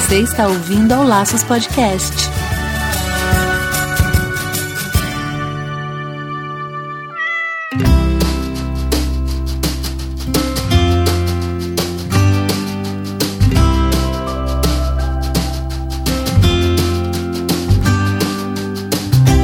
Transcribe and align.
Você 0.00 0.22
está 0.22 0.48
ouvindo 0.48 0.92
ao 0.92 1.04
Laços 1.04 1.44
Podcast. 1.44 2.16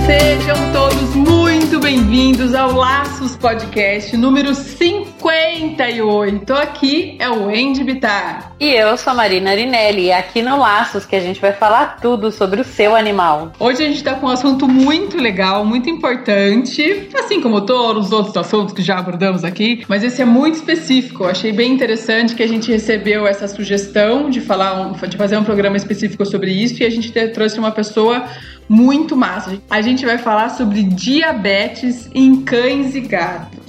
Sejam 0.05 0.57
todos 0.73 1.15
muito 1.15 1.79
bem-vindos 1.79 2.53
ao 2.55 2.73
Laços 2.73 3.37
Podcast 3.37 4.17
número 4.17 4.53
58. 4.53 6.53
Aqui 6.55 7.15
é 7.21 7.31
o 7.31 7.49
Andy 7.49 7.85
Bitar. 7.85 8.46
E 8.59 8.71
eu 8.71 8.97
sou 8.97 9.11
a 9.11 9.15
Marina 9.15 9.51
Arinelli, 9.51 10.05
e 10.05 10.13
aqui 10.13 10.41
no 10.41 10.59
Laços 10.59 11.05
que 11.05 11.15
a 11.15 11.21
gente 11.21 11.39
vai 11.39 11.53
falar 11.53 11.99
tudo 12.01 12.33
sobre 12.33 12.59
o 12.59 12.65
seu 12.65 12.97
animal. 12.97 13.53
Hoje 13.61 13.83
a 13.83 13.87
gente 13.87 13.99
está 13.99 14.15
com 14.15 14.27
um 14.27 14.31
assunto 14.31 14.67
muito 14.67 15.19
legal, 15.19 15.63
muito 15.63 15.91
importante, 15.91 17.11
assim 17.15 17.39
como 17.43 17.61
todos 17.67 18.07
os 18.07 18.13
outros 18.13 18.35
assuntos 18.35 18.73
que 18.73 18.81
já 18.81 18.99
abordamos 18.99 19.45
aqui, 19.45 19.85
mas 19.89 20.03
esse 20.03 20.23
é 20.23 20.25
muito 20.25 20.55
específico. 20.55 21.25
Eu 21.25 21.29
achei 21.29 21.53
bem 21.53 21.71
interessante 21.71 22.35
que 22.35 22.43
a 22.43 22.49
gente 22.49 22.73
recebeu 22.73 23.27
essa 23.27 23.47
sugestão 23.47 24.31
de 24.31 24.41
falar, 24.41 24.91
de 25.07 25.19
fazer 25.19 25.37
um 25.37 25.45
programa 25.45 25.77
específico 25.77 26.25
sobre 26.25 26.51
isso 26.51 26.83
e 26.83 26.87
a 26.87 26.91
gente 26.91 27.13
trouxe 27.29 27.59
uma 27.59 27.73
pessoa 27.73 28.25
muito 28.67 29.15
massa. 29.15 29.59
A 29.69 29.83
gente 29.83 30.07
vai 30.07 30.17
falar 30.17 30.49
sobre 30.49 30.83
diabetes 30.83 32.09
em 32.15 32.43
cães 32.43 32.95
e 32.95 33.03
gatos. 33.03 33.66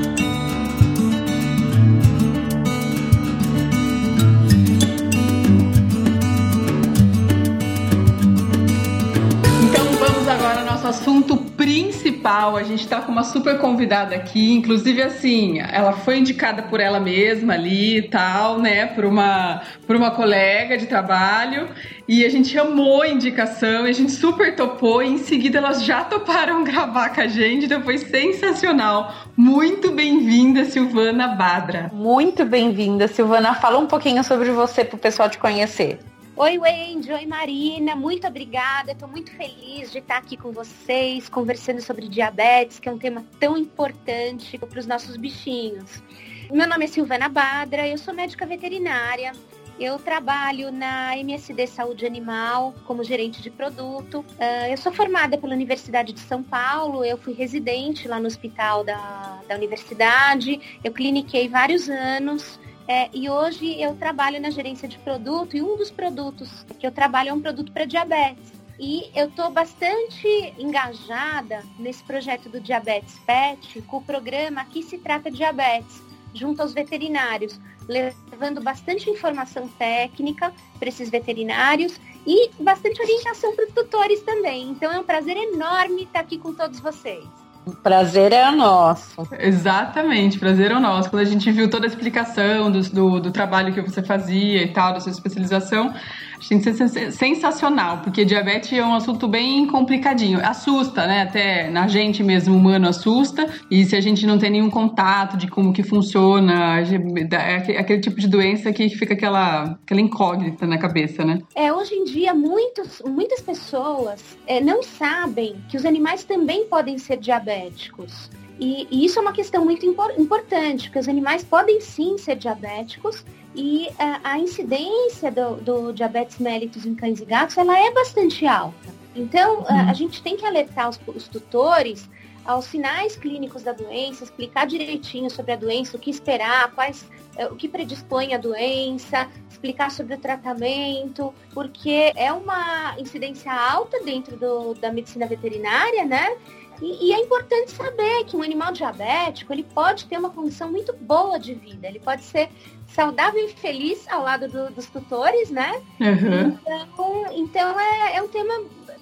Principal, 12.28 12.56
a 12.56 12.62
gente 12.62 12.86
tá 12.86 13.00
com 13.00 13.10
uma 13.10 13.24
super 13.24 13.58
convidada 13.58 14.14
aqui, 14.14 14.52
inclusive 14.52 15.02
assim, 15.02 15.60
ela 15.60 15.92
foi 15.92 16.18
indicada 16.18 16.62
por 16.62 16.78
ela 16.78 17.00
mesma 17.00 17.54
ali 17.54 17.98
e 17.98 18.02
tal, 18.02 18.58
né, 18.58 18.86
por 18.86 19.04
uma, 19.04 19.62
por 19.86 19.96
uma 19.96 20.10
colega 20.10 20.76
de 20.76 20.86
trabalho, 20.86 21.68
e 22.06 22.24
a 22.24 22.28
gente 22.28 22.56
amou 22.58 23.02
a 23.02 23.08
indicação, 23.08 23.84
a 23.84 23.92
gente 23.92 24.12
super 24.12 24.54
topou, 24.54 25.02
e 25.02 25.08
em 25.08 25.18
seguida 25.18 25.58
elas 25.58 25.82
já 25.82 26.04
toparam 26.04 26.62
gravar 26.64 27.14
com 27.14 27.22
a 27.22 27.26
gente, 27.26 27.64
então 27.64 27.82
foi 27.82 27.96
sensacional. 27.98 29.14
Muito 29.36 29.90
bem-vinda, 29.90 30.64
Silvana 30.64 31.28
Badra. 31.28 31.90
Muito 31.94 32.44
bem-vinda, 32.44 33.08
Silvana. 33.08 33.54
Fala 33.54 33.78
um 33.78 33.86
pouquinho 33.86 34.22
sobre 34.22 34.50
você 34.50 34.84
pro 34.84 34.98
pessoal 34.98 35.30
te 35.30 35.38
conhecer. 35.38 35.98
Oi, 36.40 36.56
Wendy, 36.56 37.12
oi, 37.12 37.26
Marina, 37.26 37.96
muito 37.96 38.24
obrigada. 38.24 38.92
Estou 38.92 39.08
muito 39.08 39.28
feliz 39.32 39.90
de 39.90 39.98
estar 39.98 40.18
aqui 40.18 40.36
com 40.36 40.52
vocês, 40.52 41.28
conversando 41.28 41.82
sobre 41.82 42.08
diabetes, 42.08 42.78
que 42.78 42.88
é 42.88 42.92
um 42.92 42.96
tema 42.96 43.24
tão 43.40 43.58
importante 43.58 44.56
para 44.56 44.78
os 44.78 44.86
nossos 44.86 45.16
bichinhos. 45.16 46.00
Meu 46.48 46.68
nome 46.68 46.84
é 46.84 46.86
Silvana 46.86 47.28
Badra, 47.28 47.88
eu 47.88 47.98
sou 47.98 48.14
médica 48.14 48.46
veterinária. 48.46 49.32
Eu 49.80 49.98
trabalho 49.98 50.70
na 50.70 51.18
MSD 51.18 51.66
Saúde 51.66 52.06
Animal 52.06 52.72
como 52.84 53.02
gerente 53.02 53.42
de 53.42 53.50
produto. 53.50 54.20
Uh, 54.20 54.70
eu 54.70 54.76
sou 54.76 54.92
formada 54.92 55.36
pela 55.36 55.54
Universidade 55.54 56.12
de 56.12 56.20
São 56.20 56.40
Paulo, 56.40 57.04
eu 57.04 57.18
fui 57.18 57.34
residente 57.34 58.06
lá 58.06 58.20
no 58.20 58.28
hospital 58.28 58.84
da, 58.84 59.40
da 59.48 59.56
universidade, 59.56 60.78
eu 60.84 60.92
cliniquei 60.92 61.48
vários 61.48 61.88
anos. 61.88 62.60
É, 62.88 63.10
e 63.12 63.28
hoje 63.28 63.78
eu 63.78 63.94
trabalho 63.96 64.40
na 64.40 64.48
gerência 64.48 64.88
de 64.88 64.98
produto 65.00 65.54
e 65.54 65.60
um 65.60 65.76
dos 65.76 65.90
produtos 65.90 66.64
que 66.80 66.86
eu 66.86 66.90
trabalho 66.90 67.28
é 67.28 67.32
um 67.34 67.40
produto 67.40 67.70
para 67.70 67.84
diabetes. 67.84 68.50
E 68.80 69.10
eu 69.14 69.28
estou 69.28 69.50
bastante 69.50 70.54
engajada 70.58 71.62
nesse 71.78 72.02
projeto 72.02 72.48
do 72.48 72.58
Diabetes 72.58 73.18
Pet, 73.26 73.82
com 73.82 73.98
o 73.98 74.02
programa 74.02 74.62
Aqui 74.62 74.82
se 74.82 74.96
trata 74.96 75.30
diabetes, 75.30 76.00
junto 76.32 76.62
aos 76.62 76.72
veterinários, 76.72 77.60
levando 77.86 78.62
bastante 78.62 79.10
informação 79.10 79.68
técnica 79.68 80.54
para 80.78 80.88
esses 80.88 81.10
veterinários 81.10 82.00
e 82.26 82.50
bastante 82.58 83.02
orientação 83.02 83.54
para 83.54 83.66
os 83.66 83.74
tutores 83.74 84.22
também. 84.22 84.70
Então 84.70 84.90
é 84.90 84.98
um 84.98 85.04
prazer 85.04 85.36
enorme 85.36 86.04
estar 86.04 86.20
aqui 86.20 86.38
com 86.38 86.54
todos 86.54 86.80
vocês. 86.80 87.47
Prazer 87.82 88.32
é 88.32 88.50
nosso. 88.50 89.28
Exatamente, 89.38 90.38
prazer 90.38 90.70
é 90.70 90.78
nosso. 90.78 91.10
Quando 91.10 91.22
a 91.22 91.26
gente 91.26 91.50
viu 91.50 91.68
toda 91.68 91.86
a 91.86 91.88
explicação 91.88 92.70
do, 92.70 92.82
do, 92.82 93.20
do 93.20 93.30
trabalho 93.30 93.72
que 93.72 93.80
você 93.80 94.02
fazia 94.02 94.62
e 94.62 94.72
tal, 94.72 94.92
da 94.92 95.00
sua 95.00 95.12
especialização, 95.12 95.94
sensacional, 96.40 97.98
porque 97.98 98.24
diabetes 98.24 98.72
é 98.72 98.84
um 98.84 98.94
assunto 98.94 99.26
bem 99.28 99.66
complicadinho. 99.66 100.40
Assusta, 100.44 101.06
né? 101.06 101.22
Até 101.22 101.70
na 101.70 101.86
gente 101.86 102.22
mesmo, 102.22 102.56
humano, 102.56 102.88
assusta. 102.88 103.48
E 103.70 103.84
se 103.84 103.96
a 103.96 104.00
gente 104.00 104.26
não 104.26 104.38
tem 104.38 104.50
nenhum 104.50 104.70
contato 104.70 105.36
de 105.36 105.48
como 105.48 105.72
que 105.72 105.82
funciona, 105.82 106.80
é 106.80 107.78
aquele 107.78 108.00
tipo 108.00 108.20
de 108.20 108.28
doença 108.28 108.72
que 108.72 108.88
fica 108.88 109.14
aquela, 109.14 109.78
aquela 109.84 110.00
incógnita 110.00 110.66
na 110.66 110.78
cabeça, 110.78 111.24
né? 111.24 111.40
É, 111.54 111.72
hoje 111.72 111.94
em 111.94 112.04
dia, 112.04 112.34
muitos, 112.34 113.02
muitas 113.04 113.40
pessoas 113.40 114.38
é, 114.46 114.60
não 114.60 114.82
sabem 114.82 115.56
que 115.68 115.76
os 115.76 115.84
animais 115.84 116.24
também 116.24 116.66
podem 116.66 116.98
ser 116.98 117.18
diabéticos. 117.18 118.30
E, 118.58 118.88
e, 118.90 119.04
isso 119.04 119.18
é 119.18 119.22
uma 119.22 119.32
questão 119.32 119.64
muito 119.64 119.86
impor, 119.86 120.12
importante, 120.18 120.84
porque 120.88 120.98
os 120.98 121.08
animais 121.08 121.44
podem 121.44 121.80
sim 121.80 122.18
ser 122.18 122.36
diabéticos 122.36 123.24
e 123.54 123.88
a, 123.98 124.32
a 124.32 124.38
incidência 124.38 125.30
do, 125.30 125.56
do, 125.56 125.92
diabetes 125.92 126.38
mellitus 126.38 126.84
em 126.84 126.94
cães 126.94 127.20
e 127.20 127.24
gatos 127.24 127.56
ela 127.56 127.78
é 127.78 127.90
bastante 127.92 128.46
alta. 128.46 128.98
Então, 129.14 129.64
a, 129.68 129.90
a, 129.90 129.92
gente 129.92 130.22
tem 130.22 130.36
que 130.36 130.44
alertar 130.44 130.88
os, 130.88 131.00
os 131.06 131.28
tutores 131.28 132.08
aos 132.44 132.64
sinais 132.64 133.14
clínicos 133.14 133.62
da 133.62 133.72
doença, 133.72 134.24
explicar 134.24 134.66
direitinho 134.66 135.28
sobre 135.28 135.52
a 135.52 135.56
doença, 135.56 135.96
o 135.96 136.00
que 136.00 136.08
esperar, 136.08 136.72
quais, 136.72 137.06
eh, 137.36 137.46
o 137.46 137.54
que 137.54 137.68
predispõe 137.68 138.32
a 138.32 138.38
doença, 138.38 139.28
explicar 139.50 139.90
sobre 139.90 140.14
o 140.14 140.18
tratamento, 140.18 141.34
porque 141.52 142.10
é 142.16 142.32
uma 142.32 142.96
incidência 142.98 143.52
alta 143.52 144.02
dentro 144.02 144.34
do, 144.36 144.72
da 144.72 144.90
medicina 144.90 145.26
veterinária, 145.26 146.06
né? 146.06 146.38
E, 146.80 147.08
e, 147.08 147.12
é 147.12 147.18
importante 147.18 147.72
saber 147.72 148.24
que 148.24 148.36
um 148.36 148.42
animal 148.42 148.72
diabético 148.72 149.52
ele 149.52 149.64
pode 149.64 150.06
ter 150.06 150.16
uma 150.16 150.30
condição 150.30 150.70
muito 150.70 150.92
boa 150.92 151.38
de 151.38 151.54
vida. 151.54 151.88
Ele 151.88 151.98
pode 151.98 152.22
ser 152.22 152.48
saudável 152.86 153.44
e 153.44 153.48
feliz 153.48 154.06
ao 154.08 154.22
lado 154.22 154.48
do, 154.48 154.70
dos 154.70 154.86
tutores, 154.86 155.50
né? 155.50 155.80
Uhum. 156.00 156.58
Então, 156.92 157.26
então 157.32 157.80
é, 157.80 158.16
é 158.16 158.22
um 158.22 158.28
tema 158.28 158.54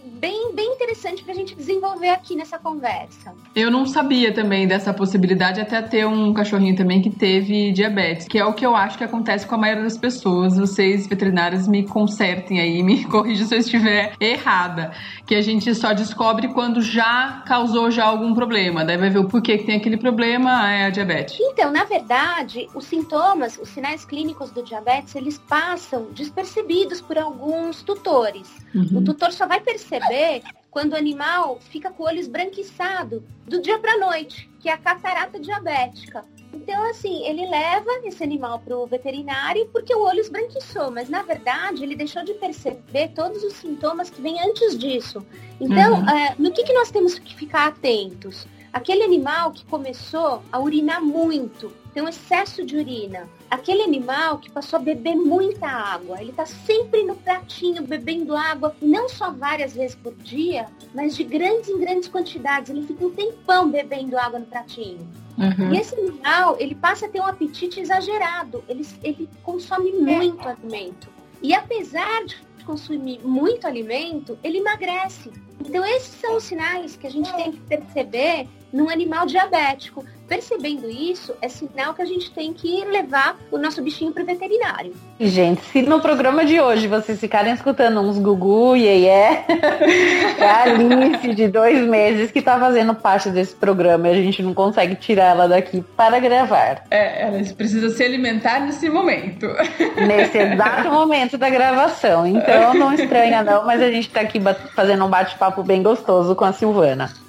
bem, 0.06 0.54
bem 0.54 0.72
interessante 0.72 1.22
para 1.22 1.32
a 1.32 1.36
gente 1.36 1.54
desenvolver 1.54 2.10
aqui 2.10 2.36
nessa 2.36 2.58
conversa. 2.58 3.34
Eu 3.54 3.70
não 3.70 3.86
sabia 3.86 4.32
também 4.32 4.66
dessa 4.66 4.94
possibilidade, 4.94 5.60
até 5.60 5.82
ter 5.82 6.06
um 6.06 6.32
cachorrinho 6.32 6.76
também 6.76 7.02
que 7.02 7.10
teve 7.10 7.72
diabetes, 7.72 8.26
que 8.28 8.38
é 8.38 8.44
o 8.44 8.52
que 8.52 8.64
eu 8.64 8.76
acho 8.76 8.96
que 8.96 9.04
acontece 9.04 9.46
com 9.46 9.54
a 9.56 9.58
maioria 9.58 9.82
das 9.82 9.98
pessoas. 9.98 10.56
Vocês, 10.56 11.06
veterinários, 11.06 11.66
me 11.66 11.86
consertem 11.86 12.60
aí, 12.60 12.82
me 12.84 13.04
corrijam 13.04 13.46
se 13.46 13.54
eu 13.54 13.58
estiver 13.58 14.14
errada. 14.20 14.92
Que 15.26 15.34
a 15.34 15.42
gente 15.42 15.74
só 15.74 15.92
descobre 15.92 16.48
quando 16.48 16.80
já 16.80 17.42
causou 17.46 17.90
já 17.90 18.04
algum 18.04 18.32
problema. 18.34 18.84
Daí 18.84 18.96
vai 18.96 19.10
ver 19.10 19.18
o 19.18 19.28
porquê 19.28 19.58
que 19.58 19.64
tem 19.64 19.76
aquele 19.76 19.96
problema, 19.96 20.70
é 20.70 20.86
a 20.86 20.90
diabetes. 20.90 21.36
Então, 21.40 21.72
na 21.72 21.84
verdade, 21.84 22.68
os 22.74 22.84
sintomas, 22.84 23.58
os 23.60 23.68
sinais 23.68 24.04
clínicos 24.04 24.50
do 24.50 24.62
diabetes, 24.62 25.14
eles 25.14 25.38
passam 25.38 26.08
despercebidos 26.12 27.00
por 27.00 27.18
alguns 27.18 27.82
tutores. 27.82 28.48
Uhum. 28.74 28.98
O 28.98 29.04
tutor 29.04 29.32
só 29.32 29.46
vai 29.46 29.60
perceber 29.60 29.95
quando 30.70 30.92
o 30.92 30.96
animal 30.96 31.58
fica 31.60 31.90
com 31.90 32.02
o 32.02 32.06
olho 32.06 32.18
esbranquiçado 32.18 33.24
do 33.46 33.62
dia 33.62 33.78
para 33.78 33.92
a 33.92 33.98
noite, 33.98 34.48
que 34.60 34.68
é 34.68 34.72
a 34.72 34.78
catarata 34.78 35.40
diabética. 35.40 36.24
Então, 36.52 36.90
assim, 36.90 37.24
ele 37.26 37.48
leva 37.48 37.90
esse 38.04 38.22
animal 38.22 38.58
para 38.58 38.76
o 38.76 38.86
veterinário 38.86 39.68
porque 39.72 39.94
o 39.94 40.02
olho 40.02 40.20
esbranquiçou, 40.20 40.90
mas 40.90 41.08
na 41.08 41.22
verdade 41.22 41.82
ele 41.82 41.94
deixou 41.94 42.24
de 42.24 42.34
perceber 42.34 43.08
todos 43.14 43.42
os 43.42 43.54
sintomas 43.54 44.10
que 44.10 44.20
vêm 44.20 44.40
antes 44.40 44.78
disso. 44.78 45.24
Então, 45.60 46.00
uhum. 46.00 46.08
é, 46.10 46.34
no 46.38 46.52
que, 46.52 46.64
que 46.64 46.72
nós 46.72 46.90
temos 46.90 47.18
que 47.18 47.34
ficar 47.34 47.68
atentos? 47.68 48.46
Aquele 48.72 49.02
animal 49.02 49.52
que 49.52 49.64
começou 49.64 50.42
a 50.52 50.60
urinar 50.60 51.02
muito, 51.02 51.72
tem 51.94 52.02
um 52.02 52.08
excesso 52.08 52.64
de 52.64 52.76
urina. 52.76 53.26
Aquele 53.50 53.82
animal 53.82 54.38
que 54.38 54.50
passou 54.50 54.78
a 54.78 54.82
beber 54.82 55.14
muita 55.14 55.66
água, 55.66 56.20
ele 56.20 56.30
está 56.30 56.44
sempre 56.44 57.04
no 57.04 57.14
pratinho 57.14 57.82
bebendo 57.82 58.36
água, 58.36 58.74
não 58.82 59.08
só 59.08 59.30
várias 59.30 59.74
vezes 59.74 59.94
por 59.94 60.14
dia, 60.14 60.66
mas 60.94 61.16
de 61.16 61.22
grandes 61.22 61.68
em 61.68 61.78
grandes 61.78 62.08
quantidades. 62.08 62.70
Ele 62.70 62.86
fica 62.86 63.06
um 63.06 63.10
tempão 63.10 63.70
bebendo 63.70 64.18
água 64.18 64.40
no 64.40 64.46
pratinho. 64.46 65.06
Uhum. 65.38 65.72
E 65.72 65.78
esse 65.78 65.94
animal, 65.94 66.56
ele 66.58 66.74
passa 66.74 67.06
a 67.06 67.08
ter 67.08 67.20
um 67.20 67.26
apetite 67.26 67.80
exagerado. 67.80 68.64
Ele, 68.68 68.86
ele 69.02 69.28
consome 69.42 69.92
muito 69.92 70.48
alimento. 70.48 71.08
E 71.42 71.54
apesar 71.54 72.24
de 72.24 72.36
consumir 72.64 73.20
muito 73.24 73.66
alimento, 73.66 74.36
ele 74.42 74.58
emagrece. 74.58 75.30
Então 75.60 75.84
esses 75.84 76.20
são 76.20 76.36
os 76.36 76.44
sinais 76.44 76.96
que 76.96 77.06
a 77.06 77.10
gente 77.10 77.32
tem 77.34 77.52
que 77.52 77.60
perceber 77.60 78.48
num 78.72 78.88
animal 78.88 79.26
diabético. 79.26 80.04
Percebendo 80.28 80.90
isso, 80.90 81.34
é 81.40 81.48
sinal 81.48 81.94
que 81.94 82.02
a 82.02 82.04
gente 82.04 82.32
tem 82.32 82.52
que 82.52 82.84
levar 82.84 83.36
o 83.52 83.56
nosso 83.56 83.80
bichinho 83.80 84.10
para 84.10 84.24
o 84.24 84.26
veterinário. 84.26 84.92
Gente, 85.20 85.62
se 85.66 85.82
no 85.82 86.00
programa 86.00 86.44
de 86.44 86.60
hoje 86.60 86.88
vocês 86.88 87.20
ficarem 87.20 87.52
escutando 87.52 88.00
uns 88.00 88.18
gugu, 88.18 88.74
iê, 88.74 89.06
é 89.06 89.44
a 90.42 90.62
Alice 90.62 91.32
de 91.32 91.46
dois 91.46 91.80
meses 91.86 92.32
que 92.32 92.40
está 92.40 92.58
fazendo 92.58 92.92
parte 92.92 93.30
desse 93.30 93.54
programa 93.54 94.08
e 94.08 94.10
a 94.10 94.14
gente 94.14 94.42
não 94.42 94.52
consegue 94.52 94.96
tirar 94.96 95.26
ela 95.26 95.48
daqui 95.48 95.80
para 95.96 96.18
gravar. 96.18 96.82
É, 96.90 97.22
ela 97.22 97.40
precisa 97.54 97.88
se 97.90 98.02
alimentar 98.02 98.60
nesse 98.60 98.88
momento. 98.88 99.46
Nesse 100.08 100.38
exato 100.38 100.90
momento 100.90 101.38
da 101.38 101.48
gravação. 101.48 102.26
Então 102.26 102.74
não 102.74 102.92
estranha 102.92 103.44
não, 103.44 103.64
mas 103.64 103.80
a 103.80 103.90
gente 103.92 104.08
está 104.08 104.22
aqui 104.22 104.40
fazendo 104.74 105.04
um 105.04 105.08
bate-papo 105.08 105.62
bem 105.62 105.84
gostoso 105.84 106.34
com 106.34 106.44
a 106.44 106.52
Silvana. 106.52 107.25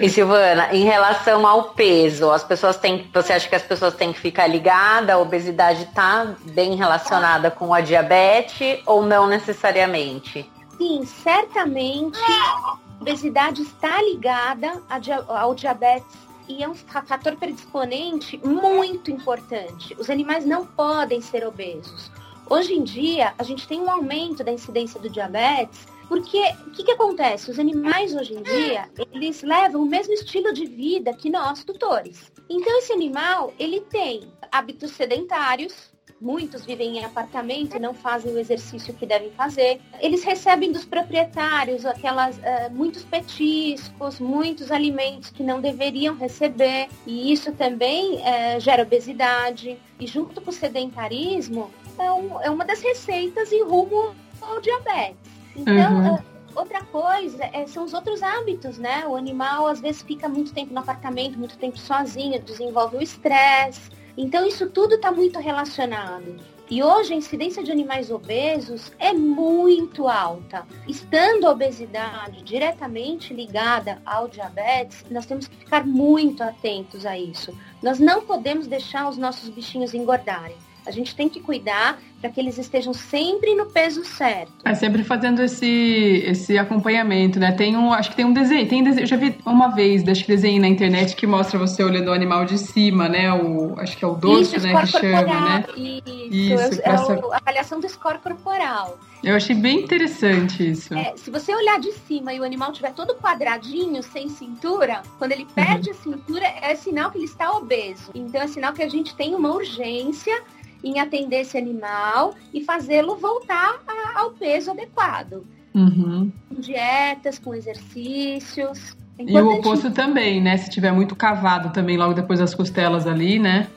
E 0.00 0.08
Silvana, 0.08 0.68
em 0.72 0.84
relação 0.84 1.46
ao 1.46 1.70
peso, 1.70 2.30
as 2.30 2.44
pessoas 2.44 2.76
têm, 2.76 3.08
você 3.12 3.32
acha 3.32 3.48
que 3.48 3.54
as 3.54 3.62
pessoas 3.62 3.94
têm 3.94 4.12
que 4.12 4.20
ficar 4.20 4.46
ligadas? 4.46 5.10
A 5.10 5.18
obesidade 5.18 5.84
está 5.84 6.34
bem 6.46 6.74
relacionada 6.74 7.50
com 7.50 7.72
a 7.72 7.80
diabetes 7.80 8.80
ou 8.86 9.04
não 9.04 9.26
necessariamente? 9.26 10.50
Sim, 10.76 11.04
certamente 11.04 12.18
a 12.18 12.76
obesidade 13.00 13.62
está 13.62 14.02
ligada 14.02 14.82
ao 15.28 15.54
diabetes 15.54 16.16
e 16.48 16.62
é 16.62 16.68
um 16.68 16.74
fator 16.74 17.36
predisponente 17.36 18.40
muito 18.44 19.10
importante. 19.10 19.96
Os 19.98 20.10
animais 20.10 20.44
não 20.44 20.66
podem 20.66 21.20
ser 21.20 21.46
obesos. 21.46 22.10
Hoje 22.48 22.74
em 22.74 22.82
dia, 22.82 23.32
a 23.38 23.42
gente 23.42 23.66
tem 23.66 23.80
um 23.80 23.90
aumento 23.90 24.42
da 24.42 24.52
incidência 24.52 25.00
do 25.00 25.08
diabetes 25.08 25.86
porque 26.12 26.42
o 26.66 26.70
que, 26.72 26.84
que 26.84 26.90
acontece? 26.90 27.50
Os 27.50 27.58
animais 27.58 28.14
hoje 28.14 28.34
em 28.34 28.42
dia, 28.42 28.86
eles 29.14 29.42
levam 29.42 29.80
o 29.80 29.86
mesmo 29.86 30.12
estilo 30.12 30.52
de 30.52 30.66
vida 30.66 31.14
que 31.14 31.30
nós, 31.30 31.64
tutores. 31.64 32.30
Então 32.50 32.78
esse 32.80 32.92
animal, 32.92 33.54
ele 33.58 33.80
tem 33.80 34.30
hábitos 34.50 34.90
sedentários, 34.90 35.90
Muitos 36.20 36.64
vivem 36.64 36.98
em 36.98 37.04
apartamento 37.04 37.76
e 37.76 37.80
não 37.80 37.94
fazem 37.94 38.32
o 38.32 38.38
exercício 38.38 38.94
que 38.94 39.04
devem 39.04 39.32
fazer. 39.32 39.80
Eles 39.98 40.22
recebem 40.22 40.70
dos 40.70 40.84
proprietários 40.84 41.84
aquelas 41.84 42.36
uh, 42.36 42.70
muitos 42.70 43.02
petiscos, 43.02 44.20
muitos 44.20 44.70
alimentos 44.70 45.30
que 45.30 45.42
não 45.42 45.60
deveriam 45.60 46.14
receber. 46.14 46.88
E 47.04 47.32
isso 47.32 47.50
também 47.54 48.18
uh, 48.18 48.60
gera 48.60 48.84
obesidade. 48.84 49.76
E 49.98 50.06
junto 50.06 50.40
com 50.40 50.50
o 50.50 50.52
sedentarismo, 50.52 51.72
é, 51.98 52.12
um, 52.12 52.40
é 52.40 52.48
uma 52.48 52.64
das 52.64 52.80
receitas 52.80 53.50
em 53.50 53.64
rumo 53.64 54.14
ao 54.40 54.60
diabetes. 54.60 55.31
Então, 55.56 55.94
uhum. 55.94 56.14
uh, 56.14 56.22
outra 56.54 56.82
coisa 56.84 57.44
é, 57.52 57.66
são 57.66 57.84
os 57.84 57.92
outros 57.92 58.22
hábitos, 58.22 58.78
né? 58.78 59.04
O 59.06 59.16
animal 59.16 59.66
às 59.66 59.80
vezes 59.80 60.02
fica 60.02 60.28
muito 60.28 60.52
tempo 60.52 60.72
no 60.72 60.80
apartamento, 60.80 61.38
muito 61.38 61.58
tempo 61.58 61.78
sozinho, 61.78 62.40
desenvolve 62.42 62.96
o 62.96 63.02
estresse. 63.02 63.90
Então, 64.16 64.46
isso 64.46 64.68
tudo 64.68 64.96
está 64.96 65.10
muito 65.10 65.38
relacionado. 65.38 66.36
E 66.72 66.82
hoje 66.82 67.12
a 67.12 67.16
incidência 67.16 67.62
de 67.62 67.70
animais 67.70 68.10
obesos 68.10 68.92
é 68.98 69.12
muito 69.12 70.08
alta. 70.08 70.66
Estando 70.88 71.46
a 71.46 71.50
obesidade 71.50 72.42
diretamente 72.42 73.34
ligada 73.34 74.00
ao 74.06 74.26
diabetes, 74.26 75.04
nós 75.10 75.26
temos 75.26 75.46
que 75.46 75.56
ficar 75.56 75.84
muito 75.84 76.42
atentos 76.42 77.04
a 77.04 77.18
isso. 77.18 77.52
Nós 77.82 77.98
não 77.98 78.22
podemos 78.22 78.66
deixar 78.66 79.06
os 79.06 79.18
nossos 79.18 79.50
bichinhos 79.50 79.92
engordarem. 79.92 80.56
A 80.86 80.90
gente 80.90 81.14
tem 81.14 81.28
que 81.28 81.40
cuidar 81.40 82.00
para 82.22 82.30
que 82.30 82.38
eles 82.38 82.56
estejam 82.56 82.94
sempre 82.94 83.52
no 83.56 83.66
peso 83.66 84.04
certo. 84.04 84.52
É 84.64 84.74
sempre 84.76 85.02
fazendo 85.02 85.42
esse, 85.42 86.22
esse 86.24 86.56
acompanhamento, 86.56 87.40
né? 87.40 87.50
Tem 87.50 87.76
um, 87.76 87.92
acho 87.92 88.10
que 88.10 88.16
tem 88.16 88.24
um 88.24 88.32
desenho, 88.32 88.68
tem 88.68 88.84
desenho, 88.84 89.02
eu 89.02 89.08
já 89.08 89.16
vi 89.16 89.36
uma 89.44 89.68
vez, 89.74 90.06
acho 90.06 90.24
que 90.24 90.28
desenho 90.28 90.60
na 90.60 90.68
internet 90.68 91.16
que 91.16 91.26
mostra 91.26 91.58
você 91.58 91.82
olhando 91.82 92.08
o 92.08 92.12
animal 92.12 92.44
de 92.44 92.56
cima, 92.58 93.08
né? 93.08 93.32
O, 93.32 93.74
acho 93.80 93.96
que 93.96 94.04
é 94.04 94.08
o 94.08 94.14
dorso, 94.14 94.60
né? 94.60 94.80
Que 94.82 94.86
chama, 94.86 95.40
né? 95.40 95.64
Isso, 95.76 96.54
isso 96.54 96.80
é, 96.82 96.90
é 96.90 96.90
a 96.90 97.36
avaliação 97.38 97.80
do 97.80 97.88
score 97.88 98.18
corporal. 98.18 99.00
Eu 99.22 99.34
achei 99.34 99.54
bem 99.54 99.80
interessante 99.80 100.70
isso. 100.70 100.94
É, 100.94 101.14
se 101.16 101.28
você 101.28 101.52
olhar 101.52 101.80
de 101.80 101.92
cima 101.92 102.32
e 102.32 102.38
o 102.38 102.44
animal 102.44 102.72
tiver 102.72 102.92
todo 102.92 103.14
quadradinho, 103.14 104.00
sem 104.02 104.28
cintura, 104.28 105.02
quando 105.18 105.32
ele 105.32 105.46
perde 105.54 105.90
uhum. 105.90 105.96
a 105.96 105.98
cintura, 105.98 106.46
é 106.60 106.74
sinal 106.76 107.10
que 107.10 107.18
ele 107.18 107.24
está 107.24 107.50
obeso. 107.52 108.10
Então 108.14 108.40
é 108.40 108.46
sinal 108.46 108.72
que 108.72 108.82
a 108.82 108.88
gente 108.88 109.14
tem 109.16 109.34
uma 109.34 109.52
urgência 109.52 110.40
em 110.82 110.98
atender 110.98 111.40
esse 111.40 111.56
animal 111.56 112.34
e 112.52 112.62
fazê-lo 112.62 113.16
voltar 113.16 113.80
a, 113.86 114.20
ao 114.20 114.30
peso 114.32 114.70
adequado. 114.70 115.44
Uhum. 115.74 116.30
Com 116.48 116.60
dietas, 116.60 117.38
com 117.38 117.54
exercícios. 117.54 118.96
É 119.18 119.24
e 119.24 119.40
o 119.40 119.54
oposto 119.54 119.90
também, 119.90 120.40
né? 120.40 120.56
Se 120.56 120.70
tiver 120.70 120.92
muito 120.92 121.14
cavado 121.14 121.70
também 121.70 121.96
logo 121.96 122.14
depois 122.14 122.40
das 122.40 122.54
costelas 122.54 123.06
ali, 123.06 123.38
né? 123.38 123.68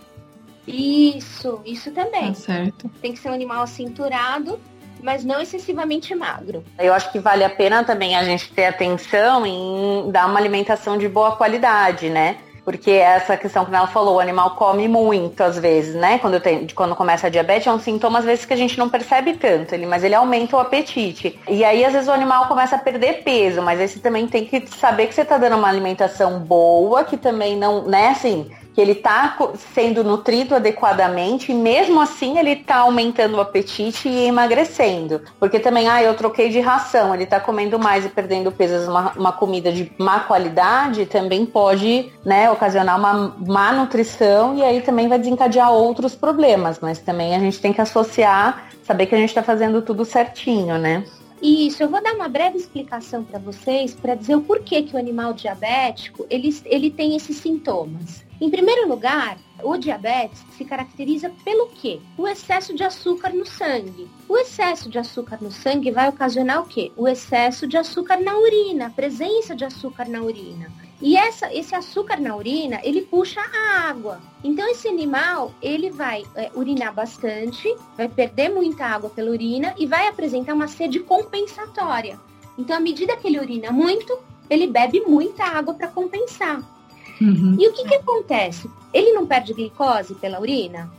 Isso, 0.68 1.62
isso 1.66 1.92
também. 1.92 2.28
Tá 2.30 2.34
certo. 2.34 2.90
Tem 3.02 3.14
que 3.14 3.20
ser 3.20 3.30
um 3.30 3.34
animal 3.34 3.64
acinturado, 3.64 4.60
mas 5.02 5.24
não 5.24 5.40
excessivamente 5.40 6.16
magro. 6.16 6.64
Eu 6.80 6.94
acho 6.94 7.12
que 7.12 7.20
vale 7.20 7.44
a 7.44 7.50
pena 7.50 7.84
também 7.84 8.16
a 8.16 8.24
gente 8.24 8.52
ter 8.52 8.66
atenção 8.66 9.46
em 9.46 10.10
dar 10.12 10.28
uma 10.28 10.40
alimentação 10.40 10.98
de 10.98 11.08
boa 11.08 11.36
qualidade, 11.36 12.10
né? 12.10 12.38
Porque 12.66 12.90
essa 12.90 13.38
questão 13.38 13.64
que 13.64 13.74
ela 13.74 13.86
falou, 13.86 14.16
o 14.16 14.20
animal 14.20 14.56
come 14.56 14.88
muito 14.88 15.42
às 15.44 15.60
vezes, 15.60 15.94
né? 15.94 16.18
Quando, 16.18 16.40
tem, 16.40 16.66
quando 16.74 16.96
começa 16.96 17.28
a 17.28 17.30
diabetes, 17.30 17.68
é 17.68 17.72
um 17.72 17.80
sintoma 17.80 18.18
às 18.18 18.26
vezes 18.26 18.44
que 18.44 18.54
a 18.54 18.58
gente 18.58 18.78
não 18.80 18.90
percebe 18.90 19.34
tanto, 19.34 19.76
ele, 19.76 19.86
mas 19.86 20.04
ele 20.04 20.16
aumenta 20.16 20.58
o 20.58 20.60
apetite. 20.60 21.40
E 21.48 21.64
aí, 21.64 21.86
às 21.86 21.94
vezes, 21.94 22.08
o 22.08 22.12
animal 22.12 22.48
começa 22.48 22.76
a 22.76 22.80
perder 22.80 23.24
peso, 23.24 23.62
mas 23.62 23.80
aí 23.80 23.88
você 23.88 24.00
também 24.00 24.28
tem 24.28 24.46
que 24.46 24.66
saber 24.68 25.06
que 25.06 25.14
você 25.14 25.22
está 25.22 25.38
dando 25.38 25.58
uma 25.58 25.70
alimentação 25.70 26.40
boa, 26.40 27.04
que 27.04 27.18
também 27.18 27.56
não, 27.56 27.84
né, 27.84 28.10
assim, 28.10 28.50
que 28.76 28.82
ele 28.82 28.92
está 28.92 29.38
sendo 29.74 30.04
nutrido 30.04 30.54
adequadamente 30.54 31.54
e 31.54 31.56
mesmo 31.56 32.02
assim 32.02 32.38
ele 32.38 32.52
está 32.52 32.80
aumentando 32.80 33.38
o 33.38 33.42
apetite 33.42 34.10
e 34.10 34.28
emagrecendo. 34.28 35.22
Porque 35.40 35.60
também, 35.60 35.88
ah, 35.88 36.04
eu 36.04 36.14
troquei 36.14 36.50
de 36.50 36.60
ração, 36.60 37.14
ele 37.14 37.24
está 37.24 37.40
comendo 37.40 37.80
mais 37.80 38.06
e 38.06 38.10
perdendo 38.10 38.52
peso, 38.52 38.92
uma, 38.92 39.14
uma 39.14 39.32
comida 39.32 39.72
de 39.72 39.90
má 39.98 40.20
qualidade 40.20 41.06
também 41.06 41.46
pode, 41.46 42.12
né, 42.26 42.52
ocasionar 42.52 43.00
uma 43.00 43.36
má 43.48 43.72
nutrição 43.72 44.58
e 44.58 44.64
aí 44.64 44.82
também 44.82 45.08
vai 45.08 45.18
desencadear 45.18 45.72
outros 45.72 46.14
problemas, 46.14 46.80
mas 46.82 47.00
também 47.00 47.34
a 47.34 47.40
gente 47.40 47.62
tem 47.62 47.72
que 47.72 47.80
associar, 47.80 48.68
saber 48.84 49.06
que 49.06 49.16
a 49.16 49.18
gente 49.18 49.30
está 49.30 49.42
fazendo 49.42 49.82
tudo 49.82 50.04
certinho, 50.04 50.78
né? 50.78 51.06
Isso, 51.42 51.84
eu 51.84 51.90
vou 51.90 52.02
dar 52.02 52.14
uma 52.14 52.28
breve 52.28 52.58
explicação 52.58 53.24
para 53.24 53.40
vocês 53.40 53.94
para 53.94 54.16
dizer 54.16 54.36
o 54.36 54.42
porquê 54.42 54.82
que 54.82 54.96
o 54.96 55.00
animal 55.00 55.32
diabético 55.32 56.26
ele, 56.30 56.50
ele 56.66 56.90
tem 56.90 57.16
esses 57.16 57.38
sintomas. 57.38 58.25
Em 58.40 58.50
primeiro 58.50 58.88
lugar, 58.88 59.38
o 59.64 59.78
diabetes 59.78 60.44
se 60.58 60.66
caracteriza 60.66 61.32
pelo 61.46 61.68
quê? 61.68 62.02
O 62.18 62.28
excesso 62.28 62.76
de 62.76 62.84
açúcar 62.84 63.30
no 63.30 63.46
sangue. 63.46 64.10
O 64.28 64.38
excesso 64.38 64.90
de 64.90 65.00
açúcar 65.00 65.38
no 65.40 65.50
sangue 65.50 65.90
vai 65.90 66.10
ocasionar 66.10 66.62
o 66.62 66.66
quê? 66.66 66.92
O 66.98 67.08
excesso 67.08 67.66
de 67.66 67.78
açúcar 67.78 68.18
na 68.18 68.38
urina, 68.38 68.88
a 68.88 68.90
presença 68.90 69.56
de 69.56 69.64
açúcar 69.64 70.10
na 70.10 70.22
urina. 70.22 70.70
E 71.02 71.16
essa, 71.16 71.54
esse 71.54 71.74
açúcar 71.74 72.20
na 72.20 72.36
urina, 72.36 72.82
ele 72.84 73.04
puxa 73.04 73.40
a 73.40 73.88
água. 73.88 74.20
Então 74.44 74.68
esse 74.70 74.88
animal, 74.90 75.54
ele 75.62 75.90
vai 75.90 76.26
é, 76.36 76.52
urinar 76.54 76.94
bastante, 76.94 77.74
vai 77.96 78.10
perder 78.10 78.50
muita 78.50 78.86
água 78.86 79.10
pela 79.10 79.32
urina 79.32 79.74
e 79.78 79.86
vai 79.86 80.08
apresentar 80.08 80.54
uma 80.54 80.68
sede 80.68 81.00
compensatória. 81.00 82.20
Então 82.58 82.76
à 82.76 82.80
medida 82.82 83.16
que 83.16 83.28
ele 83.28 83.40
urina 83.40 83.72
muito, 83.72 84.18
ele 84.50 84.68
bebe 84.68 85.02
muita 85.08 85.44
água 85.46 85.74
para 85.74 85.88
compensar. 85.88 86.75
Uhum. 87.22 87.58
E 87.60 87.68
o 87.68 87.74
que, 87.74 87.86
que 87.86 87.96
acontece? 87.96 88.70
Ele 88.94 89.14
não 89.14 89.26
perde 89.26 89.54
glicose 89.54 90.16
pela 90.16 90.40
urina? 90.40 90.92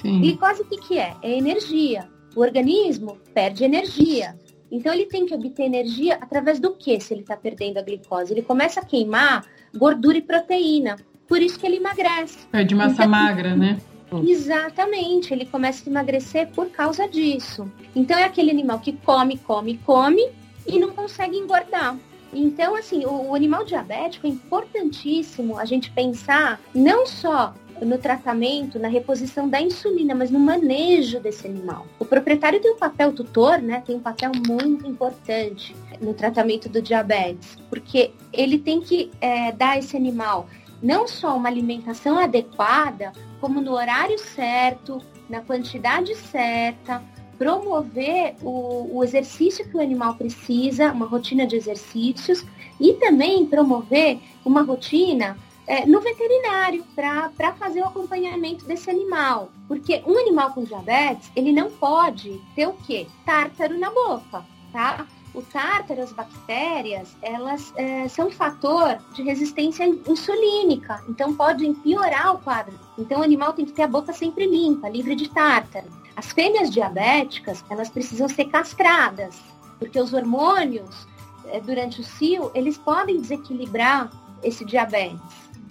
Sim. 0.00 0.20
Glicose 0.20 0.62
o 0.62 0.64
que, 0.64 0.76
que 0.78 0.98
é? 0.98 1.14
É 1.22 1.36
energia. 1.36 2.08
O 2.34 2.40
organismo 2.40 3.18
perde 3.34 3.64
energia. 3.64 4.38
Então 4.70 4.92
ele 4.92 5.06
tem 5.06 5.26
que 5.26 5.34
obter 5.34 5.64
energia 5.64 6.16
através 6.20 6.60
do 6.60 6.72
que 6.72 7.00
se 7.00 7.12
ele 7.12 7.22
está 7.22 7.36
perdendo 7.36 7.78
a 7.78 7.82
glicose? 7.82 8.32
Ele 8.32 8.42
começa 8.42 8.80
a 8.80 8.84
queimar 8.84 9.44
gordura 9.76 10.18
e 10.18 10.22
proteína. 10.22 10.96
Por 11.26 11.40
isso 11.42 11.58
que 11.58 11.66
ele 11.66 11.76
emagrece. 11.76 12.38
Perde 12.50 12.74
massa 12.74 12.94
então, 12.94 13.08
magra, 13.08 13.56
né? 13.56 13.78
Exatamente, 14.26 15.32
ele 15.32 15.46
começa 15.46 15.88
a 15.88 15.90
emagrecer 15.90 16.48
por 16.48 16.68
causa 16.70 17.08
disso. 17.08 17.70
Então 17.94 18.18
é 18.18 18.24
aquele 18.24 18.50
animal 18.50 18.80
que 18.80 18.92
come, 18.92 19.38
come, 19.38 19.78
come 19.78 20.28
e 20.66 20.78
não 20.78 20.90
consegue 20.90 21.36
engordar. 21.36 21.96
Então, 22.32 22.74
assim, 22.74 23.04
o, 23.04 23.30
o 23.30 23.34
animal 23.34 23.64
diabético 23.64 24.26
é 24.26 24.30
importantíssimo 24.30 25.58
a 25.58 25.64
gente 25.64 25.90
pensar 25.90 26.60
não 26.74 27.06
só 27.06 27.54
no 27.80 27.98
tratamento, 27.98 28.78
na 28.78 28.88
reposição 28.88 29.48
da 29.48 29.60
insulina, 29.60 30.14
mas 30.14 30.30
no 30.30 30.38
manejo 30.38 31.18
desse 31.18 31.46
animal. 31.46 31.86
O 31.98 32.04
proprietário 32.04 32.60
tem 32.60 32.72
um 32.72 32.76
papel 32.76 33.12
tutor, 33.12 33.58
né? 33.58 33.82
Tem 33.86 33.96
um 33.96 34.00
papel 34.00 34.32
muito 34.46 34.86
importante 34.86 35.74
no 36.00 36.12
tratamento 36.14 36.68
do 36.68 36.82
diabetes, 36.82 37.56
porque 37.68 38.12
ele 38.32 38.58
tem 38.58 38.80
que 38.80 39.10
é, 39.20 39.52
dar 39.52 39.70
a 39.70 39.78
esse 39.78 39.96
animal 39.96 40.46
não 40.82 41.06
só 41.06 41.36
uma 41.36 41.48
alimentação 41.48 42.18
adequada, 42.18 43.12
como 43.40 43.60
no 43.60 43.72
horário 43.72 44.18
certo, 44.18 44.98
na 45.28 45.40
quantidade 45.40 46.14
certa, 46.16 47.02
promover 47.40 48.34
o, 48.42 48.98
o, 48.98 49.02
exercício 49.02 49.66
que 49.66 49.74
o 49.74 49.80
animal 49.80 50.14
precisa, 50.14 50.92
uma 50.92 51.06
rotina 51.06 51.46
de 51.46 51.56
exercícios, 51.56 52.44
e 52.78 52.92
também 52.92 53.46
promover 53.46 54.20
uma 54.44 54.60
rotina 54.60 55.38
é, 55.66 55.86
no 55.86 56.02
veterinário 56.02 56.84
para 56.94 57.54
fazer 57.58 57.80
o 57.80 57.86
acompanhamento 57.86 58.66
desse 58.66 58.90
animal. 58.90 59.50
Porque 59.66 60.02
um 60.06 60.18
animal 60.18 60.52
com 60.52 60.64
diabetes, 60.64 61.32
ele 61.34 61.50
não 61.50 61.70
pode 61.70 62.38
ter 62.54 62.68
o 62.68 62.74
quê? 62.74 63.06
Tártaro 63.24 63.78
na 63.78 63.90
boca, 63.90 64.44
tá? 64.70 65.06
O 65.32 65.40
tártaro, 65.40 66.02
as 66.02 66.12
bactérias, 66.12 67.16
elas 67.22 67.72
é, 67.76 68.06
são 68.08 68.28
um 68.28 68.30
fator 68.30 68.98
de 69.14 69.22
resistência 69.22 69.86
insulínica, 69.86 71.02
então 71.08 71.34
podem 71.34 71.72
piorar 71.72 72.34
o 72.34 72.38
quadro. 72.38 72.78
Então 72.98 73.20
o 73.20 73.24
animal 73.24 73.54
tem 73.54 73.64
que 73.64 73.72
ter 73.72 73.84
a 73.84 73.88
boca 73.88 74.12
sempre 74.12 74.44
limpa, 74.44 74.90
livre 74.90 75.14
de 75.14 75.30
tártaro. 75.30 75.99
As 76.16 76.32
fêmeas 76.32 76.70
diabéticas, 76.70 77.64
elas 77.70 77.88
precisam 77.88 78.28
ser 78.28 78.46
castradas, 78.46 79.40
porque 79.78 79.98
os 79.98 80.12
hormônios, 80.12 81.06
eh, 81.46 81.60
durante 81.60 82.00
o 82.00 82.04
cio, 82.04 82.50
eles 82.54 82.76
podem 82.76 83.20
desequilibrar 83.20 84.10
esse 84.42 84.64
diabetes. 84.64 85.20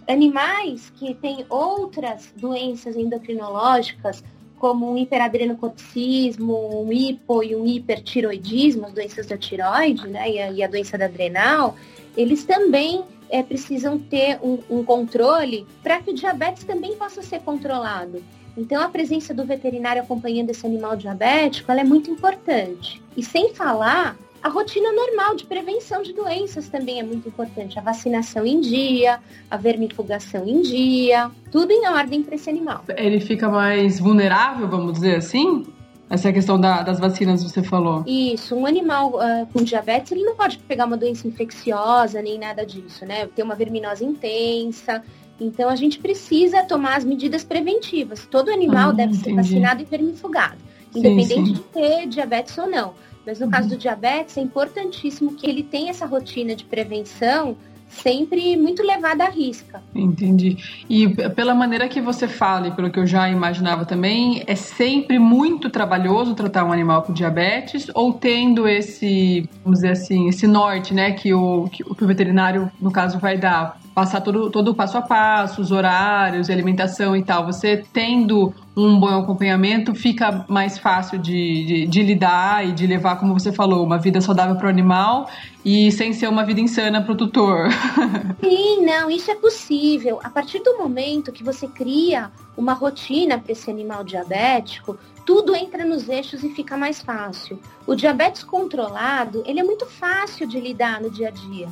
Animais 0.08 0.92
que 0.96 1.14
têm 1.14 1.46
outras 1.50 2.34
doenças 2.36 2.96
endocrinológicas, 2.96 4.24
como 4.58 4.92
um 4.92 4.98
hiperadrenocorticismo, 4.98 6.84
um 6.84 6.92
hipo 6.92 7.44
e 7.44 7.56
um 7.56 7.66
hipertiroidismo, 7.66 8.88
as 8.88 8.94
doenças 8.94 9.26
da 9.28 9.38
tiroide, 9.38 10.08
né, 10.08 10.30
e 10.30 10.40
a, 10.40 10.52
e 10.52 10.64
a 10.64 10.68
doença 10.68 10.98
da 10.98 11.06
adrenal, 11.06 11.76
eles 12.18 12.44
também 12.44 13.04
é, 13.30 13.42
precisam 13.42 13.98
ter 13.98 14.40
um, 14.42 14.60
um 14.70 14.84
controle 14.84 15.66
para 15.82 16.02
que 16.02 16.12
o 16.12 16.14
diabetes 16.14 16.64
também 16.64 16.96
possa 16.96 17.22
ser 17.22 17.40
controlado. 17.42 18.22
Então, 18.58 18.82
a 18.82 18.90
presença 18.90 19.34
do 19.34 19.46
veterinário 19.46 20.02
acompanhando 20.02 20.50
esse 20.50 20.66
animal 20.66 20.96
diabético 20.96 21.72
é 21.72 21.84
muito 21.84 22.12
importante. 22.12 23.02
E 23.16 23.24
sem 23.24 23.54
falar, 23.54 24.18
a 24.42 24.50
rotina 24.50 24.92
normal 24.92 25.36
de 25.36 25.46
prevenção 25.46 26.02
de 26.02 26.14
doenças 26.14 26.70
também 26.70 27.00
é 27.00 27.04
muito 27.04 27.28
importante. 27.28 27.78
A 27.78 27.82
vacinação 27.82 28.46
em 28.46 28.62
dia, 28.62 29.20
a 29.50 29.58
vermifugação 29.58 30.48
em 30.48 30.62
dia, 30.62 31.30
tudo 31.52 31.72
em 31.72 31.88
ordem 31.88 32.24
para 32.24 32.36
esse 32.36 32.50
animal. 32.50 32.84
Ele 32.96 33.20
fica 33.20 33.50
mais 33.50 34.00
vulnerável, 34.00 34.68
vamos 34.68 34.94
dizer 34.94 35.16
assim? 35.16 35.66
Essa 36.10 36.34
questão 36.34 36.60
da, 36.60 36.82
das 36.82 37.00
vacinas 37.00 37.44
você 37.44 37.62
falou. 37.62 38.04
Isso, 38.08 38.56
um 38.56 38.66
animal 38.66 39.10
uh, 39.10 39.46
com 39.54 39.62
diabetes, 39.62 40.12
ele 40.12 40.24
não 40.24 40.36
pode 40.36 40.58
pegar 40.60 40.86
uma 40.86 40.98
doença 40.98 41.28
infecciosa, 41.28 42.20
nem 42.22 42.40
nada 42.40 42.66
disso, 42.66 43.06
né? 43.06 43.28
Ter 43.28 43.44
uma 43.44 43.54
verminose 43.54 44.04
intensa, 44.04 45.04
então 45.40 45.70
a 45.70 45.76
gente 45.76 46.00
precisa 46.00 46.64
tomar 46.64 46.98
as 46.98 47.06
medidas 47.06 47.44
preventivas. 47.44 48.26
Todo 48.26 48.52
animal 48.52 48.90
ah, 48.90 48.94
deve 48.94 49.14
entendi. 49.14 49.24
ser 49.24 49.36
vacinado 49.36 49.82
e 49.82 49.86
vermifugado, 49.86 50.58
independente 50.96 51.34
sim, 51.34 51.46
sim. 51.46 51.54
de 51.54 51.60
ter 51.60 52.08
diabetes 52.08 52.58
ou 52.58 52.70
não. 52.70 52.94
Mas 53.26 53.40
no 53.40 53.46
uhum. 53.46 53.52
caso 53.52 53.70
do 53.70 53.78
diabetes, 53.78 54.38
é 54.38 54.42
importantíssimo 54.42 55.36
que 55.36 55.48
ele 55.48 55.64
tenha 55.64 55.92
essa 55.92 56.06
rotina 56.06 56.56
de 56.56 56.64
prevenção 56.66 57.58
sempre 57.90 58.56
muito 58.56 58.84
levada 58.84 59.26
à 59.26 59.30
risca. 59.30 59.82
Entendi. 59.94 60.58
E 60.90 61.10
pela 61.32 61.56
maneira 61.56 61.88
que 61.90 62.00
você 62.00 62.28
fala 62.28 62.68
e 62.68 62.72
pelo 62.72 62.92
que 62.92 63.00
eu 63.00 63.06
já 63.06 63.28
imaginava 63.30 63.86
também, 63.86 64.44
é 64.46 64.56
sempre 64.56 65.18
muito 65.18 65.70
trabalhoso 65.70 66.36
tratar 66.36 66.64
um 66.64 66.72
animal 66.72 67.02
com 67.02 67.12
diabetes 67.12 67.88
ou 67.94 68.14
tendo 68.14 68.68
esse, 68.68 69.50
vamos 69.64 69.80
dizer 69.80 69.92
assim, 69.92 70.30
esse 70.30 70.46
norte, 70.48 70.94
né, 70.94 71.12
que 71.12 71.34
o, 71.34 71.68
que 71.68 71.84
o 71.84 72.08
veterinário, 72.08 72.72
no 72.80 72.92
caso, 72.92 73.18
vai 73.18 73.38
dar 73.38 73.80
passar 74.00 74.22
todo, 74.22 74.50
todo 74.50 74.72
o 74.72 74.74
passo 74.74 74.98
a 74.98 75.02
passo, 75.02 75.60
os 75.62 75.72
horários, 75.74 76.50
alimentação 76.50 77.18
e 77.18 77.22
tal. 77.22 77.46
Você 77.46 77.84
tendo 77.92 78.54
um 78.78 78.98
bom 78.98 79.20
acompanhamento, 79.20 79.94
fica 79.94 80.46
mais 80.48 80.78
fácil 80.78 81.20
de, 81.20 81.66
de, 81.66 81.86
de 81.86 82.02
lidar 82.02 82.66
e 82.66 82.72
de 82.72 82.88
levar, 82.88 83.18
como 83.18 83.34
você 83.34 83.52
falou, 83.52 83.84
uma 83.84 83.98
vida 83.98 84.22
saudável 84.22 84.56
para 84.56 84.68
o 84.68 84.70
animal 84.70 85.30
e 85.66 85.92
sem 85.92 86.14
ser 86.14 86.30
uma 86.30 86.46
vida 86.46 86.62
insana 86.62 87.02
para 87.02 87.12
o 87.12 87.18
tutor. 87.18 87.68
Sim, 88.40 88.86
não, 88.86 89.12
isso 89.12 89.30
é 89.30 89.36
possível. 89.36 90.18
A 90.24 90.30
partir 90.30 90.60
do 90.60 90.78
momento 90.78 91.34
que 91.34 91.44
você 91.44 91.68
cria 91.68 92.32
uma 92.56 92.72
rotina 92.72 93.38
para 93.38 93.52
esse 93.52 93.70
animal 93.70 94.06
diabético, 94.06 94.98
tudo 95.26 95.54
entra 95.54 95.84
nos 95.84 96.08
eixos 96.08 96.42
e 96.42 96.50
fica 96.52 96.78
mais 96.78 97.02
fácil. 97.02 97.60
O 97.86 97.96
diabetes 97.96 98.46
controlado, 98.46 99.44
ele 99.46 99.60
é 99.60 99.64
muito 99.64 99.86
fácil 99.86 100.48
de 100.48 100.58
lidar 100.58 101.02
no 101.02 101.10
dia 101.10 101.28
a 101.28 101.32
dia 101.32 101.68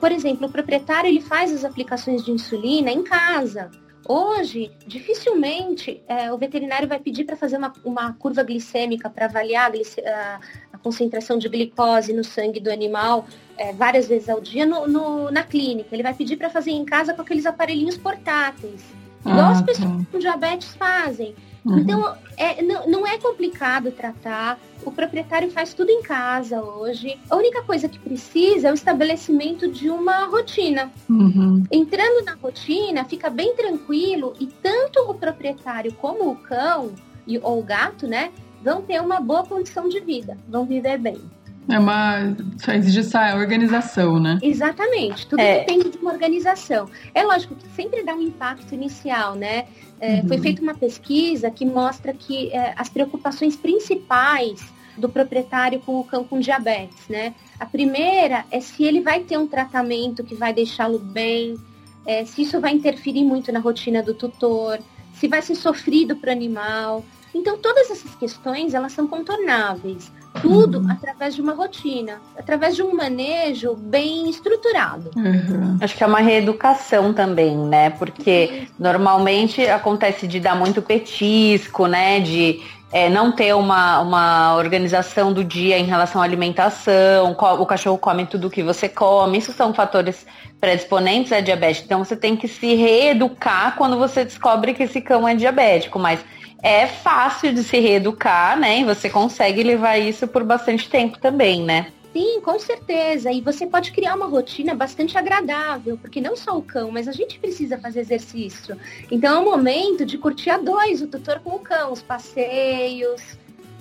por 0.00 0.12
exemplo, 0.12 0.46
o 0.46 0.50
proprietário 0.50 1.08
ele 1.08 1.20
faz 1.20 1.52
as 1.52 1.64
aplicações 1.64 2.24
de 2.24 2.30
insulina 2.30 2.90
em 2.90 3.02
casa. 3.02 3.70
Hoje, 4.08 4.72
dificilmente 4.84 6.02
é, 6.08 6.32
o 6.32 6.36
veterinário 6.36 6.88
vai 6.88 6.98
pedir 6.98 7.24
para 7.24 7.36
fazer 7.36 7.56
uma, 7.56 7.72
uma, 7.84 8.12
curva 8.14 8.42
glicêmica 8.42 9.08
para 9.08 9.26
avaliar 9.26 9.70
a, 9.70 10.40
a, 10.72 10.78
concentração 10.78 11.38
de 11.38 11.48
glicose 11.48 12.12
no 12.12 12.24
sangue 12.24 12.58
do 12.58 12.70
animal 12.70 13.26
é, 13.56 13.72
várias 13.72 14.08
vezes 14.08 14.28
ao 14.28 14.40
dia 14.40 14.66
no, 14.66 14.88
no, 14.88 15.30
na 15.30 15.44
clínica. 15.44 15.94
Ele 15.94 16.02
vai 16.02 16.14
pedir 16.14 16.36
para 16.36 16.50
fazer 16.50 16.72
em 16.72 16.84
casa 16.84 17.14
com 17.14 17.22
aqueles 17.22 17.46
aparelhinhos 17.46 17.96
portáteis, 17.96 18.82
igual 19.20 19.38
ah, 19.38 19.52
as 19.52 19.62
pessoas 19.62 19.88
tá. 19.88 20.06
com 20.10 20.18
diabetes 20.18 20.74
fazem. 20.74 21.36
Uhum. 21.64 21.78
Então, 21.78 22.16
é, 22.36 22.60
não, 22.62 22.86
não 22.88 23.06
é 23.06 23.18
complicado 23.18 23.92
tratar. 23.92 24.58
O 24.84 24.90
proprietário 24.90 25.50
faz 25.50 25.72
tudo 25.74 25.90
em 25.90 26.02
casa 26.02 26.62
hoje. 26.62 27.18
A 27.30 27.36
única 27.36 27.62
coisa 27.62 27.88
que 27.88 27.98
precisa 27.98 28.68
é 28.68 28.70
o 28.72 28.74
estabelecimento 28.74 29.70
de 29.70 29.88
uma 29.88 30.24
rotina. 30.26 30.90
Uhum. 31.08 31.62
Entrando 31.70 32.24
na 32.24 32.34
rotina, 32.34 33.04
fica 33.04 33.30
bem 33.30 33.54
tranquilo 33.54 34.34
e 34.40 34.46
tanto 34.46 35.00
o 35.08 35.14
proprietário 35.14 35.92
como 35.94 36.30
o 36.30 36.36
cão 36.36 36.92
e, 37.26 37.38
ou 37.38 37.60
o 37.60 37.62
gato, 37.62 38.06
né, 38.06 38.32
vão 38.62 38.82
ter 38.82 39.00
uma 39.00 39.20
boa 39.20 39.44
condição 39.44 39.88
de 39.88 40.00
vida, 40.00 40.36
vão 40.48 40.64
viver 40.64 40.98
bem. 40.98 41.20
É 41.68 41.78
uma. 41.78 42.36
Só 42.58 42.72
exige 42.72 43.00
essa 43.00 43.36
organização, 43.36 44.18
né? 44.18 44.38
Exatamente. 44.42 45.26
Tudo 45.26 45.40
é. 45.40 45.60
depende 45.60 45.90
de 45.90 45.98
uma 45.98 46.12
organização. 46.12 46.88
É 47.14 47.22
lógico 47.22 47.54
que 47.54 47.68
sempre 47.68 48.02
dá 48.02 48.14
um 48.14 48.22
impacto 48.22 48.74
inicial, 48.74 49.34
né? 49.34 49.66
É, 50.00 50.16
uhum. 50.16 50.28
Foi 50.28 50.38
feita 50.38 50.60
uma 50.60 50.74
pesquisa 50.74 51.50
que 51.50 51.64
mostra 51.64 52.12
que 52.12 52.50
é, 52.50 52.74
as 52.76 52.88
preocupações 52.88 53.54
principais 53.54 54.60
do 54.96 55.08
proprietário 55.08 55.80
com 55.80 56.00
o 56.00 56.04
cão 56.04 56.24
com 56.24 56.40
diabetes, 56.40 57.08
né? 57.08 57.34
A 57.58 57.64
primeira 57.64 58.44
é 58.50 58.60
se 58.60 58.82
ele 58.82 59.00
vai 59.00 59.20
ter 59.20 59.38
um 59.38 59.46
tratamento 59.46 60.24
que 60.24 60.34
vai 60.34 60.52
deixá-lo 60.52 60.98
bem, 60.98 61.56
é, 62.04 62.24
se 62.24 62.42
isso 62.42 62.60
vai 62.60 62.72
interferir 62.72 63.24
muito 63.24 63.52
na 63.52 63.60
rotina 63.60 64.02
do 64.02 64.12
tutor, 64.12 64.80
se 65.14 65.28
vai 65.28 65.40
ser 65.40 65.54
sofrido 65.54 66.16
para 66.16 66.30
o 66.30 66.32
animal. 66.32 67.04
Então, 67.34 67.56
todas 67.56 67.90
essas 67.90 68.14
questões, 68.16 68.74
elas 68.74 68.92
são 68.92 69.06
contornáveis. 69.06 70.10
Tudo 70.40 70.78
uhum. 70.78 70.90
através 70.90 71.34
de 71.34 71.42
uma 71.42 71.52
rotina, 71.52 72.20
através 72.38 72.74
de 72.74 72.82
um 72.82 72.94
manejo 72.94 73.74
bem 73.74 74.30
estruturado. 74.30 75.10
Uhum. 75.14 75.76
Acho 75.80 75.96
que 75.96 76.02
é 76.02 76.06
uma 76.06 76.20
reeducação 76.20 77.12
também, 77.12 77.56
né? 77.56 77.90
Porque 77.90 78.66
normalmente 78.78 79.66
acontece 79.68 80.26
de 80.26 80.40
dar 80.40 80.56
muito 80.56 80.80
petisco, 80.80 81.86
né? 81.86 82.20
De 82.20 82.62
é, 82.92 83.08
não 83.08 83.32
ter 83.32 83.54
uma, 83.54 84.00
uma 84.00 84.54
organização 84.56 85.32
do 85.32 85.42
dia 85.42 85.78
em 85.78 85.84
relação 85.84 86.20
à 86.20 86.24
alimentação, 86.24 87.32
o 87.58 87.66
cachorro 87.66 87.96
come 87.96 88.26
tudo 88.26 88.50
que 88.50 88.62
você 88.62 88.88
come, 88.88 89.38
isso 89.38 89.52
são 89.52 89.72
fatores 89.72 90.26
predisponentes 90.60 91.32
à 91.32 91.40
diabetes. 91.40 91.82
Então 91.84 92.04
você 92.04 92.14
tem 92.14 92.36
que 92.36 92.46
se 92.46 92.74
reeducar 92.74 93.74
quando 93.76 93.98
você 93.98 94.24
descobre 94.24 94.74
que 94.74 94.82
esse 94.82 95.00
cão 95.00 95.26
é 95.26 95.34
diabético, 95.34 95.98
mas 95.98 96.20
é 96.62 96.86
fácil 96.86 97.52
de 97.52 97.64
se 97.64 97.78
reeducar, 97.80 98.58
né? 98.58 98.80
E 98.80 98.84
você 98.84 99.10
consegue 99.10 99.62
levar 99.62 99.98
isso 99.98 100.28
por 100.28 100.44
bastante 100.44 100.88
tempo 100.88 101.18
também, 101.18 101.62
né? 101.62 101.92
Sim, 102.12 102.40
com 102.42 102.58
certeza. 102.58 103.32
E 103.32 103.40
você 103.40 103.66
pode 103.66 103.90
criar 103.90 104.14
uma 104.14 104.26
rotina 104.26 104.74
bastante 104.74 105.16
agradável, 105.16 105.96
porque 105.96 106.20
não 106.20 106.36
só 106.36 106.56
o 106.56 106.62
cão, 106.62 106.90
mas 106.90 107.08
a 107.08 107.12
gente 107.12 107.38
precisa 107.38 107.78
fazer 107.78 108.00
exercício. 108.00 108.76
Então 109.10 109.36
é 109.36 109.38
o 109.40 109.44
momento 109.50 110.04
de 110.04 110.18
curtir 110.18 110.50
a 110.50 110.58
dois, 110.58 111.00
o 111.00 111.06
tutor 111.06 111.40
com 111.40 111.56
o 111.56 111.58
cão, 111.58 111.90
os 111.90 112.02
passeios, 112.02 113.22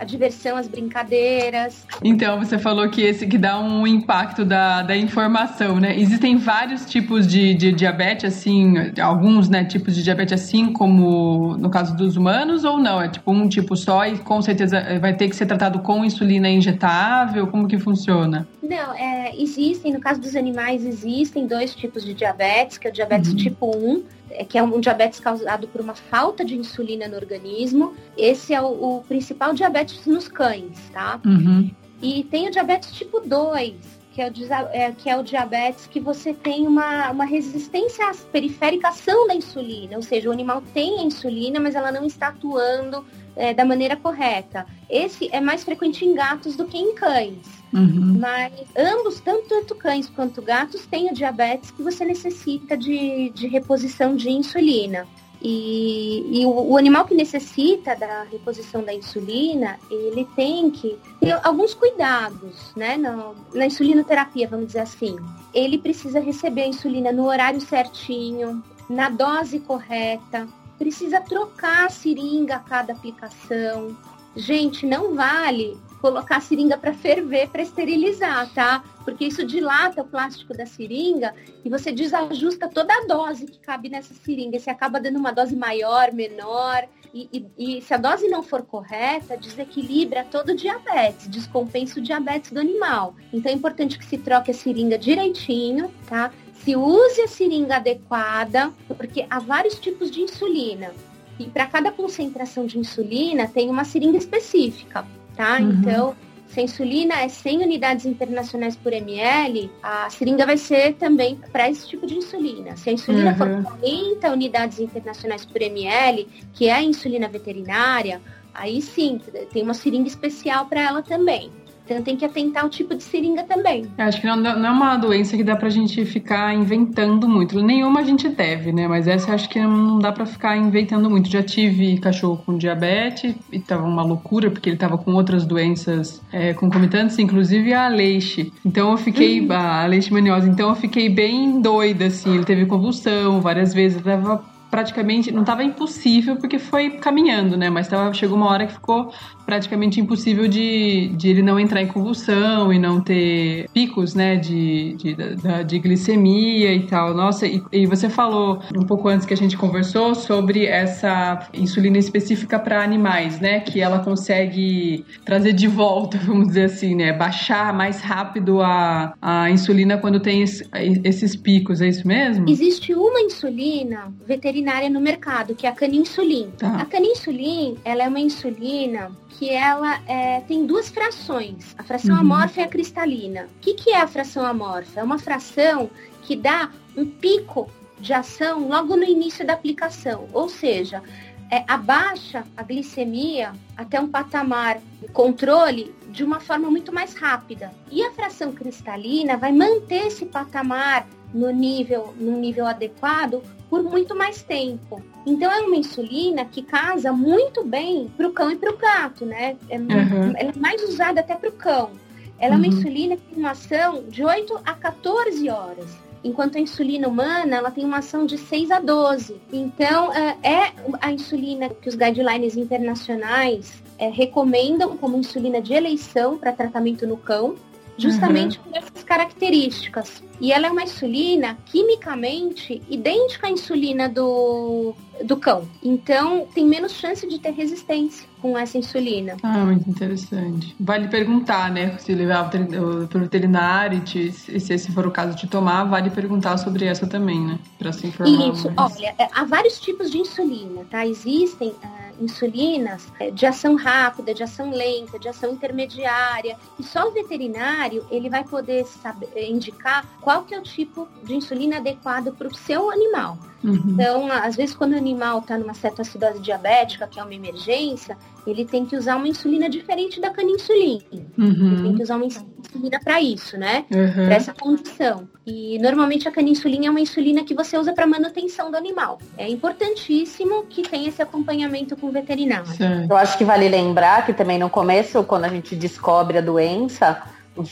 a 0.02 0.04
diversão, 0.04 0.58
as 0.58 0.68
brincadeiras. 0.68 1.86
Então, 2.04 2.40
você 2.40 2.58
falou 2.58 2.90
que 2.90 3.04
esse 3.04 3.28
que 3.28 3.38
dá 3.38 3.60
um 3.60 3.86
impacto 3.86 4.44
da, 4.44 4.82
da 4.82 4.98
informação, 4.98 5.80
né? 5.80 5.96
Existem 5.98 6.38
vários 6.38 6.86
tipos 6.88 7.28
de, 7.28 7.54
de 7.54 7.72
diabetes, 7.72 8.26
assim, 8.26 8.74
alguns, 9.00 9.48
né, 9.48 9.64
tipos 9.64 9.96
de 9.96 10.02
diabetes 10.02 10.34
assim 10.34 10.74
como 10.74 11.56
no 11.58 11.70
caso 11.70 11.96
dos 11.96 12.18
humanos 12.18 12.64
ou 12.64 12.80
não? 12.80 13.00
É 13.00 13.10
tipo 13.10 13.32
um 13.32 13.48
tipo 13.48 13.78
só 13.78 14.08
e 14.08 14.18
com 14.18 14.42
certeza 14.42 15.00
vai 15.00 15.14
ter 15.16 15.30
que 15.30 15.36
ser 15.36 15.46
tratado 15.46 15.80
com 15.80 16.04
insulina 16.04 16.50
injetável? 16.50 17.46
Como 17.46 17.68
que 17.68 17.78
funciona? 17.78 18.48
Não, 18.64 18.96
é, 18.96 19.32
existem, 19.38 19.94
no 19.94 20.00
caso 20.00 20.20
dos 20.20 20.36
animais, 20.36 20.84
existem 20.84 21.46
dois 21.46 21.76
tipos 21.76 22.04
de 22.04 22.16
diabetes, 22.16 22.80
que 22.80 22.88
é 22.88 22.90
o 22.90 22.94
diabetes 22.94 23.30
uhum. 23.30 23.36
tipo 23.36 23.78
1, 23.78 23.98
é, 23.98 24.04
que 24.48 24.58
é 24.58 24.64
um 24.64 24.80
diabetes 24.80 25.20
causado 25.20 25.68
por 25.68 25.82
uma 25.82 25.96
falta 25.96 26.44
de 26.44 26.56
insulina 26.56 27.08
no 27.08 27.16
organismo. 27.16 27.94
Esse 28.18 28.54
é 28.54 28.62
o, 28.62 28.98
o 28.98 29.04
principal 29.04 29.54
diabetes 29.54 30.06
nos 30.06 30.28
cães, 30.28 30.78
tá? 30.92 31.20
Uhum. 31.26 31.70
E 32.02 32.24
tem 32.26 32.48
o 32.48 32.52
diabetes 32.52 32.92
tipo 32.94 33.20
2, 33.20 33.76
que 34.12 34.22
é 34.22 34.28
o, 34.28 34.32
é, 34.72 34.92
que 34.92 35.10
é 35.10 35.18
o 35.18 35.24
diabetes 35.24 35.88
que 35.88 36.00
você 36.00 36.34
tem 36.34 36.68
uma, 36.68 37.12
uma 37.12 37.26
resistência 37.26 38.10
à 38.10 38.14
perifericação 38.32 39.28
da 39.28 39.36
insulina, 39.36 39.96
ou 39.96 40.02
seja, 40.02 40.30
o 40.30 40.32
animal 40.32 40.62
tem 40.74 41.00
a 41.00 41.04
insulina, 41.04 41.60
mas 41.60 41.76
ela 41.76 41.92
não 41.92 42.06
está 42.06 42.30
atuando 42.30 43.06
é, 43.36 43.54
da 43.54 43.64
maneira 43.64 43.96
correta. 43.96 44.66
Esse 44.90 45.30
é 45.32 45.40
mais 45.40 45.64
frequente 45.64 46.04
em 46.04 46.14
gatos 46.14 46.56
do 46.56 46.66
que 46.66 46.78
em 46.78 46.96
cães. 46.96 47.61
Uhum. 47.74 48.20
Mas 48.20 48.54
ambos, 48.78 49.20
tanto 49.22 49.76
cães 49.76 50.10
quanto 50.10 50.42
gatos, 50.42 50.86
têm 50.86 51.10
o 51.10 51.14
diabetes 51.14 51.72
que 51.72 51.82
você 51.82 52.04
necessita 52.04 52.76
de, 52.76 53.30
de 53.30 53.48
reposição 53.48 54.16
de 54.16 54.30
insulina. 54.30 55.08
E, 55.44 56.42
e 56.42 56.46
o, 56.46 56.52
o, 56.52 56.78
animal 56.78 57.06
que 57.06 57.16
necessita 57.16 57.96
da 57.96 58.24
reposição 58.24 58.84
da 58.84 58.94
insulina, 58.94 59.80
ele 59.90 60.28
tem 60.36 60.70
que 60.70 61.00
ter 61.20 61.32
alguns 61.44 61.74
cuidados, 61.74 62.72
né? 62.76 62.96
Na, 62.96 63.32
na 63.54 63.66
insulinoterapia, 63.66 64.48
vamos 64.48 64.68
dizer 64.68 64.82
assim. 64.82 65.16
Ele 65.52 65.80
precisa 65.80 66.20
receber 66.20 66.64
a 66.64 66.68
insulina 66.68 67.12
no 67.12 67.26
horário 67.26 67.60
certinho, 67.60 68.64
na 68.88 69.10
dose 69.10 69.60
correta, 69.60 70.48
precisa 70.78 71.20
trocar 71.22 71.88
a 71.88 71.90
seringa 71.90 72.58
a 72.58 72.60
cada 72.60 72.94
aplicação. 72.94 73.98
Gente, 74.36 74.86
não 74.86 75.16
vale 75.16 75.76
colocar 76.02 76.38
a 76.38 76.42
seringa 76.42 76.78
para 76.78 76.94
ferver, 76.94 77.48
para 77.50 77.62
esterilizar, 77.62 78.52
tá? 78.54 78.84
Porque 79.06 79.26
isso 79.26 79.46
dilata 79.46 80.02
o 80.02 80.06
plástico 80.06 80.54
da 80.58 80.66
seringa 80.66 81.34
e 81.64 81.70
você 81.70 81.92
desajusta 81.92 82.68
toda 82.68 82.92
a 82.92 83.06
dose 83.06 83.46
que 83.46 83.60
cabe 83.60 83.88
nessa 83.88 84.14
seringa. 84.16 84.60
Você 84.60 84.70
acaba 84.70 85.00
dando 85.00 85.18
uma 85.18 85.32
dose 85.32 85.56
maior, 85.56 86.12
menor. 86.12 86.88
E, 87.14 87.46
e, 87.58 87.78
e 87.78 87.82
se 87.82 87.94
a 87.94 87.98
dose 87.98 88.28
não 88.28 88.42
for 88.42 88.64
correta, 88.64 89.38
desequilibra 89.38 90.26
todo 90.30 90.50
o 90.50 90.56
diabetes, 90.56 91.28
descompensa 91.28 92.00
o 92.00 92.04
diabetes 92.04 92.52
do 92.52 92.60
animal. 92.60 93.16
Então 93.32 93.52
é 93.52 93.56
importante 93.56 94.00
que 94.00 94.06
se 94.06 94.18
troque 94.18 94.50
a 94.50 94.54
seringa 94.54 94.98
direitinho, 94.98 95.94
tá? 96.08 96.32
Se 96.56 96.76
use 96.76 97.22
a 97.22 97.28
seringa 97.28 97.78
adequada, 97.78 98.72
porque 98.88 99.26
há 99.30 99.40
vários 99.40 99.80
tipos 99.80 100.10
de 100.10 100.22
insulina. 100.22 100.92
E 101.40 101.46
para 101.48 101.66
cada 101.66 101.92
concentração 101.92 102.66
de 102.66 102.78
insulina 102.78 103.48
tem 103.48 103.70
uma 103.70 103.84
seringa 103.84 104.18
específica 104.18 105.06
tá? 105.36 105.60
Uhum. 105.60 105.72
Então, 105.72 106.16
se 106.48 106.60
a 106.60 106.64
insulina 106.64 107.16
é 107.22 107.30
100 107.30 107.64
unidades 107.64 108.06
internacionais 108.06 108.76
por 108.76 108.92
ml, 108.92 109.72
a 109.82 110.10
seringa 110.10 110.46
vai 110.46 110.58
ser 110.58 110.96
também 110.96 111.40
para 111.52 111.70
esse 111.70 111.88
tipo 111.88 112.06
de 112.06 112.16
insulina. 112.16 112.76
Se 112.76 112.90
a 112.90 112.94
insulina 112.94 113.32
uhum. 113.32 113.64
for 113.64 113.78
40 113.80 114.32
unidades 114.32 114.80
internacionais 114.80 115.46
por 115.46 115.62
ml, 115.62 116.28
que 116.54 116.68
é 116.68 116.74
a 116.74 116.84
insulina 116.84 117.30
veterinária, 117.30 118.22
aí 118.54 118.82
sim, 118.82 119.22
tem 119.52 119.64
uma 119.64 119.74
seringa 119.74 120.10
especial 120.10 120.66
para 120.66 120.82
ela 120.82 121.02
também. 121.02 121.50
Então 121.86 122.02
tem 122.02 122.16
que 122.16 122.26
atentar 122.26 122.64
ao 122.64 122.70
tipo 122.70 122.96
de 122.96 123.04
seringa 123.04 123.44
também. 123.44 123.86
Eu 123.98 124.06
acho 124.06 124.22
que 124.22 124.28
não, 124.28 124.36
não, 124.36 124.66
é 124.66 124.72
uma 124.72 124.98
doença 124.98 125.36
que 125.36 125.44
dá 125.44 125.56
pra 125.56 125.70
gente 125.70 126.06
ficar 126.06 126.54
inventando 126.54 127.28
muito. 127.28 127.62
Nenhuma 127.62 128.02
a 128.02 128.04
gente 128.04 128.30
deve, 128.30 128.72
né? 128.72 128.88
Mas 128.88 129.08
essa 129.08 129.30
eu 129.30 129.36
acho 129.36 129.50
que 129.50 129.60
não 129.60 130.00
dá 130.00 130.12
pra 130.12 130.26
ficar 130.26 130.58
inventando 130.58 131.10
muito. 131.10 131.30
Já 131.30 131.44
tive 131.44 131.98
cachorro 131.98 132.42
com 132.46 132.58
diabetes 132.58 133.36
e 133.52 133.60
tava 133.60 133.84
uma 133.84 134.04
loucura, 134.04 134.50
porque 134.50 134.70
ele 134.70 134.78
tava 134.78 134.98
com 134.98 135.12
outras 135.14 135.46
doenças 135.46 136.22
é, 136.32 136.54
concomitantes, 136.54 137.18
inclusive 137.20 137.74
a 137.74 137.88
leixe. 137.88 138.54
Então 138.66 138.92
eu 138.92 138.98
fiquei, 138.98 139.42
uhum. 139.42 139.52
a 139.52 139.86
leishmaniose, 139.86 140.50
então 140.50 140.70
eu 140.70 140.76
fiquei 140.76 141.10
bem 141.10 141.62
doida, 141.62 142.06
assim. 142.06 142.36
Ele 142.36 142.46
teve 142.46 142.66
convulsão 142.66 143.42
várias 143.42 143.74
vezes, 143.74 144.02
tava 144.02 144.44
praticamente 144.72 145.32
não 145.32 145.42
estava 145.42 145.64
impossível 145.64 146.38
porque 146.38 146.58
foi 146.58 146.92
caminhando, 146.92 147.58
né? 147.58 147.70
Mas 147.70 147.90
tava, 147.90 148.14
chegou 148.14 148.38
uma 148.38 148.50
hora 148.50 148.66
que 148.66 148.74
ficou 148.74 149.14
praticamente 149.52 150.00
impossível 150.00 150.48
de, 150.48 151.10
de 151.18 151.28
ele 151.28 151.42
não 151.42 151.60
entrar 151.60 151.82
em 151.82 151.88
convulsão 151.88 152.72
e 152.72 152.80
não 152.80 153.02
ter 153.02 153.70
picos, 153.74 154.16
né? 154.16 154.38
De, 154.38 154.94
de, 154.94 155.14
de, 155.14 155.64
de 155.66 155.80
glicemia 155.80 156.74
e 156.74 156.88
tal. 156.88 157.14
Nossa, 157.14 157.46
e, 157.46 157.62
e, 157.72 157.86
você 157.86 158.10
falou 158.10 158.62
um 158.74 158.86
pouco 158.86 159.10
antes 159.10 159.26
que 159.26 159.34
a 159.34 159.38
gente 159.38 159.58
conversou 159.58 160.16
sobre 160.16 160.66
essa 160.66 161.50
insulina 161.54 161.98
específica 161.98 162.58
para 162.58 162.82
animais, 162.82 163.42
né? 163.42 163.60
Que 163.60 163.82
ela 163.82 164.00
consegue 164.00 165.04
trazer 165.26 165.52
de 165.52 165.68
volta, 165.68 166.18
vamos 166.26 166.48
dizer 166.48 166.66
assim, 166.66 166.96
né? 166.96 167.12
Baixar 167.12 167.74
mais 167.74 168.00
rápido 168.00 168.62
a, 168.62 169.14
a 169.22 169.50
insulina 169.50 169.98
quando 169.98 170.22
tem 170.22 170.44
esses 170.44 171.36
picos, 171.36 171.82
é 171.82 171.90
isso 171.90 172.08
mesmo? 172.08 172.50
Existe 172.50 172.94
uma 172.94 173.20
insulina 173.20 174.14
veterinária 174.26 174.62
veterinária 174.62 174.90
no 174.90 175.02
mercado, 175.02 175.56
que 175.56 175.66
é 175.66 175.70
a 175.70 175.74
caninsulin. 175.74 176.52
Tá. 176.58 176.76
A 176.76 176.86
caninsulin, 176.86 177.78
ela 177.84 178.04
é 178.04 178.08
uma 178.08 178.20
insulina 178.20 179.12
que 179.42 179.50
ela 179.50 180.00
é, 180.08 180.42
tem 180.42 180.68
duas 180.68 180.90
frações, 180.90 181.76
a 181.76 181.82
fração 181.82 182.14
uhum. 182.14 182.22
amorfa 182.22 182.62
e 182.62 182.64
a 182.64 182.68
cristalina. 182.68 183.48
O 183.58 183.60
que, 183.60 183.74
que 183.74 183.90
é 183.90 184.00
a 184.00 184.08
fração 184.08 184.46
amorfa? 184.46 185.00
É 185.00 185.04
uma 185.04 185.18
fração 185.18 185.90
que 186.22 186.36
dá 186.36 186.70
um 186.96 187.08
pico 187.08 187.68
de 188.00 188.14
ação 188.14 188.68
logo 188.68 188.96
no 188.96 189.04
início 189.04 189.44
da 189.44 189.54
aplicação, 189.54 190.28
ou 190.32 190.48
seja, 190.48 191.02
é, 191.50 191.64
abaixa 191.68 192.44
a 192.56 192.62
glicemia 192.62 193.54
até 193.76 194.00
um 194.00 194.08
patamar 194.08 194.80
de 195.02 195.08
controle 195.08 195.92
de 196.10 196.24
uma 196.24 196.40
forma 196.40 196.70
muito 196.70 196.94
mais 196.94 197.16
rápida. 197.16 197.74
E 197.90 198.04
a 198.04 198.12
fração 198.12 198.52
cristalina 198.52 199.38
vai 199.38 199.52
manter 199.52 200.06
esse 200.06 200.28
patamar 200.28 201.08
no 201.34 201.52
nível, 201.52 202.14
no 202.18 202.38
nível 202.38 202.66
adequado 202.66 203.42
por 203.70 203.82
muito 203.82 204.16
mais 204.16 204.44
tempo. 204.44 205.02
Então 205.26 205.52
é 205.52 205.62
uma 205.62 205.76
insulina 205.76 206.44
que 206.46 206.62
casa 206.62 207.12
muito 207.14 207.64
bem 207.64 208.12
para 208.18 208.28
o 208.28 208.34
cão 208.34 208.52
e 208.52 208.56
para 208.56 208.72
o 208.72 208.78
gato, 208.78 209.26
né? 209.26 209.56
É, 209.70 209.78
uhum. 209.78 210.34
Ela 210.36 210.52
é 210.52 210.60
mais 210.60 210.84
usada 210.84 211.22
até 211.22 211.36
para 211.36 211.50
o 211.50 211.54
cão. 211.54 211.92
Ela 212.38 212.56
uhum. 212.56 212.64
é 212.64 212.68
uma 212.68 212.74
uhum. 212.74 212.80
insulina 212.80 213.16
que 213.16 213.24
tem 213.24 213.38
uma 213.38 213.52
ação 213.52 214.04
de 214.10 214.24
8 214.24 214.60
a 214.66 214.74
14 214.74 215.50
horas. 215.50 215.98
Enquanto 216.24 216.58
a 216.58 216.62
insulina 216.62 217.08
humana, 217.08 217.56
ela 217.56 217.72
tem 217.72 217.84
uma 217.84 217.98
ação 217.98 218.26
de 218.26 218.38
6 218.38 218.70
a 218.72 218.80
12. 218.80 219.42
Então, 219.52 220.14
é, 220.14 220.38
é 220.44 220.74
a 221.00 221.12
insulina 221.12 221.70
que 221.70 221.90
os 221.90 221.96
guidelines 221.96 222.56
internacionais 222.56 223.82
é, 223.98 224.08
recomendam 224.08 224.98
como 224.98 225.18
insulina 225.18 225.62
de 225.62 225.74
eleição 225.74 226.38
para 226.38 226.52
tratamento 226.52 227.08
no 227.08 227.18
cão 227.18 227.56
justamente 228.02 228.58
uhum. 228.58 228.64
por 228.66 228.78
essas 228.78 229.04
características. 229.04 230.24
E 230.40 230.52
ela 230.52 230.68
é 230.68 230.72
uma 230.72 230.84
insulina 230.84 231.58
quimicamente 231.66 232.82
idêntica 232.90 233.48
à 233.48 233.52
insulina 233.52 234.10
do, 234.10 234.96
do 235.24 235.38
cão. 235.38 235.68
Então, 235.84 236.48
tem 236.54 236.66
menos 236.66 236.94
chance 236.94 237.28
de 237.28 237.38
ter 237.40 237.52
resistência 237.52 238.28
com 238.42 238.58
essa 238.58 238.78
insulina. 238.78 239.38
Ah, 239.44 239.60
muito 239.60 239.88
interessante. 239.90 240.76
Vale 240.80 241.08
perguntar, 241.08 241.70
né? 241.72 241.96
Se 242.00 242.14
levar 242.16 242.50
para 242.50 242.60
o 242.62 243.22
veterinário 243.22 244.02
e 244.04 244.32
se 244.32 244.74
esse 244.74 244.92
for 244.92 245.06
o 245.06 245.12
caso 245.12 245.38
de 245.38 245.48
tomar, 245.48 245.84
vale 245.84 246.10
perguntar 246.10 246.58
sobre 246.58 246.86
essa 246.86 247.06
também, 247.06 247.40
né? 247.40 247.60
Para 247.78 247.92
se 247.94 248.08
informar. 248.08 248.50
Isso, 248.50 248.72
mais. 248.72 248.96
olha, 248.96 249.14
é, 249.20 249.28
há 249.32 249.44
vários 249.44 249.80
tipos 249.80 250.10
de 250.10 250.18
insulina, 250.18 250.84
tá? 250.90 251.06
Existem 251.06 251.70
uh, 251.70 252.01
insulinas 252.22 253.08
é, 253.20 253.32
de 253.32 253.46
ação 253.46 253.76
rápida, 253.76 254.34
de 254.34 254.44
ação 254.44 254.72
lenta, 254.72 255.20
de 255.20 255.28
ação 255.28 255.54
intermediária. 255.54 256.58
E 256.80 256.84
só 256.84 257.08
o 257.08 257.12
veterinário 257.12 258.06
ele 258.10 258.30
vai 258.30 258.44
poder 258.44 258.86
saber, 258.86 259.32
indicar 259.36 260.06
qual 260.22 260.44
que 260.44 260.54
é 260.54 260.60
o 260.60 260.64
tipo 260.64 261.08
de 261.24 261.36
insulina 261.36 261.78
adequado 261.78 262.34
para 262.34 262.48
o 262.48 262.54
seu 262.54 262.92
animal. 262.92 263.38
Uhum. 263.64 263.82
Então, 263.88 264.32
às 264.32 264.56
vezes, 264.56 264.76
quando 264.76 264.94
o 264.94 264.98
animal 264.98 265.40
está 265.40 265.58
numa 265.58 265.74
cetoacidose 265.74 266.40
diabética, 266.40 267.08
que 267.08 267.20
é 267.20 267.24
uma 267.24 267.34
emergência, 267.34 268.18
ele 268.46 268.66
tem 268.66 268.86
que 268.86 268.96
usar 268.96 269.16
uma 269.18 269.28
insulina 269.28 269.70
diferente 269.70 270.20
da 270.20 270.30
caninsulina. 270.32 271.04
Uhum. 271.38 271.74
Ele 271.74 271.84
tem 271.84 271.96
que 271.96 272.04
usar 272.04 272.16
uma 272.16 272.26
insulina 272.26 273.00
para 273.04 273.22
isso, 273.22 273.58
né? 273.58 273.86
Uhum. 273.92 274.26
Para 274.26 274.36
essa 274.36 274.54
condição. 274.54 275.28
E 275.46 275.78
normalmente 275.80 276.28
a 276.28 276.32
caninsulina 276.32 276.88
é 276.88 276.90
uma 276.90 277.00
insulina 277.00 277.44
que 277.44 277.54
você 277.54 277.78
usa 277.78 277.94
para 277.94 278.08
manutenção 278.08 278.72
do 278.72 278.78
animal. 278.78 279.20
É 279.38 279.48
importantíssimo 279.48 280.66
que 280.70 280.82
tenha 280.82 281.10
esse 281.10 281.22
acompanhamento 281.22 281.96
com 281.96 282.08
o 282.08 282.12
veterinário. 282.12 282.68
Sim. 282.68 283.08
Eu 283.10 283.18
acho 283.18 283.38
que 283.38 283.46
vale 283.46 283.68
lembrar 283.68 284.26
que 284.26 284.34
também 284.34 284.58
no 284.58 284.70
começo, 284.70 285.24
quando 285.24 285.46
a 285.46 285.50
gente 285.50 285.76
descobre 285.76 286.38
a 286.38 286.42
doença, 286.42 287.22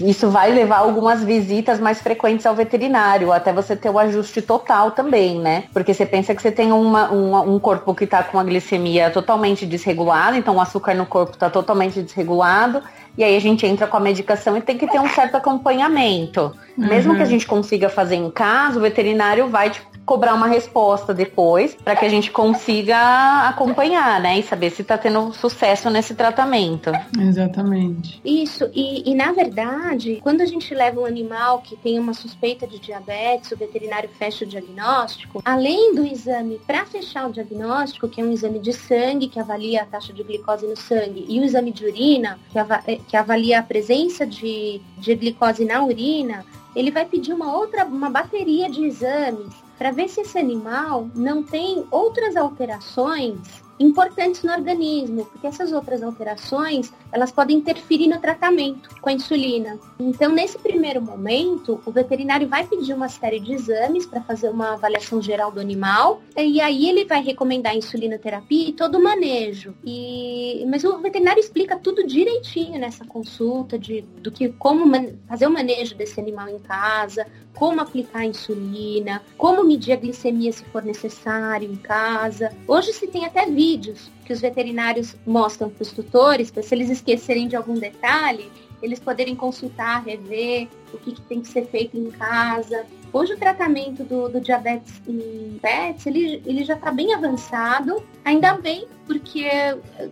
isso 0.02 0.30
vai 0.30 0.52
levar 0.52 0.80
algumas 0.80 1.24
visitas 1.24 1.80
mais 1.80 2.02
frequentes 2.02 2.46
ao 2.46 2.54
veterinário, 2.54 3.32
até 3.32 3.54
você 3.54 3.76
ter 3.76 3.90
o 3.90 3.98
ajuste 3.98 4.42
total 4.42 4.92
também, 4.92 5.40
né? 5.40 5.64
Porque 5.72 5.94
você 5.94 6.06
pensa 6.06 6.36
que 6.36 6.42
você 6.42 6.52
tem 6.52 6.72
uma, 6.72 7.12
um, 7.12 7.58
corpo 7.60 7.96
que 7.96 8.04
está 8.04 8.22
com 8.22 8.38
a 8.40 8.44
glicemia 8.44 9.10
totalmente 9.10 9.66
desregulada, 9.66 10.38
então 10.38 10.58
o 10.58 10.62
açúcar 10.62 10.94
no 10.94 11.06
corpo 11.06 11.34
está 11.34 11.50
totalmente 11.50 12.02
desregulado, 12.02 12.84
e 13.18 13.24
aí 13.24 13.36
a 13.36 13.40
gente 13.40 13.66
entra 13.66 13.88
com 13.88 13.96
a 13.96 14.02
medicação 14.02 14.58
e 14.58 14.62
tem 14.62 14.78
que 14.78 14.88
ter 14.88 15.00
um 15.00 15.10
certo 15.10 15.36
acompanhamento. 15.36 16.54
Uhum. 16.80 16.88
Mesmo 16.88 17.16
que 17.16 17.22
a 17.22 17.26
gente 17.26 17.46
consiga 17.46 17.90
fazer 17.90 18.16
em 18.16 18.32
casa, 18.32 18.80
o 18.80 18.82
veterinário 18.82 19.50
vai 19.50 19.70
te 19.70 19.82
cobrar 20.06 20.34
uma 20.34 20.48
resposta 20.48 21.14
depois 21.14 21.76
para 21.76 21.96
que 21.96 22.04
a 22.04 22.10
gente 22.10 22.32
consiga 22.32 23.48
acompanhar, 23.48 24.20
né? 24.20 24.40
E 24.40 24.44
saber 24.44 24.72
se 24.72 24.82
está 24.82 24.98
tendo 24.98 25.32
sucesso 25.34 25.88
nesse 25.90 26.16
tratamento. 26.16 26.90
Exatamente. 27.20 28.20
Isso, 28.26 28.68
e, 28.74 29.12
e 29.12 29.14
na 29.14 29.32
verdade, 29.32 30.20
quando 30.24 30.42
a 30.42 30.48
gente 30.48 30.74
leva 30.74 31.00
um 31.00 31.06
animal 31.06 31.60
que 31.60 31.76
tem 31.76 32.00
uma 32.00 32.16
suspeita 32.16 32.66
de 32.66 32.80
diabetes, 32.80 33.52
o 33.52 33.58
veterinário 33.58 34.10
fecha 34.18 34.46
o 34.46 34.48
diagnóstico, 34.48 35.44
além 35.46 35.94
do 35.94 36.04
exame 36.04 36.60
para 36.66 36.86
fechar 36.86 37.28
o 37.28 37.32
diagnóstico, 37.32 38.08
que 38.08 38.20
é 38.20 38.24
um 38.24 38.32
exame 38.32 38.58
de 38.58 38.74
sangue 38.74 39.28
que 39.28 39.40
avalia 39.40 39.84
a 39.84 39.86
taxa 39.86 40.12
de 40.12 40.24
glicose 40.24 40.66
no 40.66 40.78
sangue, 40.78 41.26
e 41.30 41.40
o 41.40 41.44
exame 41.44 41.72
de 41.72 41.86
urina, 41.86 42.40
que, 42.52 42.58
av 42.58 42.70
que 43.08 43.16
avalia 43.16 43.60
a 43.60 43.64
presença 43.64 44.26
de, 44.26 44.82
de 44.98 45.14
glicose 45.14 45.66
na 45.66 45.84
urina, 45.84 46.44
ele 46.76 46.92
vai 46.92 47.06
pedir 47.06 47.34
uma 47.34 47.56
outra, 47.56 47.86
uma 47.86 48.10
bateria 48.10 48.70
de 48.70 48.86
exames 48.86 49.54
para 49.78 49.92
ver 49.92 50.10
se 50.10 50.22
esse 50.22 50.38
animal 50.38 51.10
não 51.16 51.42
tem 51.42 51.86
outras 51.90 52.36
alterações 52.36 53.40
importantes 53.80 54.44
no 54.44 54.52
organismo, 54.52 55.26
porque 55.26 55.48
essas 55.48 55.72
outras 55.72 56.04
alterações, 56.04 56.92
elas 57.12 57.32
podem 57.32 57.58
interferir 57.58 58.08
no 58.08 58.20
tratamento 58.20 58.90
com 59.02 59.10
a 59.10 59.14
insulina. 59.14 59.80
Então, 60.00 60.32
nesse 60.32 60.58
primeiro 60.58 61.02
momento, 61.02 61.82
o 61.86 61.92
veterinário 61.92 62.48
vai 62.48 62.66
pedir 62.66 62.94
uma 62.94 63.10
série 63.10 63.40
de 63.40 63.54
exames 63.54 64.06
para 64.06 64.22
fazer 64.22 64.50
uma 64.50 64.74
avaliação 64.74 65.22
geral 65.22 65.52
do 65.52 65.60
animal, 65.60 66.22
e 66.38 66.62
aí 66.62 66.88
ele 66.90 67.06
vai 67.06 67.22
recomendar 67.24 67.74
a 67.74 67.76
insulinoterapia 67.76 68.70
e 68.70 68.74
todo 68.74 68.98
o 68.98 69.04
manejo. 69.04 69.74
E 69.84 70.66
mas 70.68 70.84
o 70.84 70.98
veterinário 71.00 71.40
explica 71.40 71.78
tudo 71.78 72.06
direitinho 72.06 72.80
nessa 72.80 73.06
consulta 73.06 73.78
de 73.78 74.02
do 74.22 74.32
que 74.32 74.50
como 74.50 74.86
fazer 75.28 75.48
o 75.48 75.52
manejo 75.52 75.96
desse 75.96 76.20
animal 76.20 76.48
em 76.50 76.60
casa, 76.60 77.26
como 77.56 77.82
aplicar 77.82 78.20
a 78.20 78.26
insulina, 78.26 79.22
como 79.38 79.64
medir 79.64 79.94
a 79.94 79.96
glicemia 79.96 80.52
se 80.52 80.64
for 80.66 80.84
necessário 80.84 81.70
em 81.70 81.76
casa. 81.76 82.52
Hoje 82.68 82.94
se 82.94 83.08
tem 83.08 83.26
até 83.26 83.46
vídeo 83.46 83.80
vídeos 83.80 84.12
que 84.30 84.34
os 84.34 84.42
veterinários 84.42 85.16
mostram 85.26 85.72
para 85.72 85.82
os 85.82 85.92
tutores, 85.92 86.52
para 86.52 86.62
se 86.62 86.76
eles 86.76 86.92
esquecerem 86.92 87.48
de 87.48 87.56
algum 87.56 87.74
detalhe, 87.74 88.52
eles 88.80 89.00
poderem 89.00 89.36
consultar, 89.36 90.04
rever 90.06 90.68
o 90.94 91.00
que, 91.00 91.14
que, 91.14 91.22
tem 91.22 91.42
que 91.42 91.48
ser 91.48 91.66
feito 91.66 91.98
em 91.98 92.12
casa. 92.12 92.86
Hoje 93.12 93.34
o 93.34 93.38
tratamento 93.40 94.04
do, 94.04 94.30
do 94.30 94.40
diabetes 94.40 95.02
em 95.08 95.58
pets, 95.60 96.06
ele, 96.06 96.44
ele 96.46 96.64
já 96.64 96.76
está 96.76 96.92
bem 96.92 97.12
avançado, 97.12 98.04
ainda 98.24 98.54
bem, 98.54 98.86
porque 99.08 99.50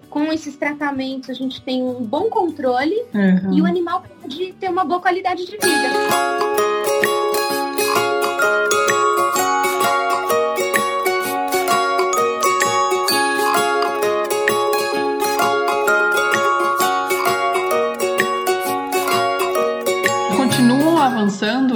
com 0.10 0.34
esses 0.34 0.56
tratamentos 0.56 1.30
a 1.30 1.34
gente 1.34 1.62
tem 1.62 1.84
um 1.84 2.04
bom 2.04 2.28
controle 2.28 2.96
uhum. 3.14 3.54
e 3.54 3.62
o 3.62 3.68
animal 3.68 4.04
pode 4.20 4.52
ter 4.54 4.68
uma 4.68 4.84
boa 4.84 5.00
qualidade 5.00 5.46
de 5.46 5.52
vida. 5.52 5.90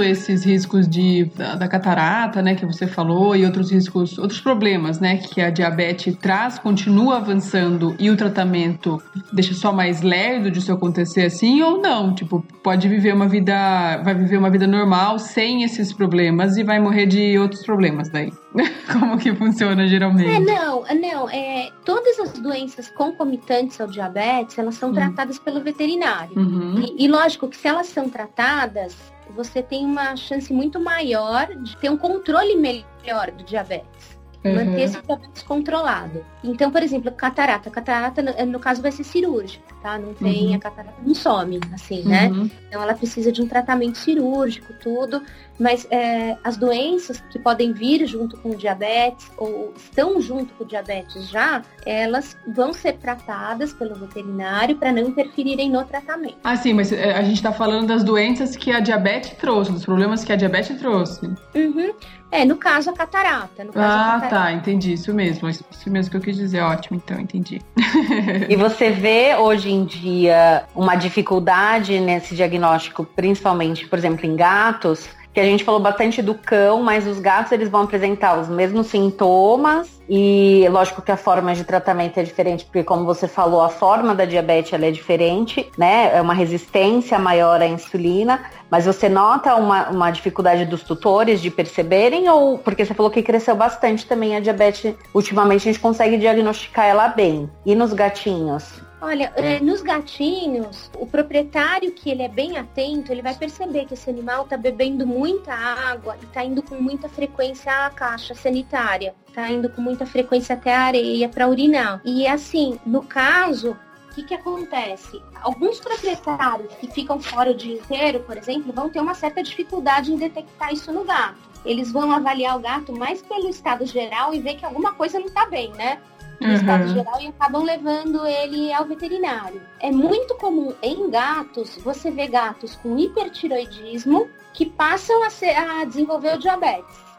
Esses 0.03 0.43
riscos 0.43 0.87
de, 0.87 1.25
da, 1.35 1.55
da, 1.55 1.67
catarata, 1.67 2.41
né, 2.41 2.55
que 2.55 2.65
você 2.65 2.87
falou, 2.87 3.35
e 3.35 3.45
outros 3.45 3.71
riscos, 3.71 4.17
outros 4.17 4.39
problemas, 4.39 4.99
né, 4.99 5.17
que 5.17 5.41
a 5.41 5.49
diabetes 5.49 6.15
traz, 6.15 6.59
continua 6.59 7.17
avançando 7.17 7.95
e 7.99 8.09
o 8.09 8.17
tratamento 8.17 9.01
deixa 9.31 9.53
só 9.53 9.71
mais 9.71 10.01
lerdo 10.01 10.51
de 10.51 10.59
isso 10.59 10.71
acontecer 10.71 11.25
assim 11.25 11.61
ou 11.61 11.81
não? 11.81 12.13
Tipo, 12.13 12.45
pode 12.63 12.87
viver 12.87 13.13
uma 13.13 13.27
vida, 13.27 13.97
vai 14.03 14.13
viver 14.13 14.37
uma 14.37 14.49
vida 14.49 14.67
normal 14.67 15.19
sem 15.19 15.63
esses 15.63 15.91
problemas 15.93 16.57
e 16.57 16.63
vai 16.63 16.79
morrer 16.79 17.05
de 17.05 17.37
outros 17.37 17.63
problemas 17.63 18.09
daí. 18.09 18.31
Como 18.91 19.17
que 19.17 19.33
funciona 19.33 19.87
geralmente? 19.87 20.29
É, 20.29 20.39
não, 20.39 20.83
não, 21.01 21.29
é, 21.29 21.69
todas 21.85 22.19
as 22.19 22.33
doenças 22.33 22.89
concomitantes 22.89 23.79
ao 23.79 23.87
diabetes, 23.87 24.57
elas 24.57 24.75
são 24.75 24.89
uhum. 24.89 24.95
tratadas 24.95 25.39
pelo 25.39 25.61
veterinário. 25.61 26.37
Uhum. 26.37 26.75
E, 26.97 27.05
e 27.05 27.07
lógico 27.07 27.47
que 27.47 27.57
se 27.57 27.67
elas 27.67 27.87
são 27.87 28.09
tratadas, 28.09 28.95
você 29.31 29.61
tem 29.63 29.85
uma 29.85 30.15
chance 30.15 30.53
muito 30.53 30.79
maior 30.79 31.47
de 31.55 31.75
ter 31.77 31.89
um 31.89 31.97
controle 31.97 32.55
melhor 32.55 33.31
do 33.31 33.43
diabetes. 33.43 34.20
Uhum. 34.43 34.56
Manter 34.56 34.82
esse 34.82 35.01
diabetes 35.01 35.43
controlado. 35.43 36.25
Então, 36.43 36.71
por 36.71 36.82
exemplo, 36.82 37.12
catarata. 37.12 37.69
Catarata, 37.69 38.21
no, 38.21 38.51
no 38.54 38.60
caso, 38.60 38.82
vai 38.82 38.91
ser 38.91 39.04
cirúrgica, 39.04 39.63
tá? 39.84 39.99
Não 39.99 40.13
tem, 40.15 40.47
uhum. 40.47 40.56
a 40.56 40.60
catarata 40.60 40.97
não 41.06 41.13
some, 41.13 41.60
assim, 41.73 42.01
né? 42.04 42.30
Uhum. 42.30 42.49
Então, 42.67 42.82
ela 42.82 42.95
precisa 42.95 43.32
de 43.32 43.41
um 43.41 43.47
tratamento 43.47 43.97
cirúrgico, 43.99 44.73
tudo. 44.82 45.21
Mas 45.60 45.86
é, 45.91 46.36
as 46.43 46.58
doenças 46.58 47.21
que 47.30 47.38
podem 47.38 47.71
vir 47.71 48.04
junto 48.08 48.36
com 48.38 48.49
o 48.49 48.56
diabetes, 48.56 49.32
ou 49.38 49.71
estão 49.75 50.19
junto 50.19 50.51
com 50.56 50.63
o 50.63 50.67
diabetes 50.67 51.30
já, 51.30 51.62
elas 51.86 52.36
vão 52.47 52.73
ser 52.73 52.93
tratadas 52.93 53.71
pelo 53.73 53.93
veterinário 53.93 54.75
para 54.75 54.91
não 54.91 55.04
interferirem 55.04 55.69
no 55.69 55.84
tratamento. 55.86 56.38
Ah, 56.43 56.56
sim, 56.56 56.73
mas 56.73 56.91
é, 56.91 57.13
a 57.13 57.21
gente 57.21 57.36
está 57.36 57.54
falando 57.54 57.88
das 57.88 58.04
doenças 58.04 58.56
que 58.56 58.71
a 58.71 58.80
diabetes 58.80 59.34
trouxe, 59.38 59.71
dos 59.71 59.86
problemas 59.86 60.23
que 60.23 60.34
a 60.34 60.36
diabetes 60.36 60.80
trouxe. 60.80 61.27
Uhum. 61.54 61.93
É, 62.31 62.45
no 62.45 62.55
caso 62.55 62.89
a 62.89 62.93
catarata. 62.93 63.63
No 63.63 63.73
caso, 63.73 63.85
ah, 63.85 64.15
a 64.15 64.21
catarata. 64.21 64.35
tá, 64.35 64.53
entendi. 64.53 64.93
Isso 64.93 65.13
mesmo. 65.13 65.49
Isso 65.49 65.65
mesmo 65.87 66.11
que 66.11 66.17
eu 66.17 66.21
quis 66.21 66.37
dizer. 66.37 66.61
Ótimo, 66.61 67.01
então, 67.03 67.19
entendi. 67.19 67.61
e 68.49 68.55
você 68.55 68.89
vê 68.89 69.35
hoje 69.35 69.69
em 69.69 69.83
dia 69.83 70.63
uma 70.73 70.95
dificuldade 70.95 71.99
nesse 71.99 72.33
diagnóstico, 72.33 73.03
principalmente, 73.03 73.85
por 73.85 73.99
exemplo, 73.99 74.25
em 74.25 74.35
gatos, 74.35 75.09
que 75.33 75.39
a 75.39 75.43
gente 75.43 75.63
falou 75.63 75.79
bastante 75.79 76.21
do 76.21 76.35
cão, 76.35 76.81
mas 76.81 77.07
os 77.07 77.19
gatos 77.19 77.51
eles 77.51 77.69
vão 77.69 77.83
apresentar 77.83 78.39
os 78.39 78.49
mesmos 78.49 78.87
sintomas 78.87 80.01
e 80.09 80.67
lógico 80.69 81.01
que 81.01 81.11
a 81.11 81.15
forma 81.15 81.55
de 81.55 81.63
tratamento 81.63 82.19
é 82.19 82.23
diferente, 82.23 82.65
porque 82.65 82.83
como 82.83 83.05
você 83.05 83.27
falou, 83.27 83.61
a 83.61 83.69
forma 83.69 84.13
da 84.13 84.25
diabetes 84.25 84.73
ela 84.73 84.85
é 84.85 84.91
diferente, 84.91 85.69
né? 85.77 86.17
É 86.17 86.21
uma 86.21 86.33
resistência 86.33 87.17
maior 87.17 87.61
à 87.61 87.67
insulina, 87.67 88.43
mas 88.69 88.85
você 88.85 89.07
nota 89.07 89.55
uma, 89.55 89.89
uma 89.89 90.11
dificuldade 90.11 90.65
dos 90.65 90.83
tutores 90.83 91.41
de 91.41 91.49
perceberem 91.49 92.27
ou 92.29 92.57
porque 92.57 92.83
você 92.83 92.93
falou 92.93 93.09
que 93.09 93.23
cresceu 93.23 93.55
bastante 93.55 94.05
também 94.05 94.35
a 94.35 94.41
diabetes, 94.41 94.93
ultimamente 95.13 95.69
a 95.69 95.71
gente 95.71 95.79
consegue 95.79 96.17
diagnosticar 96.17 96.85
ela 96.85 97.07
bem. 97.07 97.49
E 97.65 97.73
nos 97.73 97.93
gatinhos? 97.93 98.81
Olha, 99.01 99.33
é, 99.35 99.59
nos 99.59 99.81
gatinhos, 99.81 100.91
o 100.95 101.07
proprietário 101.07 101.91
que 101.91 102.07
ele 102.11 102.21
é 102.21 102.27
bem 102.27 102.59
atento, 102.59 103.11
ele 103.11 103.23
vai 103.23 103.33
perceber 103.33 103.85
que 103.85 103.95
esse 103.95 104.07
animal 104.07 104.43
está 104.43 104.55
bebendo 104.55 105.07
muita 105.07 105.51
água 105.51 106.15
e 106.21 106.25
está 106.25 106.45
indo 106.45 106.61
com 106.61 106.75
muita 106.75 107.09
frequência 107.09 107.87
à 107.87 107.89
caixa 107.89 108.35
sanitária, 108.35 109.15
está 109.27 109.49
indo 109.49 109.69
com 109.69 109.81
muita 109.81 110.05
frequência 110.05 110.53
até 110.53 110.75
a 110.75 110.81
areia 110.81 111.27
para 111.27 111.47
urinar. 111.47 111.99
E 112.05 112.27
assim, 112.27 112.79
no 112.85 113.01
caso, 113.01 113.75
o 114.11 114.13
que, 114.13 114.21
que 114.21 114.35
acontece? 114.35 115.19
Alguns 115.41 115.79
proprietários 115.79 116.71
que 116.75 116.85
ficam 116.91 117.19
fora 117.19 117.49
o 117.49 117.55
dia 117.55 117.79
inteiro, 117.79 118.19
por 118.19 118.37
exemplo, 118.37 118.71
vão 118.71 118.87
ter 118.87 118.99
uma 118.99 119.15
certa 119.15 119.41
dificuldade 119.41 120.11
em 120.11 120.17
detectar 120.17 120.71
isso 120.71 120.91
no 120.93 121.03
gato. 121.03 121.49
Eles 121.65 121.91
vão 121.91 122.11
avaliar 122.11 122.55
o 122.55 122.59
gato 122.59 122.93
mais 122.93 123.19
pelo 123.23 123.49
estado 123.49 123.83
geral 123.83 124.31
e 124.31 124.39
ver 124.39 124.57
que 124.57 124.65
alguma 124.65 124.93
coisa 124.93 125.19
não 125.19 125.27
está 125.27 125.47
bem, 125.47 125.71
né? 125.71 125.99
No 126.41 126.47
uhum. 126.47 126.54
estado 126.56 126.88
geral 126.88 127.21
e 127.21 127.27
acabam 127.27 127.63
levando 127.63 128.25
ele 128.25 128.73
ao 128.73 128.86
veterinário. 128.86 129.62
É 129.80 129.91
muito 129.91 130.34
comum 130.36 130.73
em 130.82 131.10
gatos 131.10 131.77
você 131.77 132.10
ver 132.10 132.30
gatos 132.30 132.75
com 132.75 132.97
hipertiroidismo 132.97 134.27
que 134.51 134.65
passam 134.65 135.23
a, 135.23 135.30
ser, 135.30 135.56
a 135.56 135.86
desenvolver 135.86 136.36
o 136.36 136.39
diabetes 136.39 137.12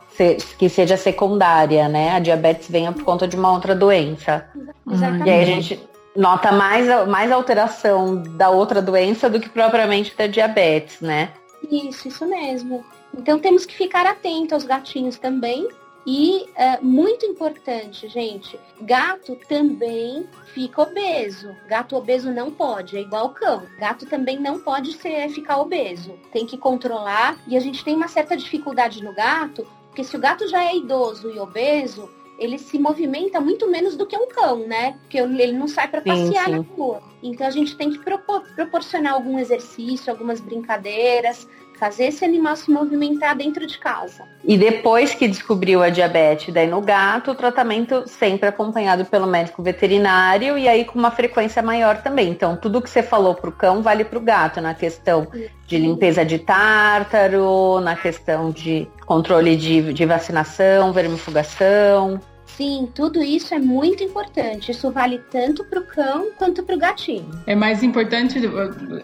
que 0.58 0.68
seja 0.68 0.96
secundária, 0.96 1.88
né? 1.88 2.10
A 2.10 2.18
diabetes 2.18 2.68
venha 2.68 2.92
por 2.92 3.02
conta 3.02 3.26
de 3.26 3.34
uma 3.34 3.50
outra 3.50 3.74
doença. 3.74 4.46
Exatamente. 4.86 5.26
E 5.26 5.30
aí 5.30 5.40
a 5.40 5.44
gente 5.44 5.88
nota 6.14 6.52
mais, 6.52 7.08
mais 7.08 7.32
alteração 7.32 8.22
da 8.22 8.50
outra 8.50 8.82
doença 8.82 9.30
do 9.30 9.40
que 9.40 9.48
propriamente 9.48 10.14
da 10.16 10.26
diabetes, 10.26 11.00
né? 11.00 11.30
Isso, 11.70 12.08
isso 12.08 12.26
mesmo. 12.26 12.84
Então 13.16 13.38
temos 13.38 13.64
que 13.64 13.74
ficar 13.74 14.06
atento 14.06 14.54
aos 14.54 14.64
gatinhos 14.64 15.18
também. 15.18 15.66
E 16.06 16.48
é, 16.56 16.80
muito 16.80 17.24
importante, 17.24 18.08
gente, 18.08 18.58
gato 18.80 19.36
também 19.48 20.26
fica 20.52 20.82
obeso. 20.82 21.54
Gato 21.68 21.96
obeso 21.96 22.30
não 22.30 22.50
pode, 22.50 22.96
é 22.96 23.00
igual 23.00 23.30
cão. 23.30 23.62
Gato 23.78 24.06
também 24.06 24.38
não 24.38 24.58
pode 24.60 24.94
ser 24.94 25.28
ficar 25.30 25.60
obeso. 25.60 26.18
Tem 26.32 26.44
que 26.44 26.58
controlar. 26.58 27.38
E 27.46 27.56
a 27.56 27.60
gente 27.60 27.84
tem 27.84 27.94
uma 27.94 28.08
certa 28.08 28.36
dificuldade 28.36 29.02
no 29.02 29.14
gato, 29.14 29.66
porque 29.88 30.02
se 30.02 30.16
o 30.16 30.20
gato 30.20 30.48
já 30.48 30.64
é 30.64 30.76
idoso 30.76 31.30
e 31.30 31.38
obeso, 31.38 32.08
ele 32.38 32.58
se 32.58 32.78
movimenta 32.78 33.40
muito 33.40 33.70
menos 33.70 33.96
do 33.96 34.06
que 34.06 34.16
um 34.16 34.26
cão, 34.26 34.66
né? 34.66 34.98
Porque 35.02 35.18
ele 35.18 35.52
não 35.52 35.68
sai 35.68 35.86
para 35.86 36.00
passear 36.00 36.46
sim, 36.46 36.50
sim. 36.52 36.58
na 36.58 36.74
rua. 36.76 37.02
Então 37.22 37.46
a 37.46 37.50
gente 37.50 37.76
tem 37.76 37.90
que 37.90 37.98
propor, 38.00 38.42
proporcionar 38.54 39.12
algum 39.12 39.38
exercício, 39.38 40.10
algumas 40.10 40.40
brincadeiras, 40.40 41.46
fazer 41.82 42.04
esse 42.04 42.24
animal 42.24 42.54
se 42.54 42.70
movimentar 42.70 43.36
dentro 43.36 43.66
de 43.66 43.76
casa. 43.76 44.22
E 44.44 44.56
depois 44.56 45.16
que 45.16 45.26
descobriu 45.26 45.82
a 45.82 45.88
diabetes 45.88 46.54
daí 46.54 46.68
no 46.68 46.80
gato, 46.80 47.32
o 47.32 47.34
tratamento 47.34 48.04
sempre 48.06 48.48
acompanhado 48.48 49.04
pelo 49.04 49.26
médico 49.26 49.64
veterinário 49.64 50.56
e 50.56 50.68
aí 50.68 50.84
com 50.84 50.96
uma 50.96 51.10
frequência 51.10 51.60
maior 51.60 52.00
também. 52.00 52.30
Então, 52.30 52.54
tudo 52.54 52.80
que 52.80 52.88
você 52.88 53.02
falou 53.02 53.34
para 53.34 53.50
o 53.50 53.52
cão 53.52 53.82
vale 53.82 54.04
para 54.04 54.16
o 54.16 54.22
gato, 54.22 54.60
na 54.60 54.74
questão 54.74 55.26
de 55.66 55.76
limpeza 55.76 56.24
de 56.24 56.38
tártaro, 56.38 57.80
na 57.80 57.96
questão 57.96 58.52
de 58.52 58.86
controle 59.04 59.56
de, 59.56 59.92
de 59.92 60.06
vacinação, 60.06 60.92
vermifugação. 60.92 62.20
Sim, 62.56 62.88
tudo 62.94 63.22
isso 63.22 63.54
é 63.54 63.58
muito 63.58 64.02
importante. 64.02 64.70
Isso 64.70 64.90
vale 64.90 65.18
tanto 65.30 65.64
para 65.64 65.80
o 65.80 65.84
cão 65.84 66.30
quanto 66.36 66.62
para 66.62 66.74
o 66.74 66.78
gatinho. 66.78 67.28
É 67.46 67.54
mais 67.54 67.82
importante, 67.82 68.38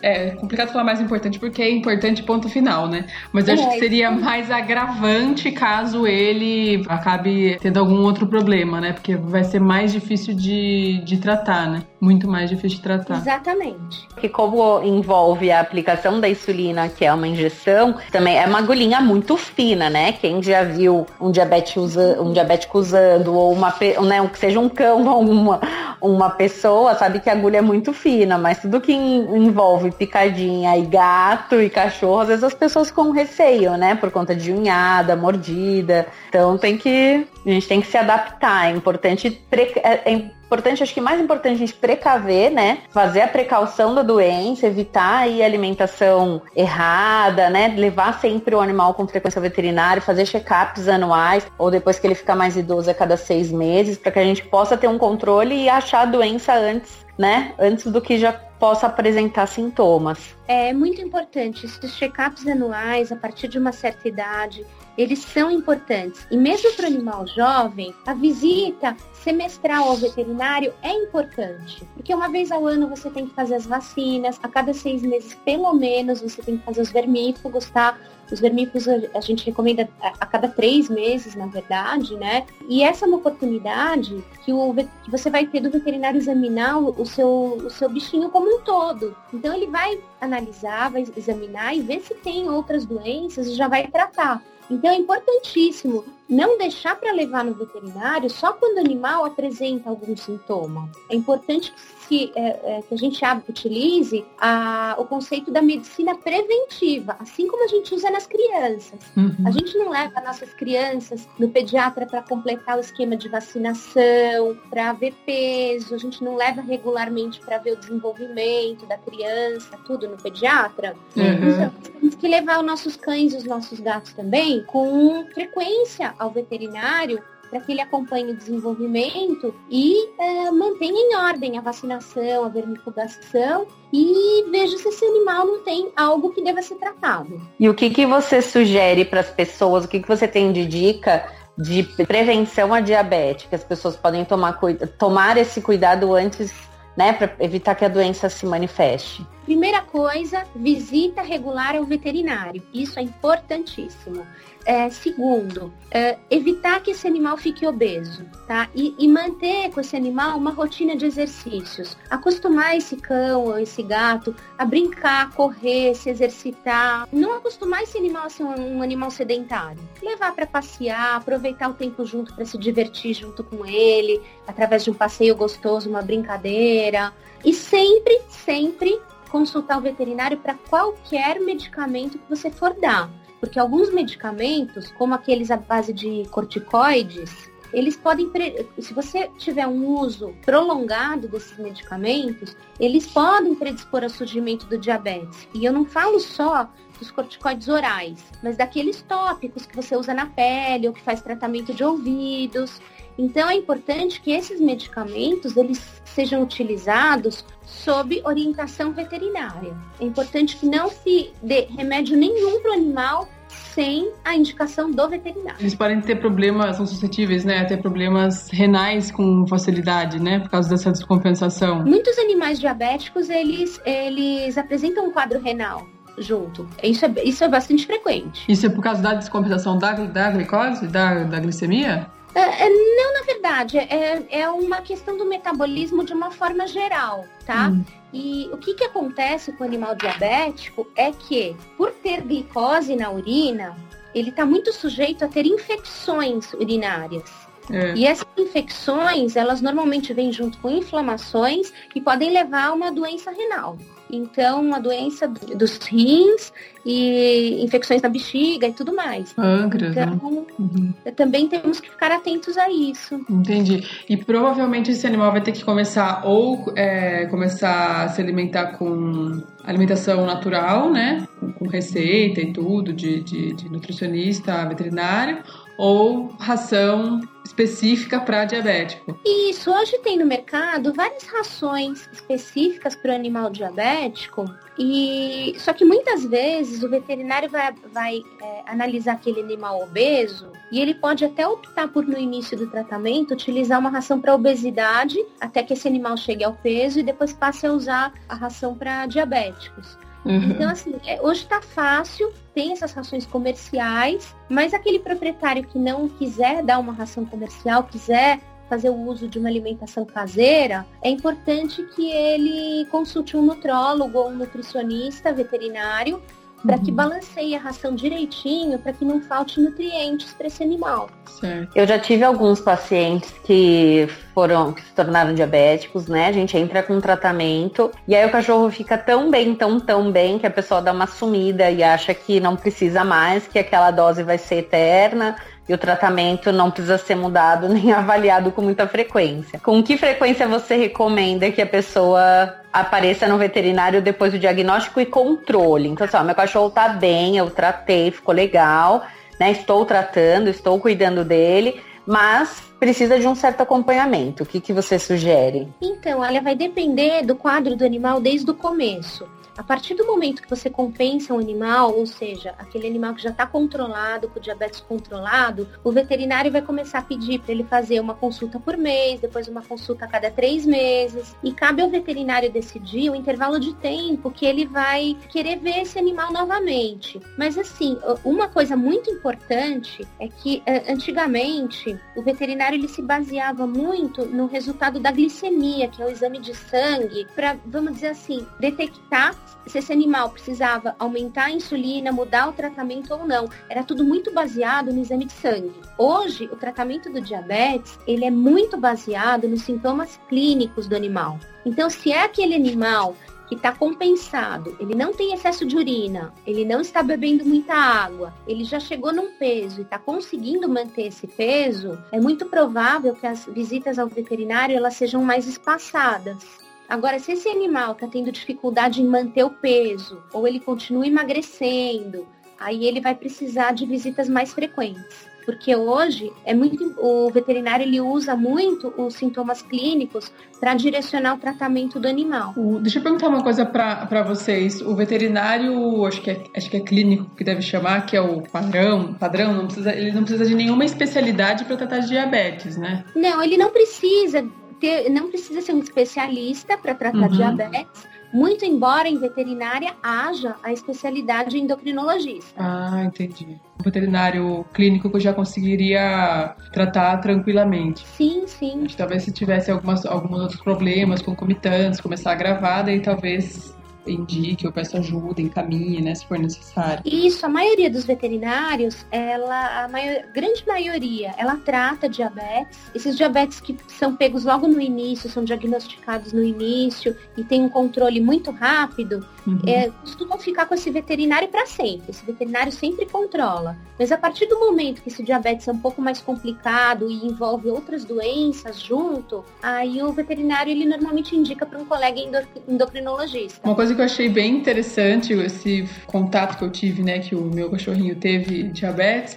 é 0.03 0.31
complicado 0.31 0.71
falar 0.71 0.85
mais 0.85 1.01
importante 1.01 1.39
porque 1.39 1.63
é 1.63 1.71
importante 1.71 2.23
ponto 2.23 2.49
final, 2.49 2.89
né? 2.89 3.07
Mas 3.33 3.49
eu 3.49 3.55
é, 3.55 3.59
acho 3.59 3.71
que 3.71 3.79
seria 3.79 4.11
mais 4.11 4.51
agravante 4.51 5.51
caso 5.51 6.07
ele 6.07 6.85
acabe 6.89 7.59
tendo 7.61 7.79
algum 7.79 8.03
outro 8.03 8.27
problema, 8.27 8.81
né? 8.81 8.93
Porque 8.93 9.17
vai 9.17 9.45
ser 9.45 9.61
mais 9.61 9.93
difícil 9.93 10.35
de, 10.35 11.03
de 11.05 11.17
tratar, 11.19 11.69
né? 11.71 11.83
Muito 12.01 12.29
mais 12.29 12.49
difícil 12.49 12.79
de 12.79 12.83
tratar. 12.83 13.17
Exatamente. 13.17 14.07
Que 14.21 14.29
como 14.29 14.81
envolve 14.83 15.51
a 15.51 15.61
aplicação 15.61 16.21
da 16.21 16.29
insulina, 16.29 16.89
que 16.89 17.05
é 17.05 17.13
uma 17.13 17.27
injeção, 17.27 17.97
também 18.13 18.39
é 18.39 18.47
uma 18.47 18.59
agulhinha 18.59 19.01
muito 19.01 19.37
fina, 19.37 19.91
né? 19.91 20.13
Quem 20.13 20.41
já 20.41 20.63
viu 20.63 21.07
um 21.21 21.33
diabético, 21.33 21.81
usa, 21.81 22.21
um 22.21 22.33
diabético 22.33 22.79
usando 22.79 23.35
ou 23.35 23.53
uma, 23.53 23.75
né, 24.07 24.29
que 24.33 24.39
seja 24.39 24.61
um 24.61 24.69
cão 24.69 25.07
ou 25.09 25.23
uma, 25.23 25.61
uma 26.01 26.31
pessoa, 26.31 26.95
sabe 26.95 27.19
que 27.19 27.29
a 27.29 27.33
agulha 27.33 27.59
é 27.59 27.63
muito 27.63 27.93
fina, 27.93 28.39
mas 28.39 28.61
tudo 28.61 28.81
que 28.81 28.93
envolve 28.93 29.91
picadinha 29.91 30.77
e 30.79 30.83
gato 30.83 31.61
e 31.61 31.69
cachorro, 31.69 32.21
às 32.21 32.29
vezes 32.29 32.45
as 32.45 32.55
pessoas 32.55 32.91
com 32.93 33.11
receio, 33.11 33.77
né, 33.77 33.97
por 33.97 34.11
conta 34.13 34.37
de 34.37 34.53
unhada, 34.53 35.17
mordida. 35.17 36.07
Então 36.29 36.57
tem 36.57 36.77
que, 36.77 37.27
a 37.45 37.51
gente 37.51 37.67
tem 37.67 37.81
que 37.81 37.89
se 37.89 37.97
adaptar. 37.97 38.69
É 38.69 38.77
importante, 38.77 39.43
é, 39.83 40.13
é 40.13 40.38
importante, 40.49 40.83
acho 40.83 40.95
que 40.95 41.01
mais 41.01 41.21
importante 41.21 41.57
a 41.57 41.59
gente 41.59 41.75
precaver, 41.75 42.51
né? 42.51 42.79
Fazer 42.91 43.21
a 43.21 43.29
precaução 43.29 43.95
da 43.95 44.03
doença, 44.03 44.67
evitar 44.67 45.19
aí 45.19 45.43
alimentação 45.43 46.41
errada, 46.57 47.51
né? 47.51 47.69
Levar 47.77 48.19
sempre 48.19 48.55
o 48.55 48.61
animal 48.61 48.95
com 48.95 49.07
frequência 49.07 49.41
veterinária, 49.41 50.01
fazer 50.01 50.25
check-ups 50.25 50.89
anuais, 50.89 51.47
ou 51.59 51.71
depois 51.71 51.99
que 51.99 52.07
ele 52.07 52.15
ficar 52.15 52.35
mais 52.35 52.57
idoso 52.57 52.91
a 52.91 52.95
cada 52.95 53.17
seis 53.17 53.53
meses, 53.53 53.99
para 53.99 54.11
que 54.11 54.19
a 54.19 54.25
gente 54.25 54.43
possa 54.45 54.77
ter 54.77 54.89
um 54.89 54.97
controle 54.97 55.55
e 55.55 55.69
achar 55.69 56.01
a 56.01 56.07
doença 56.07 56.55
antes, 56.55 57.07
né? 57.19 57.53
Antes 57.59 57.87
do 57.93 58.01
que 58.01 58.17
já 58.19 58.33
possa 58.33 58.87
apresentar 58.87 59.47
sintomas. 59.47 60.35
É 60.49 60.73
muito 60.73 61.01
importante 61.01 61.67
esses 61.67 61.95
check-ups 61.95 62.47
anuais 62.47 63.13
a 63.13 63.17
partir 63.17 63.49
de 63.49 63.59
uma 63.59 63.71
certa 63.71 64.09
idade 64.09 64.67
eles 64.99 65.21
são 65.21 65.49
importantes. 65.49 66.27
E 66.29 66.37
mesmo 66.37 66.73
para 66.73 66.85
o 66.85 66.89
animal 66.89 67.25
jovem, 67.29 67.95
a 68.05 68.13
visita 68.13 68.97
semestral 69.23 69.91
ao 69.91 69.97
veterinário 69.97 70.75
é 70.83 70.93
importante, 70.93 71.85
porque 71.95 72.13
uma 72.13 72.29
vez 72.29 72.51
ao 72.51 72.67
ano 72.67 72.89
você 72.89 73.09
tem 73.09 73.27
que 73.27 73.35
fazer 73.35 73.55
as 73.55 73.67
vacinas, 73.67 74.41
a 74.43 74.49
cada 74.49 74.75
seis 74.75 75.03
meses 75.03 75.35
pelo 75.45 75.73
menos 75.73 76.21
você 76.21 76.43
tem 76.43 76.59
que 76.59 76.65
fazer 76.65 76.81
os 76.81 76.91
vermífugos, 76.91 77.71
tá? 77.71 77.97
Os 78.31 78.41
vermífugos 78.41 78.87
a 78.89 79.21
gente 79.21 79.47
recomenda 79.47 79.89
a 80.03 80.27
cada 80.27 80.49
três 80.49 80.89
meses, 80.89 81.35
na 81.35 81.47
verdade, 81.47 82.15
né? 82.17 82.45
E 82.69 82.83
essa 82.83 83.07
é 83.07 83.09
uma 83.09 83.19
oportunidade 83.19 84.23
que, 84.45 84.53
o, 84.53 84.75
que 84.75 85.11
você 85.11 85.31
vai 85.31 85.47
ter 85.47 85.61
do 85.61 85.71
veterinário 85.71 86.19
examinar 86.19 86.79
o 86.79 87.07
seu, 87.07 87.59
o 87.65 87.71
seu 87.71 87.89
bichinho 87.89 88.29
como 88.31 88.55
um 88.55 88.61
todo. 88.61 89.17
Então 89.33 89.55
ele 89.55 89.67
vai 89.67 89.99
analisar, 90.21 90.91
vai 90.91 91.07
examinar 91.17 91.75
e 91.75 91.81
ver 91.81 92.01
se 92.01 92.15
tem 92.15 92.49
outras 92.51 92.85
doenças 92.85 93.47
e 93.47 93.55
já 93.55 93.69
vai 93.69 93.87
tratar. 93.87 94.43
Então 94.71 94.91
é 94.91 94.97
importantíssimo 94.97 96.05
não 96.29 96.59
deixar 96.59 96.97
para 96.97 97.13
levar 97.13 97.45
no 97.45 97.55
veterinário 97.55 98.29
só 98.29 98.53
quando 98.53 98.77
o 98.77 98.81
animal 98.81 99.25
apresenta 99.25 99.89
algum 99.89 100.17
sintoma. 100.17 100.91
É 101.11 101.17
importante 101.17 101.73
que 101.73 101.81
que, 102.09 102.33
é, 102.35 102.79
é, 102.79 102.83
que 102.83 102.95
a 102.95 102.97
gente 102.97 103.23
utilize 103.49 104.25
a, 104.41 104.97
o 104.99 105.05
conceito 105.05 105.51
da 105.51 105.61
medicina 105.61 106.17
preventiva, 106.17 107.17
assim 107.21 107.47
como 107.47 107.65
a 107.65 107.69
gente 107.69 107.95
usa 107.95 108.11
nas 108.11 108.27
crianças. 108.27 108.99
Uhum. 109.15 109.37
A 109.45 109.51
gente 109.51 109.77
não 109.77 109.91
leva 109.91 110.21
nossas 110.23 110.55
crianças 110.55 111.29
no 111.39 111.51
pediatra 111.51 112.07
para 112.07 112.23
completar 112.23 112.79
o 112.79 112.81
esquema 112.81 113.15
de 113.15 113.29
vacinação, 113.29 114.57
para 114.71 114.95
ver 114.95 115.15
peso, 115.27 115.95
a 115.95 115.99
gente 115.99 116.25
não 116.25 116.35
leva 116.35 116.63
regularmente 116.63 117.41
para 117.41 117.59
ver 117.59 117.73
o 117.73 117.77
desenvolvimento 117.77 118.87
da 118.87 118.97
criança, 118.97 119.79
tudo 119.87 120.09
no 120.09 120.17
pediatra. 120.17 120.97
Uhum. 121.15 121.51
Então, 121.51 121.71
temos 121.93 122.15
que 122.15 122.27
levar 122.27 122.61
os 122.61 122.67
nossos 122.67 122.97
cães 122.97 123.35
e 123.35 123.37
os 123.37 123.45
nossos 123.45 123.81
gatos 123.81 124.15
também 124.15 124.65
com 124.65 125.27
frequência 125.35 126.15
ao 126.19 126.31
veterinário 126.31 127.23
para 127.49 127.61
que 127.61 127.73
ele 127.73 127.81
acompanhe 127.81 128.33
o 128.33 128.37
desenvolvimento 128.37 129.55
e 129.71 130.11
é, 130.19 130.51
mantenha 130.51 130.99
em 130.99 131.17
ordem 131.17 131.59
a 131.59 131.61
vacinação, 131.61 132.45
a 132.45 132.49
vermifugação 132.49 133.67
e 133.93 134.45
veja 134.51 134.77
se 134.79 134.89
esse 134.89 135.05
animal 135.05 135.47
não 135.47 135.61
tem 135.61 135.91
algo 135.97 136.31
que 136.31 136.43
deva 136.43 136.61
ser 136.63 136.77
tratado. 136.77 137.41
E 137.59 137.69
o 137.69 137.75
que, 137.75 137.91
que 137.91 138.07
você 138.07 138.43
sugere 138.43 139.05
para 139.05 139.21
as 139.21 139.31
pessoas? 139.31 139.85
O 139.85 139.89
que, 139.89 140.01
que 140.01 140.09
você 140.09 140.29
tem 140.29 140.53
de 140.53 140.67
dica 140.67 141.27
de 141.57 141.83
prevenção 142.07 142.73
à 142.73 142.81
diabetes? 142.81 143.47
Que 143.47 143.55
as 143.55 143.65
pessoas 143.65 143.97
podem 143.97 144.25
tomar, 144.25 144.59
tomar 144.99 145.37
esse 145.37 145.61
cuidado 145.61 146.15
antes, 146.15 146.53
né, 146.97 147.13
para 147.13 147.35
evitar 147.41 147.75
que 147.75 147.85
a 147.85 147.89
doença 147.89 148.29
se 148.29 148.45
manifeste? 148.45 149.27
Primeira 149.45 149.81
coisa, 149.81 150.45
visita 150.55 151.23
regular 151.23 151.75
ao 151.77 151.85
veterinário. 151.85 152.63
Isso 152.73 152.99
é 152.99 153.03
importantíssimo. 153.03 154.27
É, 154.69 154.91
segundo, 154.91 155.73
é, 155.91 156.19
evitar 156.31 156.83
que 156.83 156.91
esse 156.91 157.07
animal 157.07 157.39
fique 157.39 157.67
obeso, 157.67 158.23
tá? 158.47 158.69
E, 158.75 158.95
e, 158.99 159.09
manter 159.09 159.71
com 159.71 159.81
esse 159.81 159.97
animal 159.97 160.37
uma 160.37 160.51
rotina 160.51 160.95
de 160.95 161.07
exercícios. 161.07 161.97
Acostumar 162.11 162.77
esse 162.77 162.95
cão 162.97 163.45
ou 163.45 163.59
esse 163.59 163.83
gato 163.83 164.37
a 164.59 164.67
brincar, 164.67 165.31
correr, 165.31 165.95
se 165.95 166.11
exercitar. 166.11 167.09
Não 167.11 167.33
acostumar 167.33 167.83
esse 167.83 167.97
animal 167.97 168.27
a 168.27 168.29
ser 168.29 168.43
um, 168.43 168.77
um 168.77 168.83
animal 168.83 169.11
sedentário. 169.11 169.81
Levar 170.03 170.35
para 170.35 170.47
passear, 170.47 171.17
aproveitar 171.17 171.71
o 171.71 171.73
tempo 171.73 172.05
junto 172.05 172.35
para 172.35 172.45
se 172.45 172.59
divertir 172.59 173.15
junto 173.15 173.43
com 173.43 173.65
ele, 173.65 174.21
através 174.47 174.85
de 174.85 174.91
um 174.91 174.95
passeio 174.95 175.35
gostoso, 175.35 175.89
uma 175.89 176.03
brincadeira. 176.03 177.11
E 177.43 177.55
sempre, 177.55 178.21
sempre 178.29 179.01
consultar 179.31 179.79
o 179.79 179.81
veterinário 179.81 180.37
para 180.37 180.53
qualquer 180.69 181.41
medicamento 181.41 182.19
que 182.19 182.29
você 182.29 182.51
for 182.51 182.75
dar. 182.75 183.09
Porque 183.41 183.59
alguns 183.59 183.93
medicamentos, 183.93 184.91
como 184.93 185.15
aqueles 185.15 185.51
à 185.51 185.57
base 185.57 185.93
de 185.93 186.25
corticoides, 186.31 187.51
eles 187.73 187.97
podem, 187.97 188.31
se 188.79 188.95
você 188.95 189.29
tiver 189.37 189.67
um 189.67 189.87
uso 189.99 190.35
prolongado 190.45 191.29
desses 191.29 191.59
medicamentos, 191.59 192.57
eles 192.81 193.07
podem 193.07 193.55
predispor 193.55 194.03
ao 194.03 194.09
surgimento 194.09 194.67
do 194.67 194.79
diabetes. 194.79 195.47
E 195.55 195.65
eu 195.65 195.73
não 195.73 195.85
falo 195.85 196.19
só 196.19 196.69
dos 196.99 197.11
corticoides 197.11 197.69
orais, 197.69 198.25
mas 198.43 198.57
daqueles 198.57 199.03
tópicos 199.03 199.67
que 199.67 199.77
você 199.77 199.97
usa 199.97 200.15
na 200.15 200.27
pele 200.27 200.89
ou 200.89 200.95
que 200.95 201.03
faz 201.03 201.21
tratamento 201.21 201.73
de 201.73 201.85
ouvidos. 201.85 202.81
Então 203.19 203.51
é 203.51 203.55
importante 203.55 204.21
que 204.21 204.31
esses 204.31 204.61
medicamentos 204.61 205.57
eles 205.57 206.01
sejam 206.05 206.43
utilizados 206.43 207.45
sob 207.65 208.23
orientação 208.25 208.93
veterinária. 208.93 209.75
É 210.01 210.05
importante 210.05 210.57
que 210.57 210.67
não 210.67 210.89
se 210.89 211.33
dê 211.43 211.67
remédio 211.77 212.17
nenhum 212.17 212.63
para 212.63 212.71
o 212.71 212.75
animal 212.75 213.29
sem 213.49 214.11
a 214.25 214.35
indicação 214.35 214.91
do 214.91 215.09
veterinário. 215.09 215.61
Eles 215.61 215.75
podem 215.75 216.01
ter 216.01 216.17
problemas, 216.17 216.77
são 216.77 216.87
suscetíveis, 216.87 217.45
né, 217.45 217.61
a 217.61 217.65
ter 217.65 217.79
problemas 217.79 218.49
renais 218.51 219.11
com 219.11 219.47
facilidade, 219.47 220.21
né, 220.21 220.41
por 220.41 220.51
causa 220.51 220.69
dessa 220.69 220.91
descompensação. 220.91 221.85
Muitos 221.85 222.19
animais 222.19 222.59
diabéticos, 222.59 223.31
eles, 223.31 223.81
eles 223.85 224.59
apresentam 224.59 225.07
um 225.07 225.13
quadro 225.13 225.41
renal 225.41 225.87
junto. 226.19 226.69
Isso 226.83 227.07
é, 227.07 227.13
isso 227.25 227.45
é 227.45 227.49
bastante 227.49 227.87
frequente. 227.87 228.45
Isso 228.49 228.67
é 228.67 228.69
por 228.69 228.83
causa 228.83 229.01
da 229.01 229.15
descompensação 229.15 229.79
da, 229.79 229.93
da 229.93 230.31
glicose, 230.31 230.89
da, 230.89 231.25
da 231.25 231.39
glicemia? 231.39 232.07
É, 232.39 232.67
é, 232.67 232.69
não, 232.69 233.15
na 233.15 233.23
verdade, 233.23 233.79
é, 233.79 234.23
é 234.31 234.49
uma 234.49 234.81
questão 234.81 235.17
do 235.17 235.25
metabolismo 235.25 236.05
de 236.05 236.13
uma 236.13 236.31
forma 236.31 236.69
geral, 236.69 237.27
tá? 237.45 237.69
Hum. 237.69 237.85
E 238.13 238.49
o 238.53 238.57
que, 238.57 238.75
que 238.75 238.85
acontece 238.85 239.51
com 239.53 239.65
o 239.65 239.67
animal 239.67 239.97
diabético 239.97 240.87
é 240.95 241.11
que, 241.11 241.57
por 241.77 241.91
ter 241.91 242.21
glicose 242.23 242.95
na 242.95 243.11
urina, 243.11 243.77
ele 244.15 244.31
está 244.31 244.47
muito 244.47 244.73
sujeito 244.73 245.25
a 245.25 245.29
ter 245.29 245.47
infecções 245.47 246.53
urinárias. 246.55 247.29
É. 247.71 247.95
E 247.95 248.07
essas 248.07 248.27
infecções, 248.39 249.35
elas 249.35 249.61
normalmente 249.61 250.15
vêm 250.15 250.33
junto 250.33 250.59
com 250.59 250.71
inflamações 250.71 251.73
e 251.93 252.01
podem 252.01 252.31
levar 252.31 252.69
a 252.69 252.73
uma 252.73 252.93
doença 252.93 253.33
renal. 253.33 253.77
Então, 254.11 254.61
uma 254.63 254.81
doença 254.81 255.29
dos 255.29 255.77
rins 255.79 256.53
e 256.85 257.63
infecções 257.63 258.01
na 258.01 258.09
bexiga 258.09 258.67
e 258.67 258.73
tudo 258.73 258.95
mais. 258.95 259.33
Pâncreas, 259.33 259.93
então, 259.93 260.31
né? 260.31 260.43
uhum. 260.59 260.95
também 261.15 261.49
temos 261.49 261.81
que 261.81 261.91
ficar 261.91 262.11
atentos 262.11 262.57
a 262.57 262.71
isso. 262.71 263.21
Entendi. 263.29 263.87
E 264.09 264.17
provavelmente 264.17 264.91
esse 264.91 265.07
animal 265.07 265.33
vai 265.33 265.43
ter 265.43 265.53
que 265.53 265.65
começar 265.65 266.23
ou 266.25 266.73
é, 266.77 267.27
começar 267.27 268.05
a 268.05 268.09
se 268.09 268.21
alimentar 268.23 268.79
com 268.79 269.43
alimentação 269.65 270.25
natural, 270.25 270.91
né? 270.91 271.29
Com 271.59 271.69
receita 271.69 272.41
e 272.41 272.53
tudo 272.53 272.93
de, 272.93 273.21
de, 273.23 273.53
de 273.53 273.69
nutricionista 273.69 274.65
veterinário, 274.67 275.39
ou 275.79 276.27
ração 276.41 277.21
específica 277.45 278.21
para 278.21 278.45
diabético. 278.45 279.19
Isso, 279.25 279.71
hoje 279.71 279.97
tem 279.99 280.19
no 280.19 280.27
mercado 280.27 280.93
várias 280.93 281.23
rações 281.25 282.09
específicas 282.13 282.97
para 282.97 283.13
o 283.13 283.15
animal 283.15 283.49
diabético 283.49 284.45
e 284.77 285.55
só 285.59 285.73
que 285.73 285.85
muitas 285.85 286.25
vezes 286.25 286.83
o 286.83 286.91
veterinário 286.91 287.49
vai, 287.49 287.73
vai 287.93 288.23
é, 288.43 288.63
analisar 288.67 289.13
aquele 289.13 289.41
animal 289.41 289.83
obeso 289.83 290.51
e 290.71 290.81
ele 290.81 290.95
pode 290.95 291.25
até 291.25 291.47
optar 291.47 291.89
por 291.89 292.05
no 292.05 292.19
início 292.19 292.57
do 292.57 292.69
tratamento 292.69 293.33
utilizar 293.33 293.79
uma 293.79 293.91
ração 293.91 294.21
para 294.21 294.35
obesidade 294.35 295.17
até 295.41 295.63
que 295.63 295.73
esse 295.73 295.87
animal 295.87 296.17
chegue 296.17 296.45
ao 296.45 296.55
peso 296.55 296.99
e 296.99 297.05
depois 297.05 297.33
passe 297.33 297.67
a 297.67 297.73
usar 297.73 298.13
a 298.29 298.35
ração 298.35 298.75
para 298.75 299.07
diabéticos. 299.07 299.97
Uhum. 300.29 300.51
Então, 300.51 300.71
assim, 300.71 300.95
é, 301.07 301.21
hoje 301.23 301.43
está 301.43 301.63
fácil, 301.63 302.31
tem 302.55 302.73
essas 302.73 302.93
rações 302.93 303.25
comerciais, 303.25 304.37
mas 304.47 304.75
aquele 304.75 304.99
proprietário 304.99 305.65
que 305.65 305.79
não 305.79 306.07
quiser 306.07 306.63
dar 306.63 306.79
uma 306.79 306.93
ração 306.93 307.25
comercial, 307.25 307.85
quiser 307.85 308.39
fazer 308.69 308.91
o 308.91 309.07
uso 309.07 309.27
de 309.27 309.39
uma 309.39 309.49
alimentação 309.49 310.05
caseira, 310.05 310.85
é 311.03 311.09
importante 311.09 311.83
que 311.95 312.13
ele 312.13 312.85
consulte 312.91 313.35
um 313.35 313.43
nutrólogo 313.43 314.19
ou 314.19 314.29
um 314.29 314.37
nutricionista 314.37 315.33
veterinário 315.33 316.23
para 316.65 316.77
uhum. 316.77 316.85
que 316.85 316.93
balanceie 316.93 317.55
a 317.55 317.59
ração 317.59 317.95
direitinho, 317.95 318.79
para 318.79 318.93
que 318.93 319.05
não 319.05 319.21
falte 319.21 319.61
nutrientes 319.61 320.33
para 320.33 320.47
esse 320.47 320.63
animal. 320.63 321.09
Certo. 321.27 321.71
Eu 321.75 321.87
já 321.87 321.99
tive 321.99 322.25
alguns 322.25 322.61
pacientes 322.61 323.33
que 323.45 324.09
foram 324.35 324.73
que 324.73 324.83
se 324.83 324.93
tornaram 324.93 325.35
diabéticos, 325.35 326.09
né? 326.09 326.27
A 326.27 326.33
gente 326.33 326.57
entra 326.57 326.83
com 326.83 326.95
um 326.95 327.01
tratamento 327.01 327.91
e 328.07 328.15
aí 328.15 328.27
o 328.27 328.31
cachorro 328.31 328.71
fica 328.71 328.97
tão 328.99 329.31
bem, 329.31 329.55
tão 329.55 329.79
tão 329.79 330.11
bem 330.11 330.39
que 330.39 330.47
a 330.47 330.51
pessoa 330.51 330.83
dá 330.83 330.93
uma 330.93 331.07
sumida 331.07 331.71
e 331.71 331.83
acha 331.83 332.13
que 332.15 332.41
não 332.41 332.57
precisa 332.57 333.05
mais, 333.05 333.47
que 333.47 333.59
aquela 333.59 333.91
dose 333.91 334.23
vai 334.23 334.39
ser 334.39 334.57
eterna 334.57 335.37
e 335.69 335.75
o 335.75 335.79
tratamento 335.79 336.51
não 336.51 336.71
precisa 336.71 336.97
ser 336.97 337.15
mudado 337.15 337.69
nem 337.71 337.93
avaliado 337.93 338.51
com 338.51 338.63
muita 338.63 338.87
frequência. 338.87 339.61
Com 339.61 339.83
que 339.83 339.97
frequência 339.97 340.49
você 340.49 340.77
recomenda 340.77 341.51
que 341.51 341.61
a 341.61 341.67
pessoa 341.67 342.55
apareça 342.73 343.27
no 343.27 343.39
veterinário 343.39 344.01
depois 344.01 344.33
do 344.33 344.39
diagnóstico 344.39 345.01
e 345.01 345.07
controle? 345.07 345.89
Então, 345.89 346.07
assim, 346.07 346.17
ó, 346.17 346.25
meu 346.25 346.35
cachorro 346.35 346.71
tá 346.71 346.89
bem, 346.89 347.37
eu 347.37 347.51
tratei, 347.51 348.11
ficou 348.11 348.35
legal, 348.35 349.05
né? 349.39 349.51
Estou 349.51 349.85
tratando, 349.85 350.49
estou 350.49 350.79
cuidando 350.79 351.25
dele, 351.25 351.81
mas 352.07 352.63
precisa 352.81 353.19
de 353.19 353.27
um 353.27 353.35
certo 353.35 353.61
acompanhamento. 353.61 354.43
O 354.43 354.47
que, 354.47 354.61
que 354.61 354.73
você 354.73 354.99
sugere? 354.99 355.69
Então, 355.81 356.25
ela 356.25 356.41
vai 356.41 356.55
depender 356.55 357.23
do 357.23 357.35
quadro 357.35 357.77
do 357.77 357.85
animal 357.85 358.21
desde 358.21 358.51
o 358.51 358.55
começo. 358.55 359.27
A 359.59 359.63
partir 359.65 359.95
do 359.95 360.07
momento 360.07 360.41
que 360.41 360.49
você 360.49 360.71
compensa 360.71 361.35
um 361.35 361.39
animal, 361.41 361.93
ou 361.93 362.07
seja, 362.07 362.55
aquele 362.57 362.87
animal 362.87 363.13
que 363.13 363.21
já 363.21 363.31
está 363.31 363.45
controlado, 363.45 364.29
com 364.29 364.39
diabetes 364.39 364.79
controlado, 364.81 365.69
o 365.83 365.91
veterinário 365.91 366.53
vai 366.53 366.63
começar 366.63 367.01
a 367.01 367.03
pedir 367.03 367.41
para 367.41 367.51
ele 367.51 367.65
fazer 367.65 367.99
uma 367.99 368.15
consulta 368.15 368.61
por 368.61 368.77
mês, 368.77 369.21
depois 369.21 369.49
uma 369.49 369.61
consulta 369.61 370.05
a 370.05 370.09
cada 370.09 370.31
três 370.31 370.65
meses. 370.65 371.35
E 371.43 371.53
cabe 371.53 371.83
ao 371.83 371.91
veterinário 371.91 372.53
decidir 372.53 373.11
o 373.11 373.17
intervalo 373.17 373.59
de 373.59 373.75
tempo 373.75 374.31
que 374.31 374.47
ele 374.47 374.65
vai 374.65 375.17
querer 375.29 375.59
ver 375.59 375.83
esse 375.83 375.99
animal 375.99 376.33
novamente. 376.33 377.21
Mas 377.37 377.59
assim, 377.59 377.99
uma 378.25 378.47
coisa 378.47 378.77
muito 378.77 379.11
importante 379.11 380.07
é 380.21 380.29
que 380.29 380.63
eh, 380.67 380.85
antigamente 380.93 381.99
o 382.15 382.23
veterinário 382.23 382.77
ele 382.77 382.87
se 382.87 383.03
baseava 383.03 383.67
muito 383.67 384.25
no 384.25 384.47
resultado 384.47 385.01
da 385.01 385.11
glicemia, 385.11 385.89
que 385.89 386.01
é 386.01 386.07
o 386.07 386.11
exame 386.11 386.39
de 386.39 386.55
sangue, 386.55 387.27
para, 387.35 387.57
vamos 387.67 387.95
dizer 387.95 388.11
assim, 388.11 388.47
detectar 388.61 389.35
se 389.67 389.79
esse 389.79 389.93
animal 389.93 390.31
precisava 390.31 390.95
aumentar 390.99 391.45
a 391.45 391.51
insulina, 391.51 392.13
mudar 392.13 392.49
o 392.49 392.53
tratamento 392.53 393.13
ou 393.13 393.27
não. 393.27 393.49
Era 393.69 393.85
tudo 393.85 394.05
muito 394.05 394.33
baseado 394.33 394.93
no 394.93 395.01
exame 395.01 395.27
de 395.27 395.33
sangue. 395.33 395.73
Hoje, 395.97 396.49
o 396.53 396.57
tratamento 396.57 397.11
do 397.11 397.21
diabetes, 397.21 397.99
ele 398.07 398.25
é 398.25 398.31
muito 398.31 398.77
baseado 398.77 399.49
nos 399.49 399.63
sintomas 399.63 400.19
clínicos 400.29 400.87
do 400.87 400.97
animal. 400.97 401.39
Então, 401.65 401.91
se 401.91 402.13
é 402.13 402.23
aquele 402.23 402.55
animal 402.55 403.15
que 403.49 403.55
está 403.55 403.73
compensado, 403.73 404.77
ele 404.79 404.95
não 404.95 405.13
tem 405.13 405.33
excesso 405.33 405.65
de 405.65 405.75
urina, 405.75 406.33
ele 406.47 406.65
não 406.65 406.83
está 406.83 407.03
bebendo 407.03 407.45
muita 407.45 407.75
água, 407.75 408.33
ele 408.47 408.63
já 408.63 408.79
chegou 408.79 409.13
num 409.13 409.33
peso 409.33 409.81
e 409.81 409.85
está 409.85 409.99
conseguindo 409.99 410.69
manter 410.69 411.07
esse 411.07 411.27
peso, 411.27 411.99
é 412.13 412.21
muito 412.21 412.45
provável 412.47 413.15
que 413.15 413.27
as 413.27 413.47
visitas 413.47 413.99
ao 413.99 414.07
veterinário 414.07 414.77
elas 414.77 414.95
sejam 414.95 415.25
mais 415.25 415.49
espaçadas. 415.49 416.68
Agora, 416.89 417.19
se 417.19 417.33
esse 417.33 417.49
animal 417.49 417.93
está 417.93 418.07
tendo 418.07 418.33
dificuldade 418.33 419.03
em 419.03 419.07
manter 419.07 419.45
o 419.45 419.51
peso, 419.51 420.23
ou 420.33 420.49
ele 420.49 420.59
continua 420.59 421.07
emagrecendo, 421.07 422.27
aí 422.59 422.87
ele 422.87 423.01
vai 423.01 423.15
precisar 423.15 423.73
de 423.73 423.85
visitas 423.85 424.29
mais 424.29 424.53
frequentes. 424.53 425.29
Porque 425.45 425.75
hoje 425.75 426.31
é 426.45 426.53
muito 426.53 426.95
o 426.99 427.31
veterinário 427.31 427.83
ele 427.83 428.03
usa 428.03 428.37
muito 428.37 428.93
os 428.99 429.15
sintomas 429.15 429.63
clínicos 429.63 430.31
para 430.61 430.75
direcionar 430.75 431.37
o 431.37 431.39
tratamento 431.39 431.99
do 431.99 432.07
animal. 432.07 432.53
O, 432.55 432.79
deixa 432.79 432.99
eu 432.99 433.03
perguntar 433.03 433.29
uma 433.29 433.43
coisa 433.43 433.65
para 433.65 434.23
vocês. 434.25 434.83
O 434.83 434.95
veterinário, 434.95 436.05
acho 436.05 436.21
que, 436.21 436.33
é, 436.33 436.45
acho 436.55 436.69
que 436.69 436.77
é 436.77 436.81
clínico 436.81 437.35
que 437.35 437.43
deve 437.43 437.63
chamar, 437.63 438.05
que 438.05 438.15
é 438.15 438.21
o 438.21 438.43
padrão, 438.43 439.15
padrão 439.15 439.55
não 439.55 439.65
precisa, 439.65 439.95
ele 439.95 440.13
não 440.13 440.23
precisa 440.23 440.45
de 440.45 440.55
nenhuma 440.55 440.85
especialidade 440.85 441.65
para 441.65 441.79
tratar 441.79 442.01
de 442.01 442.09
diabetes, 442.09 442.77
né? 442.77 443.07
Não, 443.17 443.43
ele 443.43 443.57
não 443.57 443.71
precisa 443.71 444.47
ter, 444.81 445.09
não 445.11 445.29
precisa 445.29 445.61
ser 445.61 445.73
um 445.73 445.81
especialista 445.81 446.77
para 446.77 446.95
tratar 446.95 447.31
uhum. 447.31 447.37
diabetes, 447.37 448.07
muito 448.33 448.65
embora 448.65 449.09
em 449.09 449.19
veterinária 449.19 449.95
haja 450.03 450.57
a 450.63 450.73
especialidade 450.73 451.59
endocrinologista. 451.59 452.53
Ah, 452.59 453.03
entendi. 453.05 453.59
O 453.79 453.83
veterinário 453.83 454.65
clínico 454.75 455.09
que 455.09 455.17
eu 455.17 455.21
já 455.21 455.33
conseguiria 455.33 456.55
tratar 456.73 457.17
tranquilamente. 457.19 458.07
Sim, 458.07 458.45
sim. 458.47 458.87
Talvez 458.97 459.23
se 459.23 459.33
tivesse 459.33 459.71
algumas, 459.71 460.05
alguns 460.05 460.41
outros 460.41 460.61
problemas 460.61 461.23
concomitantes, 461.23 462.01
começar 462.01 462.33
a 462.33 462.35
gravar, 462.35 462.83
daí 462.83 463.01
talvez 463.01 463.78
indique, 464.11 464.65
eu 464.65 464.73
peço 464.73 464.97
ajuda, 464.97 465.41
encaminhe, 465.41 466.01
né, 466.01 466.15
se 466.15 466.27
for 466.27 466.39
necessário. 466.39 467.03
Isso, 467.05 467.45
a 467.45 467.49
maioria 467.49 467.91
dos 467.91 468.05
veterinários, 468.05 469.07
ela, 469.11 469.85
a 469.85 469.89
maior, 469.89 470.23
grande 470.35 470.65
maioria, 470.67 471.35
ela 471.37 471.57
trata 471.57 472.09
diabetes. 472.09 472.79
Esses 472.95 473.17
diabetes 473.17 473.61
que 473.61 473.77
são 473.89 474.17
pegos 474.17 474.45
logo 474.45 474.67
no 474.67 474.81
início, 474.81 475.29
são 475.31 475.45
diagnosticados 475.45 476.33
no 476.33 476.43
início 476.43 477.17
e 477.37 477.45
tem 477.45 477.63
um 477.63 477.69
controle 477.69 478.21
muito 478.21 478.51
rápido, 478.51 479.27
uhum. 479.47 479.61
é, 479.67 479.91
costumam 479.91 480.39
ficar 480.39 480.67
com 480.67 480.75
esse 480.75 480.91
veterinário 480.91 481.49
para 481.49 481.67
sempre. 481.67 482.11
Esse 482.11 482.25
veterinário 482.25 482.73
sempre 482.73 483.07
controla. 483.07 483.77
Mas 483.99 484.13
a 484.13 484.17
partir 484.17 484.47
do 484.47 484.59
momento 484.59 485.03
que 485.03 485.09
esse 485.09 485.23
diabetes 485.23 485.67
é 485.67 485.73
um 485.73 485.79
pouco 485.79 486.01
mais 486.01 486.21
complicado 486.21 487.11
e 487.11 487.27
envolve 487.27 487.69
outras 487.69 488.05
doenças 488.05 488.81
junto, 488.81 489.45
aí 489.63 490.03
o 490.03 490.13
veterinário 490.13 490.71
ele 490.71 490.85
normalmente 490.85 491.35
indica 491.35 491.67
para 491.67 491.79
um 491.79 491.85
colega 491.85 492.19
endocrinologista. 492.67 493.61
Uma 493.65 493.75
coisa 493.75 493.95
que 493.99 494.03
eu 494.03 494.05
achei 494.05 494.29
bem 494.29 494.55
interessante, 494.57 495.33
esse 495.33 495.89
contato 496.07 496.57
que 496.57 496.63
eu 496.63 496.71
tive, 496.71 497.03
né, 497.03 497.19
que 497.19 497.35
o 497.35 497.43
meu 497.43 497.69
cachorrinho 497.69 498.15
teve 498.15 498.63
diabetes, 498.63 499.37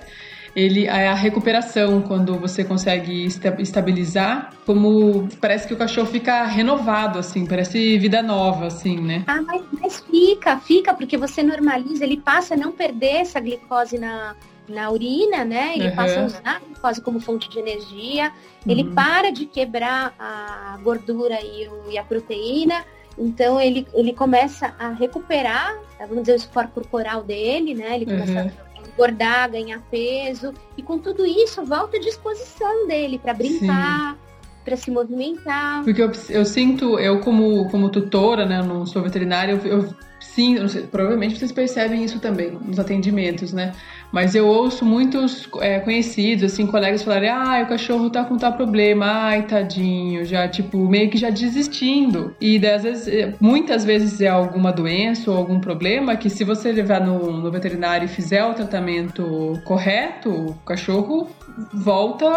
ele 0.56 0.86
é 0.86 1.07
a 1.07 1.16
recuperação 1.16 2.03
quando 2.03 2.38
você 2.38 2.64
consegue 2.64 3.26
estabilizar, 3.57 4.53
como 4.64 5.28
parece 5.39 5.68
que 5.68 5.74
o 5.74 5.78
cachorro 5.78 6.05
fica 6.05 6.45
renovado 6.45 7.18
assim, 7.18 7.43
parece 7.43 7.97
vida 7.97 8.22
nova 8.22 8.68
assim, 8.68 8.99
né? 8.99 9.24
Ah, 9.26 9.41
mas, 9.41 9.64
mas 9.82 9.99
fica, 10.01 10.57
fica 10.59 10.93
porque 10.93 11.18
você 11.18 11.41
normaliza, 11.41 12.03
ele 12.03 12.18
passa 12.18 12.53
a 12.53 12.57
não 12.57 12.72
perder 12.72 13.22
essa 13.22 13.39
glicose 13.39 13.97
na 13.97 14.36
na 14.70 14.89
urina, 14.89 15.43
né? 15.43 15.74
Ele 15.76 15.89
uhum. 15.89 15.95
passa 15.95 16.22
a 16.22 16.26
usar 16.26 16.41
a 16.45 16.59
glicose 16.59 17.01
como 17.01 17.20
fonte 17.20 17.49
de 17.49 17.59
energia, 17.59 18.32
uhum. 18.66 18.72
ele 18.72 18.84
para 18.86 19.32
de 19.32 19.45
quebrar 19.45 20.14
a 20.18 20.78
gordura 20.82 21.39
e, 21.41 21.68
o, 21.68 21.91
e 21.91 21.97
a 21.97 22.03
proteína, 22.03 22.86
então 23.22 23.61
ele, 23.61 23.88
ele 23.93 24.13
começa 24.13 24.74
a 24.80 24.89
recuperar, 24.89 25.78
vamos 25.99 26.24
dizer, 26.24 26.34
o 26.34 26.36
esforço 26.36 26.72
corporal 26.72 27.24
dele, 27.24 27.76
né? 27.76 27.95
Ele 27.95 28.05
começa 28.05 28.32
uhum. 28.32 28.51
a 28.76 28.89
engordar, 28.89 29.51
ganhar 29.51 29.80
peso, 29.91 30.53
e 30.76 30.82
com 30.82 30.97
tudo 30.97 31.26
isso 31.26 31.63
volta 31.63 31.97
a 31.97 31.99
disposição 31.99 32.88
dele 32.88 33.19
para 33.19 33.34
brincar. 33.34 34.17
para 34.63 34.78
se 34.78 34.91
movimentar. 34.91 35.84
Porque 35.84 36.03
eu, 36.03 36.11
eu, 36.30 36.45
sinto, 36.45 36.99
eu 36.99 37.19
como, 37.19 37.67
como 37.69 37.89
tutora, 37.89 38.45
né, 38.45 38.61
não 38.61 38.86
sou 38.86 39.01
veterinária, 39.01 39.53
eu, 39.53 39.65
eu 39.65 39.95
sinto, 40.19 40.69
sei, 40.69 40.84
provavelmente 40.84 41.38
vocês 41.38 41.51
percebem 41.51 42.03
isso 42.03 42.19
também 42.19 42.51
nos 42.51 42.78
atendimentos, 42.78 43.51
né? 43.51 43.74
Mas 44.12 44.36
eu 44.36 44.47
ouço 44.47 44.84
muitos 44.84 45.47
é, 45.59 45.80
conhecidos, 45.80 46.51
assim, 46.51 46.68
colegas 46.68 47.03
falarem, 47.03 47.30
ah, 47.30 47.62
o 47.64 47.70
cachorro 47.70 48.09
tá 48.09 48.24
com 48.24 48.38
tal 48.38 48.53
problema, 48.53 49.05
ai, 49.05 49.43
tadinho, 49.43 50.26
já, 50.26 50.47
tipo, 50.47 50.78
meio 50.89 51.09
que 51.09 51.18
já 51.18 51.30
desistindo. 51.30 52.36
E 52.39 52.59
vezes, 52.59 53.07
é, 53.07 53.34
muitas 53.39 53.86
vezes 53.86 54.20
é 54.20 54.28
alguma 54.28 54.72
doença 54.72 55.32
ou 55.32 55.38
algum 55.38 55.59
problema 55.59 56.16
que 56.16 56.30
se 56.30 56.43
você 56.43 56.72
levar 56.72 56.99
no, 57.01 57.32
no 57.32 57.51
veterinário 57.51 58.05
e 58.05 58.07
fizer 58.07 58.43
o 58.43 58.53
tratamento 58.53 59.59
correto, 59.64 60.30
o 60.30 60.53
cachorro 60.66 61.30
volta, 61.74 62.28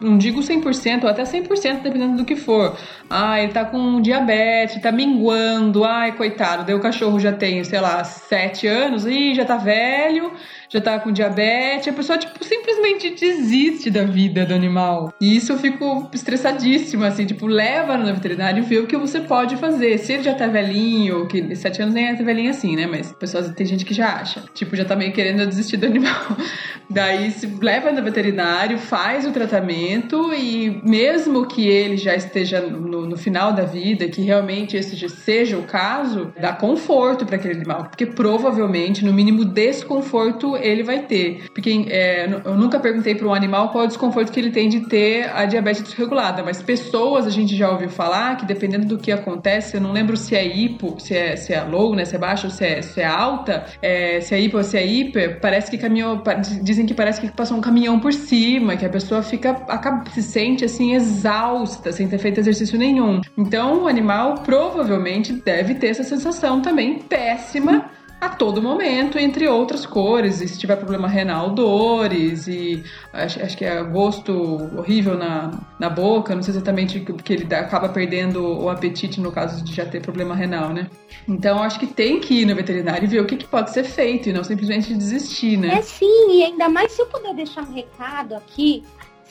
não 0.00 0.16
digo 0.18 0.40
100%, 0.40 1.04
ou 1.04 1.10
até 1.10 1.22
100%, 1.22 1.82
dependendo 1.82 2.16
do 2.16 2.24
que 2.24 2.36
for. 2.36 2.76
Ah, 3.08 3.40
ele 3.40 3.52
tá 3.52 3.64
com 3.64 4.00
diabetes, 4.00 4.80
tá 4.80 4.90
minguando, 4.90 5.84
ai, 5.84 6.12
coitado, 6.12 6.64
daí 6.64 6.74
o 6.74 6.80
cachorro 6.80 7.18
já 7.18 7.32
tem, 7.32 7.62
sei 7.64 7.80
lá, 7.80 8.02
7 8.04 8.66
anos, 8.66 9.06
e 9.06 9.34
já 9.34 9.44
tá 9.44 9.56
velho, 9.56 10.32
já 10.68 10.80
tá 10.80 10.98
com 11.06 11.12
diabetes, 11.12 11.86
a 11.86 11.92
pessoa, 11.92 12.18
tipo, 12.18 12.44
simplesmente 12.44 13.10
desiste 13.10 13.90
da 13.90 14.02
vida 14.02 14.44
do 14.44 14.52
animal. 14.52 15.14
E 15.20 15.36
isso 15.36 15.52
eu 15.52 15.58
fico 15.58 16.10
estressadíssima, 16.12 17.06
assim, 17.06 17.24
tipo, 17.24 17.46
leva 17.46 17.96
no 17.96 18.12
veterinário 18.12 18.62
e 18.62 18.66
vê 18.66 18.78
o 18.78 18.88
que 18.88 18.96
você 18.96 19.20
pode 19.20 19.56
fazer. 19.56 19.98
Se 19.98 20.14
ele 20.14 20.24
já 20.24 20.34
tá 20.34 20.48
velhinho, 20.48 21.28
que 21.28 21.54
sete 21.54 21.80
anos 21.80 21.94
nem 21.94 22.08
é 22.08 22.14
velhinho 22.14 22.50
assim, 22.50 22.74
né? 22.74 22.86
Mas 22.86 23.12
pessoas, 23.12 23.48
tem 23.50 23.64
gente 23.64 23.84
que 23.84 23.94
já 23.94 24.16
acha. 24.16 24.42
Tipo, 24.52 24.74
já 24.74 24.84
tá 24.84 24.96
meio 24.96 25.12
querendo 25.12 25.46
desistir 25.46 25.76
do 25.76 25.86
animal. 25.86 26.36
Daí 26.90 27.30
se 27.30 27.46
leva 27.46 27.92
no 27.92 28.02
veterinário, 28.02 28.78
faz 28.78 29.24
o 29.26 29.30
tratamento 29.30 30.32
e 30.34 30.80
mesmo 30.84 31.46
que 31.46 31.68
ele 31.68 31.96
já 31.96 32.16
esteja 32.16 32.60
no, 32.60 33.06
no 33.06 33.16
final 33.16 33.52
da 33.52 33.62
vida, 33.62 34.08
que 34.08 34.22
realmente 34.22 34.76
esse 34.76 34.96
seja 35.08 35.56
o 35.56 35.62
caso, 35.62 36.32
dá 36.40 36.52
conforto 36.52 37.24
para 37.24 37.36
aquele 37.36 37.54
animal. 37.54 37.84
Porque 37.84 38.06
provavelmente, 38.06 39.04
no 39.04 39.12
mínimo, 39.12 39.44
desconforto 39.44 40.56
ele 40.56 40.82
vai 40.82 40.95
ter. 41.02 41.44
Porque 41.52 41.86
é, 41.88 42.28
eu 42.44 42.54
nunca 42.56 42.78
perguntei 42.78 43.14
para 43.14 43.26
um 43.26 43.34
animal 43.34 43.70
qual 43.70 43.84
é 43.84 43.86
o 43.86 43.88
desconforto 43.88 44.32
que 44.32 44.40
ele 44.40 44.50
tem 44.50 44.68
de 44.68 44.80
ter 44.88 45.30
a 45.34 45.44
diabetes 45.44 45.82
desregulada, 45.82 46.42
mas 46.42 46.62
pessoas 46.62 47.26
a 47.26 47.30
gente 47.30 47.56
já 47.56 47.70
ouviu 47.70 47.88
falar 47.88 48.36
que 48.36 48.46
dependendo 48.46 48.86
do 48.86 48.98
que 48.98 49.12
acontece, 49.12 49.76
eu 49.76 49.80
não 49.80 49.92
lembro 49.92 50.16
se 50.16 50.34
é 50.34 50.46
hipo, 50.46 50.96
se 50.98 51.14
é, 51.14 51.36
se 51.36 51.52
é 51.52 51.62
low, 51.62 51.94
né, 51.94 52.04
se 52.04 52.14
é 52.14 52.18
baixo, 52.18 52.50
se 52.50 52.64
é, 52.64 52.82
se 52.82 53.00
é 53.00 53.06
alta, 53.06 53.66
é, 53.80 54.20
se 54.20 54.34
é 54.34 54.40
hipo 54.40 54.56
ou 54.56 54.64
se 54.64 54.76
é 54.76 54.86
hiper, 54.86 55.40
parece 55.40 55.70
que 55.70 55.78
caminhou, 55.78 56.22
dizem 56.62 56.86
que 56.86 56.94
parece 56.94 57.20
que 57.20 57.30
passou 57.30 57.56
um 57.56 57.60
caminhão 57.60 57.98
por 57.98 58.12
cima, 58.12 58.76
que 58.76 58.84
a 58.84 58.90
pessoa 58.90 59.22
fica, 59.22 59.50
acaba, 59.68 60.08
se 60.10 60.22
sente 60.22 60.64
assim 60.64 60.94
exausta, 60.94 61.92
sem 61.92 62.08
ter 62.08 62.18
feito 62.18 62.40
exercício 62.40 62.78
nenhum. 62.78 63.20
Então 63.36 63.84
o 63.84 63.88
animal 63.88 64.36
provavelmente 64.36 65.32
deve 65.32 65.74
ter 65.74 65.88
essa 65.88 66.04
sensação 66.04 66.60
também 66.60 66.98
péssima 66.98 67.90
a 68.20 68.28
todo 68.30 68.62
momento, 68.62 69.18
entre 69.18 69.46
outras 69.48 69.84
cores. 69.84 70.40
E 70.40 70.48
se 70.48 70.58
tiver 70.58 70.76
problema 70.76 71.08
renal, 71.08 71.50
dores 71.50 72.46
e 72.48 72.82
acho, 73.12 73.42
acho 73.42 73.56
que 73.56 73.64
é 73.64 73.82
gosto 73.82 74.32
horrível 74.76 75.16
na, 75.16 75.50
na 75.78 75.90
boca. 75.90 76.34
Não 76.34 76.42
sei 76.42 76.54
exatamente 76.54 77.00
que 77.00 77.32
ele 77.32 77.44
dá, 77.44 77.60
acaba 77.60 77.88
perdendo 77.88 78.42
o 78.42 78.68
apetite 78.68 79.20
no 79.20 79.30
caso 79.30 79.64
de 79.64 79.74
já 79.74 79.84
ter 79.84 80.00
problema 80.00 80.34
renal, 80.34 80.70
né? 80.70 80.88
Então 81.28 81.62
acho 81.62 81.78
que 81.78 81.86
tem 81.86 82.20
que 82.20 82.42
ir 82.42 82.46
no 82.46 82.54
veterinário 82.54 83.04
e 83.04 83.08
ver 83.08 83.20
o 83.20 83.26
que, 83.26 83.36
que 83.36 83.46
pode 83.46 83.70
ser 83.70 83.84
feito 83.84 84.28
e 84.28 84.32
não 84.32 84.44
simplesmente 84.44 84.94
desistir, 84.94 85.56
né? 85.56 85.74
É 85.78 85.82
sim, 85.82 86.38
e 86.38 86.44
ainda 86.44 86.68
mais 86.68 86.92
se 86.92 87.02
eu 87.02 87.06
puder 87.06 87.34
deixar 87.34 87.62
um 87.62 87.72
recado 87.72 88.34
aqui 88.34 88.84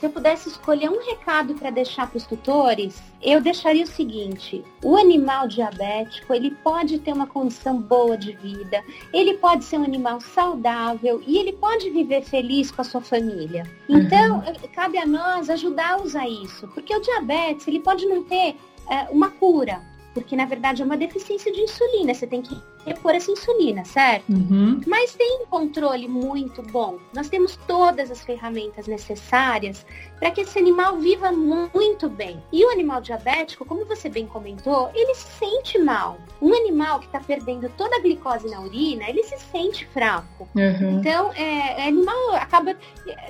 se 0.05 0.09
eu 0.09 0.13
pudesse 0.13 0.49
escolher 0.49 0.87
um 0.87 1.03
recado 1.03 1.55
para 1.55 1.71
deixar 1.71 2.07
para 2.07 2.17
os 2.17 2.27
tutores, 2.27 3.01
eu 3.23 3.41
deixaria 3.41 3.83
o 3.83 3.87
seguinte: 3.87 4.63
o 4.83 4.95
animal 4.95 5.47
diabético 5.47 6.31
ele 6.31 6.51
pode 6.51 6.99
ter 6.99 7.11
uma 7.11 7.25
condição 7.25 7.81
boa 7.81 8.15
de 8.15 8.33
vida, 8.33 8.83
ele 9.11 9.35
pode 9.37 9.65
ser 9.65 9.79
um 9.79 9.83
animal 9.83 10.21
saudável 10.21 11.23
e 11.25 11.39
ele 11.39 11.53
pode 11.53 11.89
viver 11.89 12.21
feliz 12.21 12.69
com 12.69 12.81
a 12.81 12.85
sua 12.85 13.01
família. 13.01 13.63
Então, 13.89 14.37
uhum. 14.37 14.69
cabe 14.71 14.99
a 14.99 15.07
nós 15.07 15.49
ajudá-los 15.49 16.15
a 16.15 16.27
isso, 16.27 16.67
porque 16.67 16.95
o 16.95 17.01
diabetes 17.01 17.67
ele 17.67 17.79
pode 17.79 18.05
não 18.05 18.23
ter 18.23 18.55
é, 18.87 19.09
uma 19.09 19.31
cura, 19.31 19.81
porque 20.15 20.33
na 20.33 20.45
verdade 20.45 20.81
é 20.81 20.85
uma 20.85 20.95
deficiência 20.95 21.51
de 21.51 21.59
insulina. 21.59 22.13
Você 22.13 22.25
tem 22.25 22.41
que 22.41 22.57
repor 22.85 23.13
essa 23.13 23.29
insulina, 23.29 23.83
certo? 23.83 24.31
Uhum. 24.31 24.79
Mas 24.87 25.13
tem 25.13 25.41
um 25.41 25.45
controle 25.45 26.07
muito 26.07 26.63
bom. 26.63 26.97
Nós 27.13 27.27
temos 27.27 27.57
todas 27.67 28.09
as 28.09 28.23
ferramentas 28.23 28.87
necessárias 28.87 29.85
para 30.17 30.31
que 30.31 30.41
esse 30.41 30.57
animal 30.57 30.97
viva 30.97 31.33
muito 31.33 32.07
bem. 32.07 32.41
E 32.53 32.63
o 32.63 32.69
animal 32.69 33.01
diabético, 33.01 33.65
como 33.65 33.85
você 33.85 34.07
bem 34.07 34.25
comentou, 34.25 34.89
ele 34.95 35.13
se 35.15 35.27
sente 35.37 35.77
mal. 35.77 36.17
Um 36.41 36.53
animal 36.53 36.99
que 36.99 37.07
está 37.07 37.19
perdendo 37.19 37.69
toda 37.77 37.97
a 37.97 37.99
glicose 37.99 38.49
na 38.49 38.61
urina, 38.61 39.09
ele 39.09 39.21
se 39.23 39.37
sente 39.37 39.85
fraco. 39.87 40.47
Uhum. 40.55 40.99
Então, 40.99 41.33
é, 41.33 41.81
é, 41.81 41.87
animal 41.89 42.35
acaba. 42.35 42.73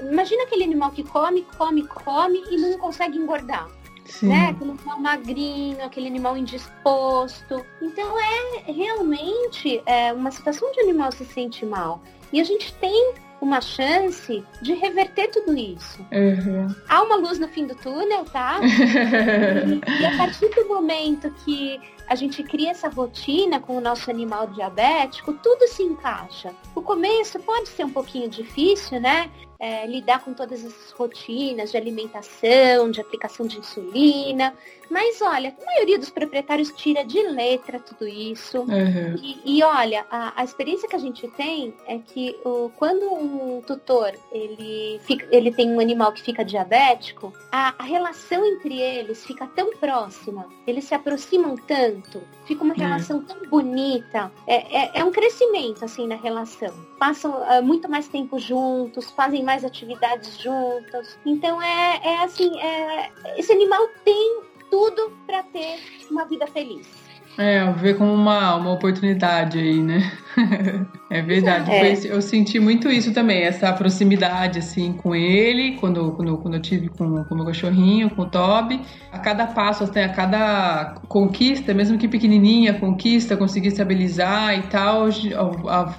Imagina 0.01 0.43
aquele 0.43 0.63
animal 0.63 0.91
que 0.91 1.03
come, 1.03 1.41
come, 1.57 1.87
come 1.87 2.43
e 2.51 2.57
não 2.57 2.77
consegue 2.77 3.17
engordar. 3.17 3.67
Sim. 4.05 4.27
né? 4.27 4.49
Aquele 4.49 4.71
animal 4.71 4.99
magrinho, 4.99 5.83
aquele 5.83 6.07
animal 6.07 6.37
indisposto. 6.37 7.65
Então 7.81 8.17
é 8.19 8.71
realmente 8.71 9.81
é, 9.85 10.13
uma 10.13 10.31
situação 10.31 10.71
de 10.71 10.79
animal 10.81 11.11
se 11.11 11.25
sente 11.25 11.65
mal. 11.65 12.01
E 12.31 12.39
a 12.39 12.43
gente 12.43 12.73
tem 12.75 13.15
uma 13.41 13.61
chance 13.61 14.43
de 14.61 14.73
reverter 14.73 15.29
tudo 15.29 15.55
isso. 15.55 15.99
Uhum. 16.11 16.73
Há 16.87 17.01
uma 17.03 17.15
luz 17.15 17.37
no 17.37 17.47
fim 17.47 17.67
do 17.67 17.75
túnel, 17.75 18.25
tá? 18.25 18.59
e, 18.63 20.01
e 20.01 20.05
a 20.05 20.17
partir 20.17 20.49
do 20.49 20.67
momento 20.67 21.29
que 21.43 21.79
a 22.07 22.15
gente 22.15 22.43
cria 22.43 22.71
essa 22.71 22.87
rotina 22.87 23.59
com 23.59 23.77
o 23.77 23.81
nosso 23.81 24.09
animal 24.09 24.47
diabético, 24.47 25.33
tudo 25.33 25.67
se 25.67 25.83
encaixa. 25.83 26.53
O 26.73 26.81
começo 26.81 27.39
pode 27.39 27.69
ser 27.69 27.85
um 27.85 27.89
pouquinho 27.89 28.29
difícil, 28.29 28.99
né? 28.99 29.29
É, 29.59 29.85
lidar 29.87 30.23
com 30.23 30.33
todas 30.33 30.63
essas 30.63 30.91
rotinas 30.91 31.71
de 31.71 31.77
alimentação, 31.77 32.91
de 32.91 32.99
aplicação 32.99 33.47
de 33.47 33.57
insulina. 33.59 34.53
Mas 34.89 35.21
olha, 35.21 35.55
a 35.59 35.65
maioria 35.65 35.97
dos 35.97 36.09
proprietários 36.09 36.71
tira 36.71 37.03
de 37.03 37.21
letra 37.23 37.79
tudo 37.79 38.07
isso. 38.07 38.59
Uhum. 38.59 39.15
E, 39.21 39.57
e, 39.57 39.63
olha, 39.63 40.05
a, 40.09 40.41
a, 40.41 40.43
experiência 40.43 40.87
que 40.87 40.95
a 40.95 40.99
gente 40.99 41.27
tem 41.29 41.73
é 41.87 41.97
que 41.97 42.37
o, 42.45 42.69
quando 42.75 43.11
um 43.13 43.61
tutor 43.61 44.13
ele, 44.31 44.99
fica, 45.03 45.27
ele 45.31 45.51
tem 45.51 45.71
um 45.71 45.79
animal 45.79 46.11
que 46.11 46.21
fica 46.21 46.43
diabético, 46.45 47.33
a, 47.51 47.73
a 47.77 47.83
relação 47.83 48.45
entre 48.45 48.79
eles 48.79 49.25
fica 49.25 49.47
tão 49.47 49.75
próxima, 49.77 50.47
eles 50.67 50.85
se 50.85 50.93
aproximam 50.93 51.55
tanto 51.55 52.21
fica 52.45 52.63
uma 52.63 52.73
é. 52.73 52.77
relação 52.77 53.21
tão 53.21 53.37
bonita. 53.49 54.31
É, 54.47 54.83
é, 54.83 54.91
é, 54.99 55.03
um 55.03 55.11
crescimento, 55.11 55.83
assim, 55.83 56.07
na 56.07 56.15
relação. 56.15 56.73
Passam 56.97 57.31
uh, 57.31 57.63
muito 57.63 57.89
mais 57.89 58.07
tempo 58.07 58.39
juntos, 58.39 59.11
fazem 59.11 59.43
mais 59.45 59.63
atividades 59.63 60.37
juntos. 60.39 61.17
Então, 61.25 61.61
é, 61.61 62.01
é 62.03 62.23
assim, 62.23 62.59
é, 62.59 63.11
esse 63.37 63.51
animal 63.53 63.87
tem 64.03 64.41
tudo 64.69 65.11
para 65.25 65.43
ter 65.43 65.79
uma 66.09 66.25
vida 66.25 66.47
feliz. 66.47 67.04
É, 67.37 67.69
ver 67.73 67.97
como 67.97 68.13
uma, 68.13 68.55
uma 68.55 68.71
oportunidade 68.71 69.59
aí, 69.59 69.81
né? 69.81 70.09
é 71.09 71.21
verdade. 71.21 71.69
É. 71.69 71.95
Foi, 71.95 72.11
eu 72.11 72.21
senti 72.21 72.59
muito 72.59 72.89
isso 72.89 73.13
também, 73.13 73.41
essa 73.41 73.71
proximidade, 73.73 74.59
assim, 74.59 74.93
com 74.93 75.13
ele, 75.13 75.73
quando, 75.73 76.11
quando, 76.13 76.37
quando 76.37 76.53
eu 76.53 76.61
tive 76.61 76.87
com, 76.89 77.23
com 77.25 77.33
o 77.33 77.37
meu 77.37 77.45
cachorrinho, 77.45 78.09
com 78.09 78.21
o 78.21 78.25
Toby. 78.25 78.79
A 79.11 79.19
cada 79.19 79.47
passo, 79.47 79.83
assim, 79.83 79.99
a 79.99 80.09
cada 80.09 80.95
conquista, 81.09 81.73
mesmo 81.73 81.97
que 81.97 82.07
pequenininha, 82.07 82.73
conquista, 82.73 83.35
conseguir 83.35 83.69
estabilizar 83.69 84.57
e 84.57 84.63
tal, 84.63 85.09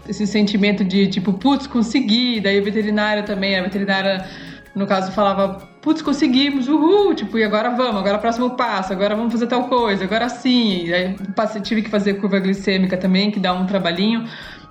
esse 0.09 0.26
sentimento 0.26 0.82
de, 0.82 1.07
tipo, 1.07 1.34
putz, 1.34 1.66
consegui. 1.66 2.41
Daí 2.41 2.59
a 2.59 2.62
veterinária 2.62 3.22
também, 3.22 3.59
a 3.59 3.62
veterinária 3.62 4.24
no 4.76 4.86
caso, 4.86 5.10
falava, 5.10 5.66
putz, 5.80 6.02
conseguimos, 6.02 6.68
uhul, 6.68 7.14
tipo, 7.14 7.38
e 7.38 7.42
agora 7.42 7.70
vamos, 7.70 7.96
agora 7.96 8.18
próximo 8.18 8.50
passo, 8.50 8.92
agora 8.92 9.16
vamos 9.16 9.32
fazer 9.32 9.46
tal 9.46 9.64
coisa, 9.64 10.04
agora 10.04 10.28
sim. 10.28 10.84
E 10.84 10.92
aí 10.92 11.16
passei, 11.34 11.62
tive 11.62 11.80
que 11.80 11.88
fazer 11.88 12.20
curva 12.20 12.38
glicêmica 12.38 12.94
também, 12.94 13.30
que 13.30 13.40
dá 13.40 13.54
um 13.54 13.64
trabalhinho. 13.64 14.28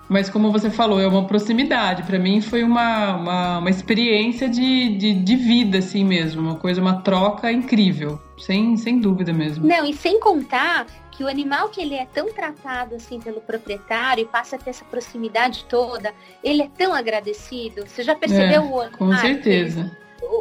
Mas 0.07 0.29
como 0.29 0.51
você 0.51 0.69
falou, 0.69 1.01
é 1.01 1.07
uma 1.07 1.25
proximidade. 1.25 2.03
Para 2.03 2.19
mim 2.19 2.39
foi 2.39 2.61
uma, 2.61 3.15
uma, 3.15 3.57
uma 3.57 3.69
experiência 3.71 4.47
de, 4.47 4.95
de, 4.95 5.13
de, 5.15 5.35
vida, 5.35 5.79
assim 5.79 6.05
mesmo. 6.05 6.43
Uma 6.43 6.55
coisa, 6.55 6.79
uma 6.79 7.01
troca 7.01 7.51
incrível. 7.51 8.21
Sem, 8.37 8.77
sem 8.77 8.99
dúvida 8.99 9.33
mesmo. 9.33 9.65
Não, 9.65 9.83
e 9.83 9.93
sem 9.93 10.19
contar 10.19 10.85
que 11.15 11.23
o 11.23 11.27
animal 11.27 11.69
que 11.69 11.81
ele 11.81 11.95
é 11.95 12.05
tão 12.05 12.31
tratado 12.33 12.95
assim 12.95 13.19
pelo 13.19 13.41
proprietário 13.41 14.23
e 14.23 14.25
passa 14.25 14.55
a 14.55 14.59
ter 14.59 14.71
essa 14.71 14.85
proximidade 14.85 15.65
toda, 15.65 16.13
ele 16.43 16.63
é 16.63 16.69
tão 16.77 16.93
agradecido. 16.93 17.87
Você 17.87 18.03
já 18.03 18.15
percebeu 18.15 18.61
é, 18.61 18.65
o 18.65 18.73
olhar? 18.73 18.91
Com 18.91 19.15
certeza 19.15 19.91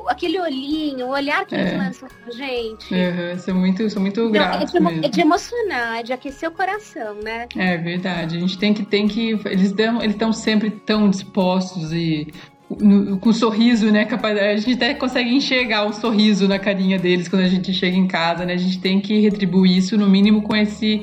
aquele 0.09 0.41
olhinho, 0.41 1.07
o 1.07 1.11
olhar 1.11 1.45
que 1.45 1.55
eles 1.55 1.73
é. 1.73 1.77
lançam 1.77 2.09
pra 2.09 2.33
gente. 2.33 2.95
Uhum, 2.95 3.39
sou 3.39 3.55
muito, 3.55 3.91
sou 3.91 4.01
muito 4.01 4.31
grato. 4.31 4.63
É 4.63 4.81
de, 4.81 5.07
é 5.07 5.09
de, 5.09 5.21
emocionar, 5.21 5.99
é 5.99 6.03
de 6.03 6.13
aquecer 6.13 6.49
o 6.49 6.53
coração, 6.53 7.15
né? 7.23 7.47
É 7.57 7.77
verdade. 7.77 8.37
A 8.37 8.41
gente 8.41 8.59
tem 8.59 8.73
que, 8.73 8.85
tem 8.85 9.09
que. 9.09 9.31
Eles 9.45 9.71
estão 9.71 10.03
eles 10.03 10.37
sempre 10.37 10.71
tão 10.71 11.11
dispostos 11.11 11.93
e 11.93 12.29
no, 12.71 13.19
com 13.19 13.33
sorriso, 13.33 13.91
né? 13.91 14.05
Capaz, 14.05 14.39
a 14.39 14.57
gente 14.57 14.75
até 14.75 14.95
consegue 14.95 15.35
enxergar 15.35 15.85
o 15.85 15.93
sorriso 15.93 16.49
na 16.49 16.59
carinha 16.59 16.99
deles 16.99 17.29
quando 17.29 17.43
a 17.43 17.49
gente 17.49 17.73
chega 17.73 17.97
em 17.97 18.07
casa, 18.07 18.45
né? 18.45 18.55
A 18.55 18.59
gente 18.59 18.81
tem 18.81 19.01
que 19.01 19.21
retribuir 19.21 19.77
isso, 19.77 19.97
no 19.97 20.09
mínimo, 20.09 20.43
com 20.43 20.57
esse 20.57 21.03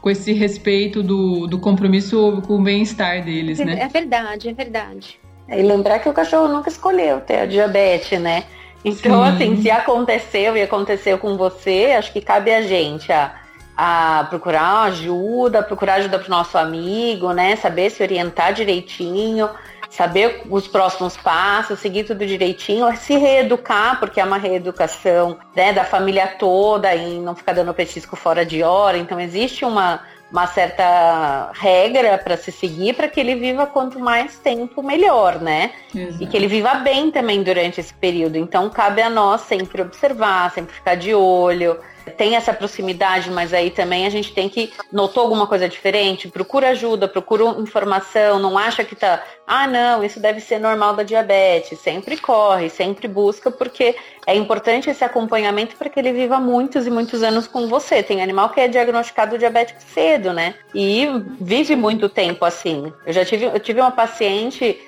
com 0.00 0.10
esse 0.10 0.32
respeito 0.32 1.00
do, 1.00 1.46
do 1.46 1.60
compromisso 1.60 2.42
com 2.44 2.56
o 2.56 2.60
bem-estar 2.60 3.24
deles, 3.24 3.60
né? 3.60 3.78
É 3.80 3.86
verdade, 3.86 4.48
é 4.48 4.52
verdade. 4.52 5.20
É, 5.46 5.60
e 5.60 5.62
lembrar 5.62 6.00
que 6.00 6.08
o 6.08 6.12
cachorro 6.12 6.48
nunca 6.48 6.68
escolheu 6.68 7.20
ter 7.20 7.38
a 7.38 7.46
diabetes, 7.46 8.20
né? 8.20 8.42
Então, 8.84 9.24
Sim. 9.24 9.30
assim, 9.30 9.62
se 9.62 9.70
aconteceu 9.70 10.56
e 10.56 10.62
aconteceu 10.62 11.18
com 11.18 11.36
você, 11.36 11.94
acho 11.96 12.12
que 12.12 12.20
cabe 12.20 12.52
a 12.52 12.62
gente 12.62 13.12
a, 13.12 13.32
a 13.76 14.26
procurar 14.28 14.82
ajuda, 14.86 15.62
procurar 15.62 15.94
ajuda 15.94 16.18
para 16.18 16.26
o 16.26 16.30
nosso 16.30 16.58
amigo, 16.58 17.32
né? 17.32 17.54
Saber 17.54 17.88
se 17.88 18.02
orientar 18.02 18.52
direitinho, 18.52 19.48
saber 19.92 20.42
os 20.48 20.66
próximos 20.66 21.16
passos, 21.18 21.78
seguir 21.78 22.04
tudo 22.04 22.26
direitinho, 22.26 22.94
se 22.96 23.16
reeducar, 23.16 24.00
porque 24.00 24.20
é 24.20 24.24
uma 24.24 24.38
reeducação 24.38 25.38
né, 25.54 25.72
da 25.72 25.84
família 25.84 26.26
toda 26.26 26.94
e 26.94 27.18
não 27.18 27.34
ficar 27.34 27.52
dando 27.52 27.74
petisco 27.74 28.16
fora 28.16 28.44
de 28.44 28.62
hora. 28.62 28.96
Então, 28.96 29.20
existe 29.20 29.64
uma 29.64 30.00
uma 30.32 30.46
certa 30.46 31.52
regra 31.52 32.16
para 32.16 32.38
se 32.38 32.50
seguir 32.50 32.94
para 32.94 33.06
que 33.06 33.20
ele 33.20 33.34
viva 33.34 33.66
quanto 33.66 34.00
mais 34.00 34.38
tempo 34.38 34.82
melhor, 34.82 35.38
né? 35.38 35.72
Exato. 35.94 36.24
E 36.24 36.26
que 36.26 36.34
ele 36.34 36.46
viva 36.46 36.76
bem 36.76 37.10
também 37.10 37.42
durante 37.42 37.80
esse 37.80 37.92
período. 37.92 38.36
Então 38.36 38.70
cabe 38.70 39.02
a 39.02 39.10
nós 39.10 39.42
sempre 39.42 39.82
observar, 39.82 40.50
sempre 40.52 40.74
ficar 40.74 40.94
de 40.94 41.14
olho, 41.14 41.78
tem 42.10 42.36
essa 42.36 42.52
proximidade, 42.52 43.30
mas 43.30 43.52
aí 43.52 43.70
também 43.70 44.06
a 44.06 44.10
gente 44.10 44.32
tem 44.32 44.48
que 44.48 44.72
notou 44.92 45.22
alguma 45.22 45.46
coisa 45.46 45.68
diferente, 45.68 46.28
procura 46.28 46.70
ajuda, 46.70 47.08
procura 47.08 47.44
informação, 47.60 48.38
não 48.38 48.58
acha 48.58 48.84
que 48.84 48.94
tá, 48.94 49.22
ah, 49.46 49.66
não, 49.66 50.04
isso 50.04 50.20
deve 50.20 50.40
ser 50.40 50.58
normal 50.58 50.94
da 50.94 51.02
diabetes. 51.02 51.78
Sempre 51.78 52.16
corre, 52.16 52.68
sempre 52.68 53.08
busca, 53.08 53.50
porque 53.50 53.96
é 54.26 54.34
importante 54.34 54.90
esse 54.90 55.04
acompanhamento 55.04 55.76
para 55.76 55.88
que 55.88 55.98
ele 55.98 56.12
viva 56.12 56.38
muitos 56.38 56.86
e 56.86 56.90
muitos 56.90 57.22
anos 57.22 57.46
com 57.46 57.68
você. 57.68 58.02
Tem 58.02 58.22
animal 58.22 58.50
que 58.50 58.60
é 58.60 58.68
diagnosticado 58.68 59.38
diabético 59.38 59.80
cedo, 59.82 60.32
né? 60.32 60.54
E 60.74 61.06
vive 61.40 61.76
muito 61.76 62.08
tempo 62.08 62.44
assim. 62.44 62.92
Eu 63.06 63.12
já 63.12 63.24
tive, 63.24 63.46
eu 63.46 63.60
tive 63.60 63.80
uma 63.80 63.90
paciente 63.90 64.80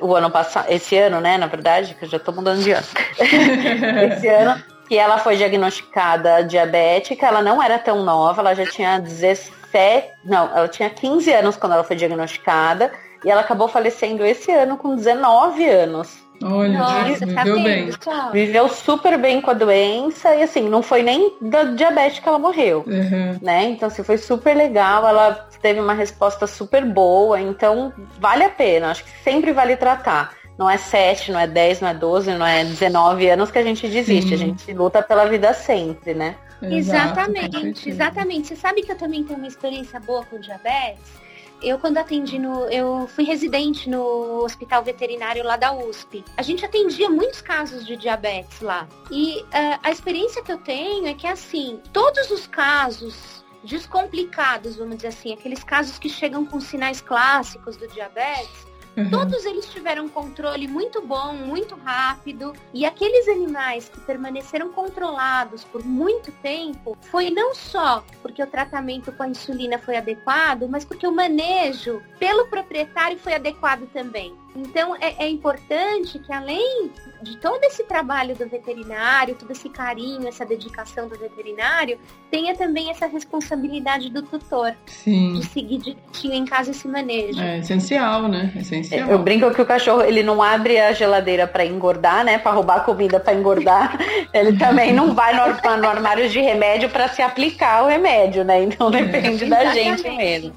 o 0.00 0.14
ano 0.14 0.30
passado, 0.30 0.70
esse 0.70 0.96
ano, 0.96 1.20
né, 1.20 1.36
na 1.36 1.46
verdade, 1.46 1.94
que 1.94 2.04
eu 2.04 2.08
já 2.08 2.18
tô 2.18 2.30
mudando 2.30 2.62
de 2.62 2.70
ano. 2.70 2.86
esse 4.14 4.28
ano, 4.28 4.62
que 4.88 4.98
ela 4.98 5.18
foi 5.18 5.36
diagnosticada 5.36 6.44
diabética, 6.44 7.26
ela 7.26 7.42
não 7.42 7.62
era 7.62 7.78
tão 7.78 8.04
nova, 8.04 8.40
ela 8.40 8.54
já 8.54 8.66
tinha 8.66 8.98
17, 8.98 10.08
não, 10.24 10.50
ela 10.54 10.68
tinha 10.68 10.90
15 10.90 11.32
anos 11.32 11.56
quando 11.56 11.72
ela 11.72 11.84
foi 11.84 11.96
diagnosticada 11.96 12.92
e 13.24 13.30
ela 13.30 13.40
acabou 13.40 13.68
falecendo 13.68 14.24
esse 14.24 14.50
ano 14.50 14.76
com 14.76 14.96
19 14.96 15.68
anos. 15.68 16.22
Olha, 16.44 16.78
Nossa, 16.78 17.24
viveu 17.24 17.62
bem. 17.62 17.90
Viveu 18.32 18.68
super 18.68 19.16
bem 19.16 19.40
com 19.40 19.50
a 19.50 19.54
doença 19.54 20.34
e 20.34 20.42
assim, 20.42 20.68
não 20.68 20.82
foi 20.82 21.02
nem 21.02 21.36
da 21.40 21.64
diabetes 21.64 22.18
que 22.18 22.28
ela 22.28 22.38
morreu, 22.38 22.84
uhum. 22.86 23.38
né? 23.40 23.64
Então, 23.64 23.86
assim, 23.86 24.02
foi 24.02 24.18
super 24.18 24.56
legal, 24.56 25.06
ela 25.06 25.48
teve 25.60 25.78
uma 25.78 25.94
resposta 25.94 26.46
super 26.46 26.84
boa, 26.84 27.40
então 27.40 27.92
vale 28.18 28.42
a 28.42 28.48
pena, 28.48 28.90
acho 28.90 29.04
que 29.04 29.10
sempre 29.22 29.52
vale 29.52 29.76
tratar 29.76 30.41
não 30.58 30.68
é 30.68 30.76
7, 30.76 31.32
não 31.32 31.40
é 31.40 31.46
10, 31.46 31.80
não 31.80 31.88
é 31.88 31.94
12, 31.94 32.34
não 32.34 32.46
é 32.46 32.64
19 32.64 33.28
anos 33.28 33.50
que 33.50 33.58
a 33.58 33.62
gente 33.62 33.88
desiste. 33.88 34.28
Sim. 34.28 34.34
A 34.34 34.38
gente 34.38 34.72
luta 34.72 35.02
pela 35.02 35.26
vida 35.26 35.52
sempre, 35.54 36.14
né? 36.14 36.36
exatamente, 36.62 37.88
exatamente. 37.88 38.48
Você 38.48 38.56
sabe 38.56 38.82
que 38.82 38.92
eu 38.92 38.96
também 38.96 39.24
tenho 39.24 39.38
uma 39.38 39.48
experiência 39.48 39.98
boa 39.98 40.24
com 40.24 40.38
diabetes? 40.38 41.22
Eu, 41.62 41.78
quando 41.78 41.98
atendi 41.98 42.38
no. 42.38 42.64
Eu 42.64 43.06
fui 43.06 43.24
residente 43.24 43.88
no 43.88 44.42
hospital 44.42 44.82
veterinário 44.82 45.44
lá 45.44 45.56
da 45.56 45.72
USP. 45.72 46.24
A 46.36 46.42
gente 46.42 46.64
atendia 46.64 47.08
muitos 47.08 47.40
casos 47.40 47.86
de 47.86 47.96
diabetes 47.96 48.60
lá. 48.60 48.88
E 49.10 49.42
uh, 49.42 49.78
a 49.82 49.90
experiência 49.90 50.42
que 50.42 50.50
eu 50.50 50.58
tenho 50.58 51.06
é 51.06 51.14
que, 51.14 51.26
assim, 51.26 51.80
todos 51.92 52.30
os 52.32 52.48
casos 52.48 53.44
descomplicados, 53.62 54.74
vamos 54.76 54.96
dizer 54.96 55.08
assim, 55.08 55.32
aqueles 55.32 55.62
casos 55.62 55.98
que 55.98 56.08
chegam 56.08 56.44
com 56.44 56.58
sinais 56.60 57.00
clássicos 57.00 57.76
do 57.76 57.86
diabetes, 57.86 58.66
Uhum. 58.96 59.10
Todos 59.10 59.44
eles 59.44 59.66
tiveram 59.66 60.08
controle 60.08 60.68
muito 60.68 61.00
bom, 61.00 61.32
muito 61.32 61.74
rápido, 61.76 62.52
e 62.74 62.84
aqueles 62.84 63.26
animais 63.28 63.88
que 63.88 64.00
permaneceram 64.00 64.70
controlados 64.70 65.64
por 65.64 65.84
muito 65.84 66.30
tempo 66.42 66.96
foi 67.00 67.30
não 67.30 67.54
só 67.54 68.04
porque 68.20 68.42
o 68.42 68.46
tratamento 68.46 69.10
com 69.12 69.22
a 69.22 69.28
insulina 69.28 69.78
foi 69.78 69.96
adequado, 69.96 70.68
mas 70.68 70.84
porque 70.84 71.06
o 71.06 71.12
manejo 71.12 72.02
pelo 72.18 72.46
proprietário 72.48 73.18
foi 73.18 73.34
adequado 73.34 73.86
também. 73.92 74.34
Então 74.54 74.94
é, 74.96 75.24
é, 75.24 75.28
importante 75.28 76.18
que 76.18 76.32
além 76.32 76.90
de 77.22 77.36
todo 77.38 77.62
esse 77.64 77.84
trabalho 77.84 78.34
do 78.34 78.46
veterinário, 78.46 79.34
todo 79.34 79.50
esse 79.50 79.68
carinho, 79.68 80.28
essa 80.28 80.44
dedicação 80.44 81.08
do 81.08 81.18
veterinário, 81.18 81.98
tenha 82.30 82.54
também 82.54 82.90
essa 82.90 83.06
responsabilidade 83.06 84.10
do 84.10 84.22
tutor 84.22 84.74
Sim. 84.86 85.34
de 85.34 85.46
seguir 85.46 85.78
direitinho 85.78 86.34
em 86.34 86.44
casa 86.44 86.70
esse 86.70 86.86
manejo. 86.86 87.40
É 87.40 87.58
essencial, 87.58 88.28
né? 88.28 88.52
É 88.54 88.60
essencial. 88.60 89.08
Eu 89.08 89.18
brinco 89.18 89.50
que 89.52 89.62
o 89.62 89.66
cachorro 89.66 90.02
ele 90.02 90.22
não 90.22 90.42
abre 90.42 90.78
a 90.78 90.92
geladeira 90.92 91.46
para 91.46 91.64
engordar, 91.64 92.24
né? 92.24 92.38
Para 92.38 92.52
roubar 92.52 92.84
comida 92.84 93.18
para 93.18 93.34
engordar. 93.34 93.98
ele 94.34 94.58
também 94.58 94.92
não 94.92 95.14
vai 95.14 95.34
no, 95.34 95.76
no 95.78 95.88
armário 95.88 96.28
de 96.28 96.40
remédio 96.40 96.90
para 96.90 97.08
se 97.08 97.22
aplicar 97.22 97.84
o 97.84 97.88
remédio, 97.88 98.44
né? 98.44 98.62
Então 98.62 98.90
depende 98.90 99.44
é. 99.44 99.48
da 99.48 99.66
gente 99.66 100.02
mesmo. 100.10 100.52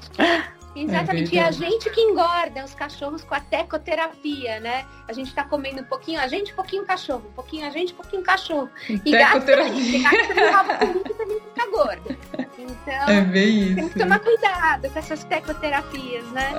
Exatamente. 0.76 1.36
É 1.36 1.40
e 1.40 1.40
a 1.40 1.50
gente 1.50 1.90
que 1.90 2.00
engorda 2.00 2.64
os 2.64 2.74
cachorros 2.74 3.24
com 3.24 3.34
a 3.34 3.40
tecoterapia, 3.40 4.60
né? 4.60 4.84
A 5.08 5.12
gente 5.12 5.34
tá 5.34 5.44
comendo 5.44 5.80
um 5.80 5.84
pouquinho, 5.84 6.20
a 6.20 6.28
gente, 6.28 6.52
um 6.52 6.56
pouquinho 6.56 6.84
cachorro, 6.84 7.24
um 7.28 7.32
pouquinho 7.32 7.66
a 7.66 7.70
gente, 7.70 7.92
um 7.92 7.96
pouquinho 7.96 8.22
cachorro. 8.22 8.68
E 8.88 9.10
gato 9.10 9.44
também, 9.46 10.02
gato 10.02 11.14
também 11.16 11.40
fica 11.40 11.70
gordo. 11.70 12.16
Então, 12.58 13.08
é 13.08 13.20
bem 13.22 13.58
isso. 13.58 13.74
tem 13.74 13.88
que 13.88 13.98
tomar 13.98 14.18
cuidado 14.18 14.90
com 14.90 14.98
essas 14.98 15.24
tecoterapias, 15.24 16.24
né? 16.32 16.52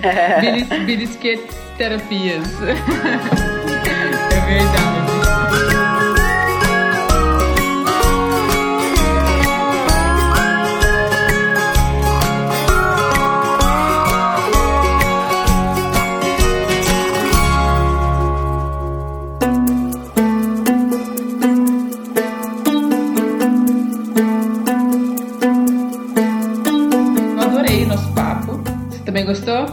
Bilis, 0.40 0.68
bilisquet 0.84 1.40
terapias. 1.76 2.46
é 4.32 4.40
verdade. 4.46 5.77
Gostou? 29.28 29.66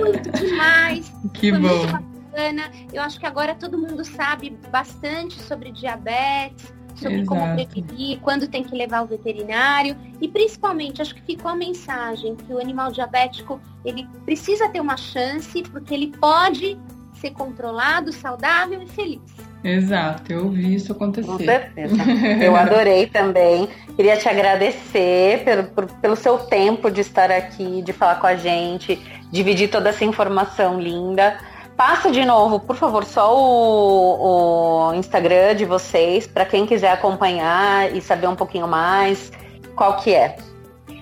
Muito 0.00 0.30
demais. 0.32 1.10
Que 1.34 1.50
Foi 1.50 1.60
bom. 1.60 1.86
bacana. 1.86 2.70
Eu 2.92 3.02
acho 3.02 3.18
que 3.18 3.26
agora 3.26 3.54
todo 3.54 3.78
mundo 3.78 4.04
sabe 4.04 4.56
bastante 4.70 5.40
sobre 5.42 5.70
diabetes, 5.70 6.72
sobre 6.94 7.20
Exato. 7.20 7.28
como 7.28 7.54
prevenir, 7.54 8.18
quando 8.20 8.48
tem 8.48 8.62
que 8.62 8.74
levar 8.74 9.02
o 9.02 9.06
veterinário 9.06 9.96
e 10.20 10.28
principalmente 10.28 11.00
acho 11.00 11.14
que 11.14 11.22
ficou 11.22 11.50
a 11.50 11.54
mensagem 11.54 12.36
que 12.36 12.52
o 12.52 12.60
animal 12.60 12.92
diabético 12.92 13.60
ele 13.84 14.06
precisa 14.24 14.68
ter 14.68 14.80
uma 14.80 14.96
chance 14.96 15.62
porque 15.62 15.94
ele 15.94 16.08
pode 16.08 16.78
ser 17.14 17.30
controlado, 17.30 18.12
saudável 18.12 18.82
e 18.82 18.86
feliz. 18.86 19.20
Exato, 19.62 20.32
eu 20.32 20.48
vi 20.48 20.74
isso 20.74 20.92
acontecer. 20.92 21.26
Com 21.26 21.38
certeza. 21.38 21.96
Eu 22.42 22.56
adorei 22.56 23.06
também. 23.06 23.68
Queria 23.94 24.16
te 24.16 24.28
agradecer 24.28 25.44
pelo, 25.44 25.64
por, 25.64 25.86
pelo 25.86 26.16
seu 26.16 26.38
tempo 26.38 26.90
de 26.90 27.02
estar 27.02 27.30
aqui, 27.30 27.82
de 27.82 27.92
falar 27.92 28.16
com 28.16 28.26
a 28.26 28.36
gente, 28.36 28.98
dividir 29.30 29.68
toda 29.68 29.90
essa 29.90 30.04
informação 30.04 30.80
linda. 30.80 31.38
Passa 31.76 32.10
de 32.10 32.24
novo, 32.24 32.60
por 32.60 32.76
favor, 32.76 33.04
só 33.04 33.34
o, 33.34 34.90
o 34.90 34.94
Instagram 34.94 35.54
de 35.54 35.64
vocês, 35.64 36.26
para 36.26 36.44
quem 36.44 36.66
quiser 36.66 36.92
acompanhar 36.92 37.94
e 37.94 38.00
saber 38.00 38.28
um 38.28 38.36
pouquinho 38.36 38.68
mais. 38.68 39.32
Qual 39.74 39.96
que 39.96 40.14
é? 40.14 40.36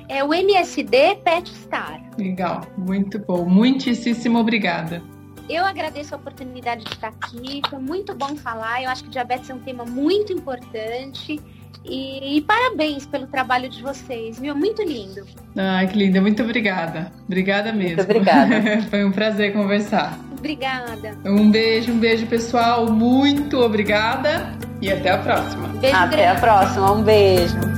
É 0.08 0.24
o 0.24 0.32
MSD 0.32 1.16
Pet 1.24 1.48
Star. 1.52 2.00
Legal, 2.16 2.62
muito 2.76 3.18
bom. 3.18 3.44
Muitíssimo 3.44 4.38
obrigada. 4.38 5.02
Eu 5.48 5.64
agradeço 5.64 6.14
a 6.14 6.18
oportunidade 6.18 6.84
de 6.84 6.92
estar 6.92 7.08
aqui. 7.08 7.62
Foi 7.70 7.78
muito 7.78 8.14
bom 8.14 8.36
falar. 8.36 8.82
Eu 8.82 8.90
acho 8.90 9.04
que 9.04 9.10
diabetes 9.10 9.48
é 9.48 9.54
um 9.54 9.60
tema 9.60 9.84
muito 9.84 10.32
importante. 10.32 11.40
E, 11.84 12.36
e, 12.36 12.40
parabéns 12.42 13.06
pelo 13.06 13.26
trabalho 13.26 13.68
de 13.68 13.82
vocês, 13.82 14.38
viu? 14.38 14.54
Muito 14.54 14.82
lindo. 14.82 15.24
Ah, 15.56 15.84
que 15.86 15.96
linda. 15.96 16.20
Muito 16.20 16.42
obrigada. 16.42 17.10
Obrigada 17.24 17.72
mesmo. 17.72 17.96
Muito 17.96 18.10
obrigada. 18.10 18.82
Foi 18.90 19.04
um 19.04 19.12
prazer 19.12 19.52
conversar. 19.52 20.18
Obrigada. 20.36 21.16
Um 21.24 21.50
beijo, 21.50 21.92
um 21.92 21.98
beijo, 21.98 22.26
pessoal. 22.26 22.86
Muito 22.90 23.58
obrigada 23.58 24.52
e 24.82 24.90
até 24.90 25.10
a 25.10 25.18
próxima. 25.18 25.68
Beijo 25.68 25.96
até 25.96 26.16
grande. 26.16 26.36
a 26.36 26.40
próxima. 26.40 26.92
Um 26.92 27.02
beijo. 27.02 27.77